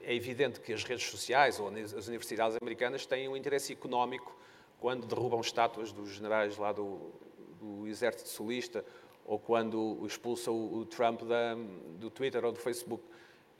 é 0.00 0.14
evidente 0.14 0.60
que 0.60 0.72
as 0.72 0.84
redes 0.84 1.10
sociais 1.10 1.58
ou 1.58 1.68
as 1.68 2.06
universidades 2.06 2.56
americanas 2.60 3.04
têm 3.04 3.28
um 3.28 3.36
interesse 3.36 3.72
económico 3.72 4.36
quando 4.78 5.06
derrubam 5.06 5.40
estátuas 5.40 5.92
dos 5.92 6.10
generais 6.10 6.56
lá 6.56 6.72
do, 6.72 7.12
do 7.60 7.86
exército 7.86 8.28
solista 8.28 8.84
ou 9.24 9.38
quando 9.38 10.04
expulsa 10.06 10.50
o, 10.50 10.78
o 10.78 10.86
Trump 10.86 11.22
da, 11.22 11.54
do 11.98 12.08
Twitter 12.10 12.44
ou 12.44 12.52
do 12.52 12.58
Facebook. 12.58 13.04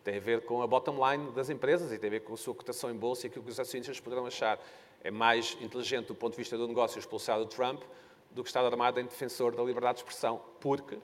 Tem 0.09 0.17
a 0.17 0.21
ver 0.21 0.41
com 0.41 0.63
a 0.63 0.67
bottom 0.67 0.97
line 1.07 1.31
das 1.33 1.51
empresas 1.51 1.93
e 1.93 1.99
tem 1.99 2.09
a 2.09 2.11
ver 2.13 2.21
com 2.21 2.33
a 2.33 2.37
sua 2.39 2.55
cotação 2.55 2.91
em 2.91 2.95
bolsa 2.95 3.27
e 3.27 3.29
aquilo 3.29 3.45
que 3.45 3.51
os 3.51 3.61
acionistas 3.61 4.01
poderão 4.01 4.25
achar. 4.25 4.59
É 5.05 5.11
mais 5.11 5.55
inteligente 5.61 6.07
do 6.07 6.15
ponto 6.15 6.33
de 6.33 6.39
vista 6.39 6.57
do 6.57 6.67
negócio 6.67 6.99
expulsar 6.99 7.39
o 7.39 7.45
Trump 7.45 7.83
do 8.31 8.43
que 8.43 8.49
estar 8.49 8.65
armado 8.65 8.99
em 8.99 9.05
defensor 9.05 9.55
da 9.55 9.63
liberdade 9.63 9.97
de 9.97 10.05
expressão, 10.05 10.41
porque 10.61 10.95
uh, 10.95 11.01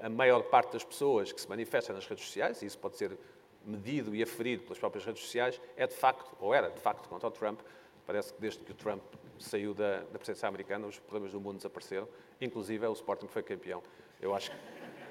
a 0.00 0.08
maior 0.08 0.44
parte 0.44 0.74
das 0.74 0.84
pessoas 0.84 1.32
que 1.32 1.40
se 1.40 1.48
manifestam 1.48 1.96
nas 1.96 2.06
redes 2.06 2.24
sociais, 2.24 2.62
e 2.62 2.66
isso 2.66 2.78
pode 2.78 2.96
ser 2.96 3.18
medido 3.66 4.14
e 4.14 4.22
aferido 4.22 4.62
pelas 4.62 4.78
próprias 4.78 5.04
redes 5.04 5.20
sociais, 5.20 5.60
é 5.76 5.84
de 5.84 5.94
facto, 5.96 6.36
ou 6.38 6.54
era 6.54 6.70
de 6.70 6.78
facto, 6.78 7.08
contra 7.08 7.26
o 7.26 7.32
Trump. 7.32 7.58
Parece 8.06 8.32
que 8.32 8.40
desde 8.40 8.60
que 8.60 8.70
o 8.70 8.76
Trump 8.76 9.02
saiu 9.40 9.74
da, 9.74 10.04
da 10.04 10.48
americana, 10.48 10.86
os 10.86 11.00
problemas 11.00 11.32
do 11.32 11.40
mundo 11.40 11.56
desapareceram, 11.56 12.08
inclusive 12.40 12.86
é 12.86 12.88
o 12.88 12.92
Sporting 12.92 13.26
foi 13.26 13.42
campeão. 13.42 13.82
Eu 14.22 14.32
acho 14.32 14.52
que 14.52 14.56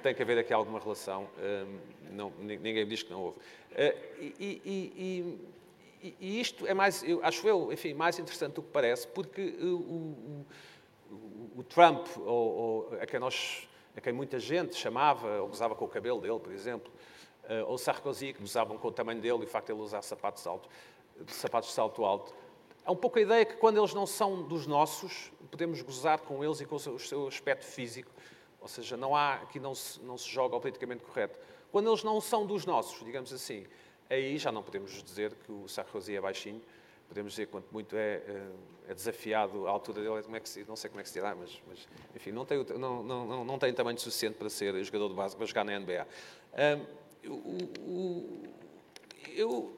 tem 0.03 0.13
que 0.13 0.21
haver 0.21 0.37
aqui 0.37 0.53
alguma 0.53 0.79
relação, 0.79 1.27
hum, 1.39 1.79
não, 2.11 2.31
ninguém 2.39 2.85
diz 2.85 3.01
que 3.01 3.11
não 3.11 3.21
houve. 3.21 3.37
Uh, 3.37 4.21
e, 4.39 4.61
e, 4.65 5.39
e, 6.03 6.15
e, 6.19 6.41
isto 6.41 6.67
é 6.67 6.73
mais, 6.73 7.01
eu, 7.03 7.23
acho 7.23 7.47
eu, 7.47 7.71
enfim, 7.71 7.93
mais 7.93 8.19
interessante 8.19 8.53
do 8.53 8.61
que 8.61 8.69
parece, 8.69 9.07
porque 9.07 9.41
o, 9.59 9.75
o, 9.75 10.45
o, 11.09 11.59
o 11.59 11.63
Trump, 11.63 12.05
ou, 12.17 12.27
ou, 12.27 12.97
a, 13.01 13.05
quem 13.05 13.19
nós, 13.19 13.67
a 13.95 14.01
quem 14.01 14.11
muita 14.11 14.37
gente 14.39 14.75
chamava, 14.75 15.39
ou 15.39 15.47
gozava 15.47 15.73
com 15.73 15.85
o 15.85 15.87
cabelo 15.87 16.19
dele, 16.19 16.39
por 16.39 16.51
exemplo, 16.51 16.91
uh, 17.45 17.65
ou 17.65 17.77
Sarkozy, 17.77 18.33
que 18.33 18.41
gozavam 18.41 18.77
com 18.77 18.89
o 18.89 18.91
tamanho 18.91 19.21
dele 19.21 19.39
e 19.41 19.45
o 19.45 19.47
facto 19.47 19.67
de 19.67 19.71
ele 19.71 19.81
usar 19.81 20.01
sapatos 20.01 20.45
altos, 20.45 20.69
sapatos 21.27 21.69
de 21.69 21.75
salto 21.75 22.03
alto, 22.03 22.33
Há 22.85 22.91
um 22.91 22.97
pouco 22.97 23.17
a 23.17 23.21
ideia 23.21 23.45
que 23.45 23.55
quando 23.55 23.77
eles 23.77 23.93
não 23.93 24.05
são 24.05 24.43
dos 24.43 24.67
nossos, 24.67 25.31
podemos 25.49 25.81
gozar 25.81 26.19
com 26.19 26.43
eles 26.43 26.59
e 26.59 26.65
com 26.65 26.75
o 26.75 26.99
seu 26.99 27.27
aspecto 27.29 27.63
físico. 27.63 28.11
Ou 28.63 28.69
seja, 28.69 28.95
não 28.95 29.13
há, 29.13 29.35
aqui 29.35 29.59
não 29.59 29.75
se, 29.75 30.01
não 30.01 30.17
se 30.17 30.29
joga 30.29 30.55
ao 30.55 30.61
politicamente 30.61 31.03
correto. 31.03 31.37
Quando 31.69 31.89
eles 31.89 32.01
não 32.01 32.21
são 32.21 32.45
dos 32.45 32.65
nossos, 32.65 33.03
digamos 33.03 33.33
assim, 33.33 33.67
aí 34.09 34.37
já 34.37 34.53
não 34.53 34.63
podemos 34.63 35.03
dizer 35.03 35.35
que 35.45 35.51
o 35.51 35.67
Sarkozy 35.67 36.15
é 36.15 36.21
baixinho, 36.21 36.61
podemos 37.09 37.33
dizer 37.33 37.47
quanto 37.47 37.67
muito 37.73 37.95
é, 37.97 38.21
é, 38.25 38.47
é 38.87 38.93
desafiado, 38.93 39.67
a 39.67 39.69
altura 39.69 40.01
dele, 40.01 40.23
como 40.23 40.37
é 40.37 40.39
que 40.39 40.47
se, 40.47 40.63
não 40.65 40.77
sei 40.77 40.89
como 40.89 41.01
é 41.01 41.03
que 41.03 41.09
se 41.09 41.15
dirá, 41.15 41.35
mas, 41.35 41.61
mas 41.67 41.87
enfim, 42.15 42.31
não 42.31 42.45
tem, 42.45 42.63
não, 42.79 43.03
não, 43.03 43.43
não 43.43 43.59
tem 43.59 43.73
tamanho 43.73 43.99
suficiente 43.99 44.35
para 44.35 44.49
ser 44.49 44.81
jogador 44.81 45.09
de 45.09 45.15
base, 45.15 45.35
para 45.35 45.45
jogar 45.45 45.65
na 45.65 45.77
NBA. 45.77 46.07
Um, 47.25 48.43
eu 49.35 49.77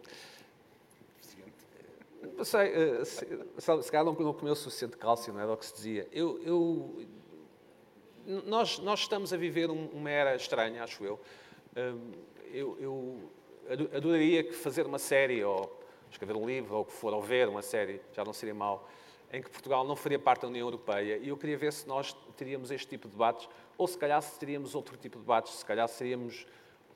não 2.36 2.44
sei, 2.44 2.72
eh, 2.74 3.06
se, 3.06 3.91
calhar 3.91 4.03
não 4.03 4.16
comeu 4.16 4.53
o 4.53 4.56
suficiente 4.56 4.98
cálcio, 4.98 5.34
não 5.34 5.40
era 5.40 5.53
o 5.53 5.57
que 5.57 5.66
se 5.66 5.74
dizia. 5.76 6.07
Eu, 6.12 6.41
eu, 6.44 7.06
nós, 8.26 8.80
nós 8.80 9.02
estamos 9.02 9.31
a 9.34 9.38
viver 9.38 9.69
uma 9.69 10.10
era 10.10 10.35
estranha, 10.35 10.84
acho 10.84 11.03
eu. 11.03 11.19
Hum, 11.76 12.11
eu, 12.52 12.77
eu 12.80 13.31
adoraria 13.93 14.43
que 14.43 14.53
fazer 14.53 14.85
uma 14.85 14.99
série, 14.99 15.43
ou 15.43 15.81
escrever 16.10 16.35
um 16.35 16.45
livro, 16.45 16.77
ou 16.77 16.85
que 16.85 16.93
for, 16.93 17.14
ou 17.14 17.22
ver 17.22 17.47
uma 17.47 17.61
série, 17.61 18.02
já 18.14 18.23
não 18.23 18.34
seria 18.34 18.53
mal, 18.53 18.89
em 19.31 19.41
que 19.41 19.49
Portugal 19.49 19.85
não 19.85 19.95
faria 19.95 20.19
parte 20.19 20.41
da 20.41 20.47
União 20.47 20.68
Europeia. 20.68 21.18
E 21.18 21.27
eu 21.30 21.38
queria 21.38 21.57
ver 21.57 21.73
se 21.73 21.88
nós 21.88 22.15
teríamos 22.38 22.72
este 22.72 22.88
tipo 22.88 23.07
de 23.07 23.14
debates, 23.14 23.49
ou 23.77 23.88
se 23.88 23.97
calhar 23.97 24.22
se 24.22 24.39
teríamos 24.39 24.76
outro 24.76 24.95
tipo 24.97 25.18
de 25.18 25.23
debates, 25.23 25.53
se 25.53 25.65
calhar 25.65 25.88
seríamos 25.88 26.45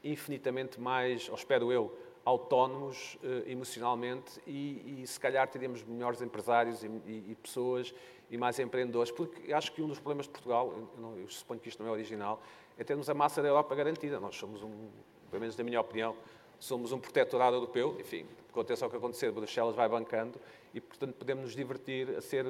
infinitamente 0.04 0.80
mais, 0.80 1.28
ou 1.28 1.36
espero 1.36 1.72
eu, 1.72 1.98
autónomos 2.24 3.18
uh, 3.24 3.50
emocionalmente 3.50 4.40
e, 4.46 5.02
e, 5.02 5.08
se 5.08 5.20
calhar 5.20 5.48
teríamos 5.48 5.84
melhores 5.84 6.22
empresários 6.22 6.84
e, 6.84 6.88
e, 6.88 7.32
e, 7.32 7.36
pessoas 7.42 7.94
e 8.30 8.38
mais 8.38 8.60
empreendedores, 8.60 9.12
porque 9.12 9.52
acho 9.52 9.72
que 9.72 9.82
um 9.82 9.88
dos 9.88 10.00
problemas 10.00 10.26
de 10.26 10.32
Portugal, 10.32 10.72
eu, 10.76 11.02
não, 11.02 11.18
eu, 11.18 11.30
suponho 11.30 11.60
que 11.60 11.70
isto 11.70 11.82
não 11.82 11.90
é 11.90 11.92
original, 11.94 12.42
é 12.78 12.84
termos 12.84 13.10
a 13.10 13.14
massa 13.14 13.42
da 13.42 13.48
Europa 13.48 13.74
garantida. 13.76 14.20
Nós 14.20 14.36
somos 14.36 14.62
um, 14.62 14.90
pelo 15.30 15.42
menos 15.42 15.58
na 15.58 15.64
minha 15.64 15.82
opinião, 15.82 16.16
somos 16.60 16.92
um 16.92 17.00
protetorado 17.00 17.56
europeu, 17.56 17.98
enfim, 18.00 18.26
aconteça 18.50 18.86
o 18.86 18.90
que 18.90 18.98
acontecer, 18.98 19.32
Bruxelas 19.32 19.76
vai 19.76 19.88
bancando 19.88 20.40
e, 20.74 20.82
portanto, 20.82 21.16
podemos 21.16 21.46
nos 21.46 21.56
divertir 21.56 22.10
a 22.18 22.22
ser, 22.22 22.46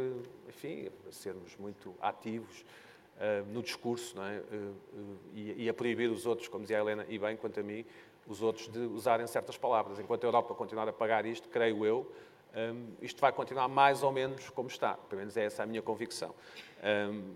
enfim, 0.47 0.89
a 1.07 1.11
sermos 1.11 1.55
muito 1.57 1.95
ativos 2.01 2.61
uh, 3.15 3.45
no 3.53 3.61
discurso, 3.61 4.15
não 4.17 4.23
é? 4.23 4.39
Uh, 4.39 4.75
e, 5.33 5.63
e 5.65 5.69
a 5.69 5.73
proibir 5.73 6.09
os 6.09 6.25
outros, 6.25 6.47
como 6.47 6.63
dizia 6.63 6.77
a 6.77 6.81
Helena, 6.81 7.05
e 7.07 7.17
bem, 7.17 7.37
quanto 7.37 7.59
a 7.59 7.63
mim, 7.63 7.85
os 8.27 8.41
outros 8.41 8.67
de 8.67 8.79
usarem 8.79 9.25
certas 9.27 9.57
palavras. 9.57 9.99
Enquanto 9.99 10.23
a 10.23 10.27
Europa 10.27 10.53
continuar 10.53 10.87
a 10.87 10.93
pagar 10.93 11.25
isto, 11.25 11.47
creio 11.49 11.85
eu, 11.85 12.11
um, 12.55 12.93
isto 13.01 13.21
vai 13.21 13.31
continuar 13.31 13.67
mais 13.67 14.03
ou 14.03 14.11
menos 14.11 14.49
como 14.49 14.67
está. 14.67 14.95
Pelo 14.95 15.19
menos 15.19 15.37
é 15.37 15.45
essa 15.45 15.63
a 15.63 15.65
minha 15.65 15.81
convicção. 15.81 16.33
Um, 16.83 17.33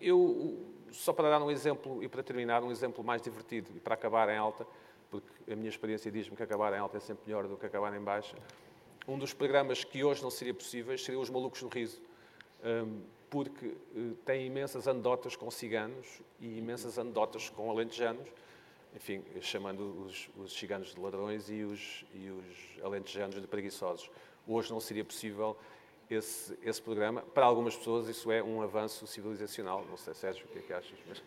eu, 0.00 0.64
só 0.90 1.12
para 1.12 1.28
dar 1.28 1.42
um 1.42 1.50
exemplo 1.50 2.02
e 2.02 2.08
para 2.08 2.22
terminar, 2.22 2.62
um 2.62 2.70
exemplo 2.70 3.04
mais 3.04 3.20
divertido 3.20 3.70
e 3.74 3.80
para 3.80 3.94
acabar 3.94 4.28
em 4.28 4.36
alta, 4.36 4.66
porque 5.10 5.52
a 5.52 5.56
minha 5.56 5.68
experiência 5.68 6.10
diz-me 6.10 6.36
que 6.36 6.42
acabar 6.42 6.72
em 6.72 6.78
alta 6.78 6.96
é 6.96 7.00
sempre 7.00 7.24
melhor 7.26 7.46
do 7.46 7.56
que 7.56 7.66
acabar 7.66 7.94
em 7.94 8.00
baixa. 8.00 8.36
Um 9.06 9.18
dos 9.18 9.34
programas 9.34 9.84
que 9.84 10.02
hoje 10.02 10.22
não 10.22 10.30
seria 10.30 10.54
possível 10.54 10.96
seria 10.96 11.20
Os 11.20 11.28
Malucos 11.28 11.60
no 11.62 11.68
Riso, 11.68 12.00
um, 12.64 13.02
porque 13.28 13.66
uh, 13.66 14.14
tem 14.24 14.46
imensas 14.46 14.88
anedotas 14.88 15.36
com 15.36 15.50
ciganos 15.50 16.22
e 16.40 16.58
imensas 16.58 16.98
anedotas 16.98 17.50
com 17.50 17.70
alentejanos, 17.70 18.28
enfim, 18.94 19.24
chamando 19.40 20.06
os, 20.06 20.30
os 20.36 20.52
ciganos 20.52 20.94
de 20.94 21.00
ladrões 21.00 21.48
e 21.50 21.62
os, 21.62 22.04
e 22.14 22.30
os 22.30 22.84
alentejanos 22.84 23.40
de 23.40 23.46
preguiçosos. 23.46 24.10
Hoje 24.46 24.70
não 24.70 24.80
seria 24.80 25.04
possível 25.04 25.56
esse, 26.08 26.56
esse 26.62 26.80
programa. 26.80 27.22
Para 27.22 27.46
algumas 27.46 27.76
pessoas 27.76 28.08
isso 28.08 28.30
é 28.30 28.42
um 28.42 28.62
avanço 28.62 29.06
civilizacional. 29.06 29.84
Não 29.88 29.96
sei, 29.96 30.14
Sérgio, 30.14 30.46
o 30.46 30.48
que 30.48 30.58
é 30.58 30.62
que 30.62 30.72
achas? 30.72 30.98
Mas... 31.08 31.22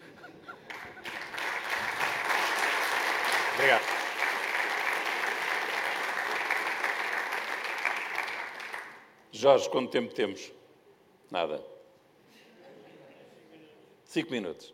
Obrigado. 3.55 3.83
Jorge, 9.31 9.69
quanto 9.69 9.91
tempo 9.91 10.13
temos? 10.13 10.51
Nada. 11.29 11.63
Cinco 14.05 14.31
minutos. 14.31 14.73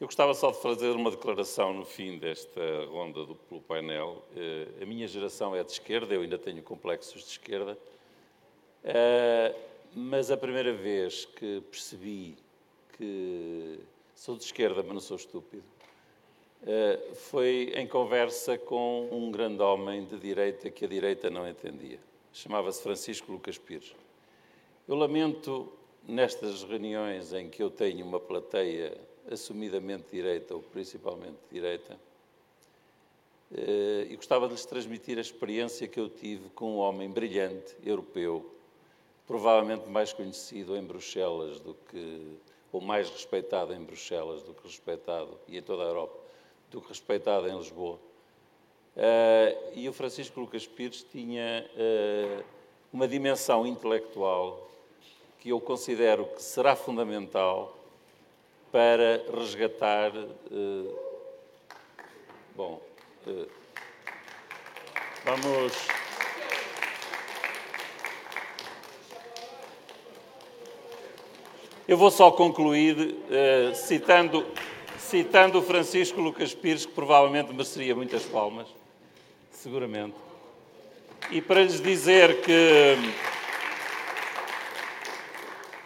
Eu 0.00 0.06
gostava 0.06 0.32
só 0.32 0.50
de 0.50 0.56
fazer 0.56 0.92
uma 0.92 1.10
declaração 1.10 1.74
no 1.74 1.84
fim 1.84 2.16
desta 2.16 2.86
ronda 2.86 3.26
do, 3.26 3.34
pelo 3.34 3.60
painel. 3.60 4.24
Uh, 4.32 4.82
a 4.82 4.86
minha 4.86 5.06
geração 5.06 5.54
é 5.54 5.62
de 5.62 5.72
esquerda, 5.72 6.14
eu 6.14 6.22
ainda 6.22 6.38
tenho 6.38 6.62
complexos 6.62 7.22
de 7.22 7.28
esquerda, 7.32 7.76
uh, 8.82 9.60
mas 9.94 10.30
a 10.30 10.38
primeira 10.38 10.72
vez 10.72 11.26
que 11.26 11.60
percebi 11.70 12.34
que 12.96 13.78
sou 14.14 14.38
de 14.38 14.44
esquerda, 14.44 14.82
mas 14.82 14.94
não 14.94 15.00
sou 15.00 15.18
estúpido, 15.18 15.64
uh, 16.62 17.14
foi 17.16 17.70
em 17.76 17.86
conversa 17.86 18.56
com 18.56 19.06
um 19.12 19.30
grande 19.30 19.60
homem 19.60 20.06
de 20.06 20.18
direita 20.18 20.70
que 20.70 20.86
a 20.86 20.88
direita 20.88 21.28
não 21.28 21.46
entendia. 21.46 21.98
Chamava-se 22.32 22.82
Francisco 22.82 23.30
Lucas 23.30 23.58
Pires. 23.58 23.94
Eu 24.88 24.96
lamento, 24.96 25.70
nestas 26.08 26.62
reuniões 26.62 27.34
em 27.34 27.50
que 27.50 27.62
eu 27.62 27.68
tenho 27.68 28.06
uma 28.06 28.18
plateia 28.18 29.09
assumidamente 29.30 30.04
direita, 30.10 30.54
ou 30.54 30.62
principalmente 30.62 31.38
direita, 31.50 31.98
eh, 33.52 34.06
e 34.10 34.16
gostava 34.16 34.46
de 34.46 34.54
lhes 34.54 34.64
transmitir 34.64 35.18
a 35.18 35.20
experiência 35.20 35.88
que 35.88 35.98
eu 35.98 36.08
tive 36.08 36.48
com 36.50 36.76
um 36.76 36.78
homem 36.78 37.10
brilhante, 37.10 37.76
europeu, 37.84 38.48
provavelmente 39.26 39.88
mais 39.88 40.12
conhecido 40.12 40.76
em 40.76 40.82
Bruxelas 40.82 41.60
do 41.60 41.74
que, 41.90 42.36
ou 42.72 42.80
mais 42.80 43.10
respeitado 43.10 43.72
em 43.74 43.82
Bruxelas 43.82 44.42
do 44.42 44.54
que 44.54 44.66
respeitado, 44.66 45.38
e 45.48 45.58
em 45.58 45.62
toda 45.62 45.82
a 45.82 45.86
Europa, 45.86 46.16
do 46.70 46.80
que 46.80 46.88
respeitado 46.88 47.48
em 47.48 47.56
Lisboa. 47.56 47.98
Eh, 48.96 49.72
e 49.74 49.88
o 49.88 49.92
Francisco 49.92 50.40
Lucas 50.40 50.66
Pires 50.66 51.02
tinha 51.02 51.68
eh, 51.76 52.44
uma 52.92 53.08
dimensão 53.08 53.66
intelectual 53.66 54.68
que 55.38 55.50
eu 55.50 55.60
considero 55.60 56.26
que 56.26 56.42
será 56.42 56.76
fundamental 56.76 57.79
para 58.72 59.22
resgatar. 59.36 60.12
Uh, 60.50 60.98
bom, 62.54 62.80
uh, 63.26 63.48
vamos. 65.24 65.72
Eu 71.88 71.96
vou 71.96 72.10
só 72.10 72.30
concluir 72.30 72.96
uh, 72.96 73.74
citando, 73.74 74.46
citando 74.96 75.60
Francisco 75.60 76.20
Lucas 76.20 76.54
Pires, 76.54 76.86
que 76.86 76.92
provavelmente 76.92 77.52
mereceria 77.52 77.96
muitas 77.96 78.22
palmas, 78.24 78.68
seguramente. 79.50 80.14
E 81.32 81.40
para 81.40 81.62
lhes 81.62 81.80
dizer 81.80 82.40
que 82.42 82.96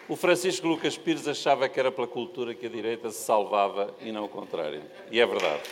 O 0.07 0.15
Francisco 0.15 0.67
Lucas 0.67 0.97
Pires 0.97 1.27
achava 1.27 1.67
que 1.67 1.79
era 1.79 1.91
pela 1.91 2.07
cultura 2.07 2.53
que 2.53 2.67
a 2.67 2.69
direita 2.69 3.09
se 3.09 3.23
salvava 3.23 3.91
e 3.99 4.11
não 4.11 4.25
o 4.25 4.29
contrário. 4.29 4.83
E 5.09 5.19
é 5.19 5.25
verdade. 5.25 5.63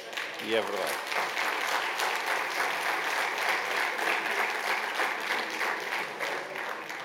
E 0.47 0.55
é 0.55 0.61
verdade. 0.61 0.93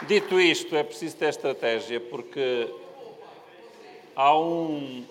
Dito 0.06 0.40
isto, 0.40 0.74
é 0.74 0.82
preciso 0.82 1.18
ter 1.18 1.28
estratégia 1.28 2.00
porque 2.00 2.66
há 4.16 4.34
um. 4.38 5.04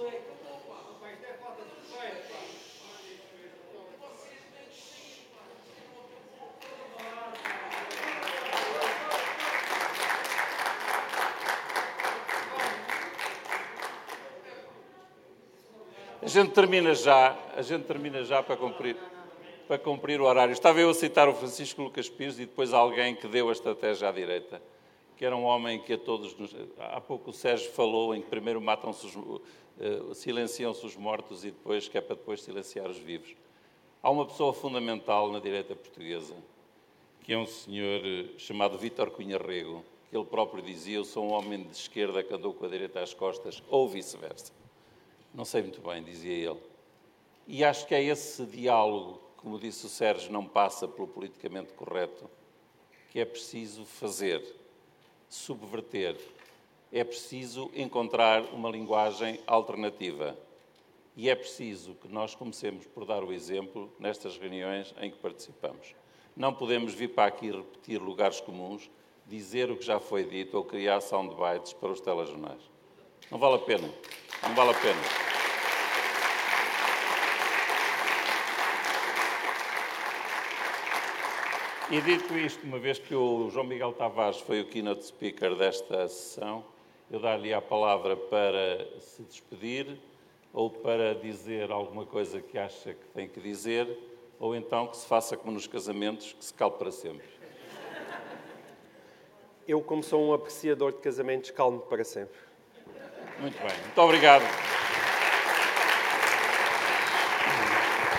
Gente 16.41 16.53
termina 16.53 16.93
já, 16.93 17.37
a 17.55 17.61
gente 17.61 17.85
termina 17.85 18.23
já 18.23 18.43
para 18.43 18.55
cumprir, 18.55 18.95
para 19.67 19.79
cumprir 19.79 20.21
o 20.21 20.25
horário. 20.25 20.51
Estava 20.51 20.79
eu 20.79 20.89
a 20.89 20.93
citar 20.93 21.27
o 21.27 21.33
Francisco 21.33 21.81
Lucas 21.81 22.07
Pires 22.09 22.35
e 22.37 22.45
depois 22.45 22.73
alguém 22.73 23.15
que 23.15 23.27
deu 23.27 23.49
a 23.49 23.51
estratégia 23.51 24.09
à 24.09 24.11
direita 24.11 24.61
que 25.17 25.25
era 25.25 25.35
um 25.35 25.45
homem 25.45 25.81
que 25.81 25.93
a 25.93 25.97
todos 25.97 26.37
nos... 26.37 26.55
Há 26.77 27.01
pouco 27.01 27.31
o 27.31 27.33
Sérgio 27.33 27.71
falou 27.71 28.13
em 28.13 28.21
que 28.21 28.29
primeiro 28.29 28.61
matam-se 28.61 29.03
os, 29.07 29.15
uh, 29.15 29.41
silenciam-se 30.13 30.85
os 30.85 30.95
mortos 30.95 31.43
e 31.43 31.49
depois 31.49 31.87
que 31.87 31.97
é 31.97 32.01
para 32.01 32.15
depois 32.15 32.43
silenciar 32.43 32.87
os 32.87 32.99
vivos. 32.99 33.35
Há 34.03 34.11
uma 34.11 34.27
pessoa 34.27 34.53
fundamental 34.53 35.31
na 35.31 35.39
direita 35.39 35.75
portuguesa, 35.75 36.35
que 37.23 37.33
é 37.33 37.37
um 37.37 37.47
senhor 37.47 38.01
eh, 38.05 38.37
chamado 38.37 38.77
Vítor 38.77 39.09
Cunha 39.09 39.39
Rego, 39.39 39.83
que 40.07 40.15
ele 40.15 40.23
próprio 40.23 40.61
dizia, 40.61 40.97
eu 40.97 41.03
sou 41.03 41.25
um 41.25 41.33
homem 41.33 41.63
de 41.63 41.75
esquerda 41.75 42.21
que 42.21 42.31
andou 42.31 42.53
com 42.53 42.65
a 42.65 42.69
direita 42.69 43.01
às 43.01 43.13
costas, 43.13 43.61
ou 43.69 43.89
vice-versa. 43.89 44.53
Não 45.37 45.45
sei 45.45 45.61
muito 45.61 45.79
bem, 45.81 46.01
dizia 46.01 46.49
ele. 46.49 46.59
E 47.45 47.63
acho 47.63 47.85
que 47.85 47.93
é 47.93 48.01
esse 48.01 48.43
diálogo, 48.47 49.21
como 49.37 49.59
disse 49.59 49.85
o 49.85 49.89
Sérgio, 49.89 50.31
não 50.31 50.43
passa 50.43 50.87
pelo 50.87 51.07
politicamente 51.07 51.73
correto, 51.73 52.27
que 53.11 53.19
é 53.19 53.23
preciso 53.23 53.85
fazer 53.85 54.43
subverter. 55.29 56.17
É 56.91 57.03
preciso 57.03 57.69
encontrar 57.75 58.45
uma 58.51 58.67
linguagem 58.71 59.39
alternativa. 59.45 60.35
E 61.15 61.29
é 61.29 61.35
preciso 61.35 61.93
que 61.93 62.07
nós 62.07 62.33
comecemos 62.33 62.87
por 62.87 63.05
dar 63.05 63.23
o 63.23 63.31
exemplo 63.31 63.93
nestas 63.99 64.39
reuniões 64.39 64.91
em 64.99 65.11
que 65.11 65.19
participamos. 65.19 65.93
Não 66.35 66.51
podemos 66.51 66.95
vir 66.95 67.09
para 67.09 67.27
aqui 67.27 67.51
repetir 67.51 68.01
lugares 68.01 68.41
comuns, 68.41 68.89
dizer 69.27 69.69
o 69.69 69.77
que 69.77 69.85
já 69.85 69.99
foi 69.99 70.23
dito 70.23 70.57
ou 70.57 70.65
criar 70.65 70.99
soundbites 70.99 71.73
para 71.73 71.91
os 71.91 72.01
telejornais. 72.01 72.71
Não 73.29 73.37
vale 73.37 73.57
a 73.57 73.59
pena. 73.59 73.87
Não 74.41 74.55
vale 74.55 74.71
a 74.71 74.73
pena. 74.73 75.26
E 81.89 82.01
dito 82.01 82.37
isto, 82.37 82.65
uma 82.65 82.77
vez 82.77 82.99
que 82.99 83.15
o 83.15 83.49
João 83.49 83.65
Miguel 83.65 83.93
Tavares 83.93 84.41
foi 84.41 84.59
o 84.59 84.65
keynote 84.65 85.05
speaker 85.05 85.55
desta 85.55 86.05
sessão, 86.09 86.65
eu 87.09 87.17
dar-lhe 87.17 87.53
a 87.53 87.61
palavra 87.61 88.17
para 88.17 88.85
se 88.99 89.23
despedir 89.23 89.97
ou 90.51 90.69
para 90.69 91.15
dizer 91.15 91.71
alguma 91.71 92.05
coisa 92.05 92.41
que 92.41 92.57
acha 92.57 92.93
que 92.93 93.07
tem 93.13 93.29
que 93.29 93.39
dizer, 93.39 93.87
ou 94.37 94.53
então 94.53 94.87
que 94.87 94.97
se 94.97 95.07
faça 95.07 95.37
como 95.37 95.53
nos 95.53 95.65
casamentos, 95.65 96.33
que 96.33 96.43
se 96.43 96.53
cale 96.53 96.73
para 96.73 96.91
sempre. 96.91 97.25
Eu, 99.65 99.79
como 99.79 100.03
sou 100.03 100.21
um 100.21 100.33
apreciador 100.33 100.91
de 100.91 100.99
casamentos, 100.99 101.51
calmo 101.51 101.79
para 101.79 102.03
sempre. 102.03 102.37
Muito 103.39 103.57
bem. 103.59 103.81
Muito 103.85 104.01
obrigado. 104.01 104.43